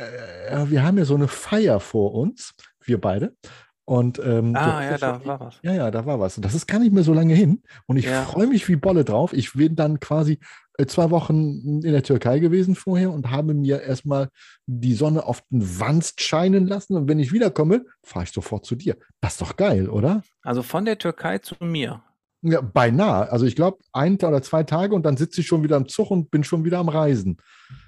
wir 0.66 0.82
haben 0.82 0.98
ja 0.98 1.04
so 1.04 1.14
eine 1.14 1.28
Feier 1.28 1.80
vor 1.80 2.14
uns, 2.14 2.54
wir 2.82 3.00
beide. 3.00 3.36
Und 3.84 4.20
ähm, 4.20 4.54
ah, 4.56 4.84
ja, 4.84 4.98
da 4.98 5.24
war 5.24 5.40
was. 5.40 5.58
Ja, 5.62 5.72
ja, 5.72 5.90
da 5.90 6.06
war 6.06 6.20
was. 6.20 6.36
Und 6.36 6.44
das 6.44 6.54
ist 6.54 6.68
gar 6.68 6.78
nicht 6.78 6.92
mehr 6.92 7.02
so 7.02 7.12
lange 7.12 7.34
hin. 7.34 7.62
Und 7.86 7.96
ich 7.96 8.04
Ja. 8.06 8.22
freue 8.22 8.46
mich 8.46 8.68
wie 8.68 8.76
Bolle 8.76 9.04
drauf. 9.04 9.32
Ich 9.32 9.54
bin 9.54 9.74
dann 9.74 9.98
quasi 9.98 10.34
äh, 10.34 10.38
zwei 10.86 11.10
Wochen 11.10 11.80
in 11.82 11.92
der 11.92 12.02
Türkei 12.02 12.38
gewesen 12.38 12.74
vorher 12.74 13.10
und 13.12 13.30
habe 13.30 13.54
mir 13.54 13.82
erstmal 13.82 14.28
die 14.66 14.94
Sonne 14.94 15.24
auf 15.24 15.42
den 15.50 15.62
Wanst 15.80 16.20
scheinen 16.20 16.66
lassen. 16.66 16.96
Und 16.96 17.08
wenn 17.08 17.18
ich 17.18 17.32
wiederkomme, 17.32 17.84
fahre 18.02 18.24
ich 18.24 18.32
sofort 18.32 18.64
zu 18.64 18.74
dir. 18.76 18.96
Das 19.20 19.32
ist 19.32 19.40
doch 19.42 19.56
geil, 19.56 19.88
oder? 19.88 20.22
Also 20.42 20.62
von 20.62 20.84
der 20.84 20.98
Türkei 20.98 21.38
zu 21.38 21.54
mir. 21.60 22.02
Ja, 22.42 22.60
beinahe. 22.62 23.30
Also 23.30 23.44
ich 23.44 23.54
glaube, 23.56 23.78
ein 23.92 24.14
oder 24.16 24.42
zwei 24.42 24.62
Tage 24.62 24.94
und 24.94 25.04
dann 25.04 25.16
sitze 25.18 25.42
ich 25.42 25.46
schon 25.46 25.62
wieder 25.62 25.76
im 25.76 25.88
Zug 25.88 26.10
und 26.10 26.30
bin 26.30 26.42
schon 26.44 26.64
wieder 26.64 26.78
am 26.78 26.88
Reisen. 26.88 27.36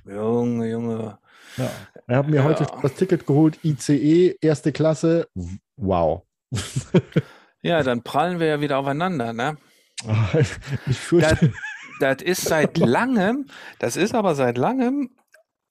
Junge, 0.07 0.71
Junge. 0.71 1.19
Ja. 1.57 1.71
Ich 2.09 2.15
habe 2.15 2.31
mir 2.31 2.37
Ja. 2.39 2.45
heute 2.45 2.67
das 2.83 2.95
Ticket 2.95 3.27
geholt, 3.27 3.59
ICE, 3.65 4.37
erste 4.41 4.73
Klasse. 4.73 5.27
Wow. 5.77 6.23
Ja, 7.63 7.83
dann 7.83 8.03
prallen 8.03 8.41
wir 8.41 8.47
ja 8.49 8.61
wieder 8.61 8.79
aufeinander, 8.79 9.33
ne? 9.33 9.57
Ich 10.87 10.99
fürchte, 10.99 11.53
das 12.03 12.21
ist 12.23 12.43
seit 12.43 12.79
langem, 12.79 13.47
das 13.79 13.97
ist 13.97 14.15
aber 14.15 14.35
seit 14.35 14.59
langem, 14.59 15.11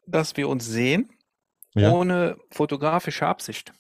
dass 0.08 0.38
wir 0.38 0.48
uns 0.50 0.66
sehen, 0.66 1.10
Ja. 1.74 1.92
ohne 1.92 2.38
fotografische 2.52 3.28
Absicht. 3.28 3.72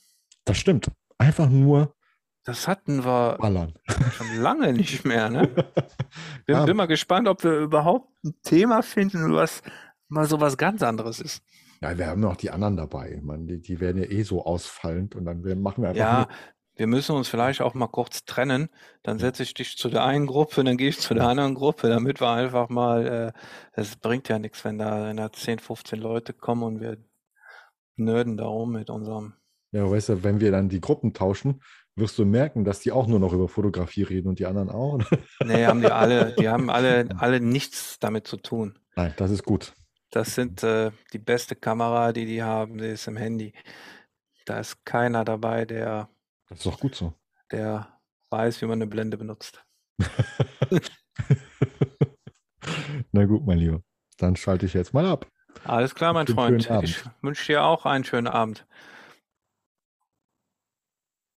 Das 0.45 0.57
stimmt. 0.57 0.89
Einfach 1.17 1.49
nur 1.49 1.95
Das 2.43 2.67
hatten 2.67 3.05
wir 3.05 3.37
ballern. 3.39 3.73
schon 4.13 4.37
lange 4.37 4.73
nicht 4.73 5.05
mehr, 5.05 5.29
ne? 5.29 5.47
Bin, 6.45 6.55
Ja. 6.55 6.65
bin 6.65 6.75
mal 6.77 6.87
gespannt, 6.87 7.27
ob 7.27 7.43
wir 7.43 7.53
überhaupt 7.59 8.09
ein 8.23 8.33
Thema 8.43 8.81
finden, 8.81 9.33
was 9.33 9.61
mal 10.07 10.25
so 10.25 10.39
was 10.41 10.57
ganz 10.57 10.81
anderes 10.83 11.19
ist. 11.19 11.43
Ja, 11.81 11.97
wir 11.97 12.07
haben 12.07 12.21
noch 12.21 12.35
die 12.35 12.51
anderen 12.51 12.77
dabei. 12.77 13.19
Meine, 13.23 13.45
die, 13.45 13.61
die 13.61 13.79
werden 13.79 14.01
ja 14.01 14.09
eh 14.09 14.23
so 14.23 14.43
ausfallend 14.45 15.15
und 15.15 15.25
dann 15.25 15.41
machen 15.61 15.81
wir 15.83 15.89
einfach 15.89 15.99
Ja, 15.99 16.27
wir 16.75 16.87
müssen 16.87 17.15
uns 17.15 17.27
vielleicht 17.27 17.61
auch 17.61 17.73
mal 17.73 17.87
kurz 17.87 18.25
trennen. 18.25 18.69
Dann 19.03 19.19
setze 19.19 19.43
ich 19.43 19.53
dich 19.53 19.77
zu 19.77 19.89
der 19.89 20.03
einen 20.03 20.25
Gruppe, 20.25 20.63
dann 20.63 20.77
gehe 20.77 20.89
ich 20.89 20.99
zu 20.99 21.13
der 21.13 21.27
anderen 21.27 21.55
Gruppe, 21.55 21.89
damit 21.89 22.21
wir 22.21 22.29
einfach 22.29 22.69
mal, 22.69 23.33
äh, 23.35 23.39
das 23.75 23.97
bringt 23.97 24.29
ja 24.29 24.39
nichts, 24.39 24.63
wenn 24.63 24.77
da, 24.77 25.05
wenn 25.05 25.17
da 25.17 25.31
10, 25.31 25.59
15 25.59 25.99
Leute 25.99 26.33
kommen 26.33 26.63
und 26.63 26.79
wir 26.79 26.97
nörden 27.97 28.37
da 28.37 28.45
rum 28.45 28.71
mit 28.71 28.89
unserem. 28.89 29.33
ja, 29.71 29.89
weißt 29.89 30.09
du, 30.09 30.23
wenn 30.23 30.39
wir 30.39 30.51
dann 30.51 30.69
die 30.69 30.81
Gruppen 30.81 31.13
tauschen, 31.13 31.61
wirst 31.95 32.17
du 32.17 32.25
merken, 32.25 32.63
dass 32.63 32.79
die 32.79 32.91
auch 32.91 33.07
nur 33.07 33.19
noch 33.19 33.33
über 33.33 33.47
Fotografie 33.47 34.03
reden 34.03 34.29
und 34.29 34.39
die 34.39 34.45
anderen 34.45 34.69
auch. 34.69 34.99
Nee, 35.43 35.65
haben 35.65 35.81
die 35.81 35.91
alle, 35.91 36.33
die 36.37 36.49
haben 36.49 36.69
alle, 36.69 37.09
alle 37.17 37.41
nichts 37.41 37.99
damit 37.99 38.27
zu 38.27 38.37
tun. 38.37 38.79
Nein, 38.95 39.13
das 39.17 39.31
ist 39.31 39.43
gut. 39.43 39.73
Das 40.09 40.35
sind 40.35 40.63
äh, 40.63 40.91
die 41.13 41.19
beste 41.19 41.55
Kamera, 41.55 42.11
die 42.11 42.25
die 42.25 42.43
haben, 42.43 42.77
die 42.77 42.87
ist 42.87 43.07
im 43.07 43.17
Handy. 43.17 43.53
Da 44.45 44.59
ist 44.59 44.85
keiner 44.85 45.23
dabei, 45.23 45.65
der, 45.65 46.09
Das 46.51 46.59
ist 46.59 46.65
doch 46.65 46.79
gut 46.81 46.95
so. 46.95 47.13
der 47.49 47.87
weiß, 48.29 48.61
wie 48.61 48.65
man 48.65 48.73
eine 48.73 48.87
Blende 48.87 49.17
benutzt. 49.17 49.63
Na 53.13 53.23
gut, 53.23 53.45
mein 53.45 53.57
Lieber. 53.57 53.81
Dann 54.17 54.35
schalte 54.35 54.65
ich 54.65 54.73
jetzt 54.73 54.93
mal 54.93 55.05
ab. 55.05 55.27
Alles 55.63 55.95
klar, 55.95 56.11
mein 56.11 56.27
Freund. 56.27 56.69
Ich 56.83 57.05
wünsche 57.21 57.53
dir 57.53 57.63
auch 57.63 57.85
einen 57.85 58.03
schönen 58.03 58.27
Abend. 58.27 58.67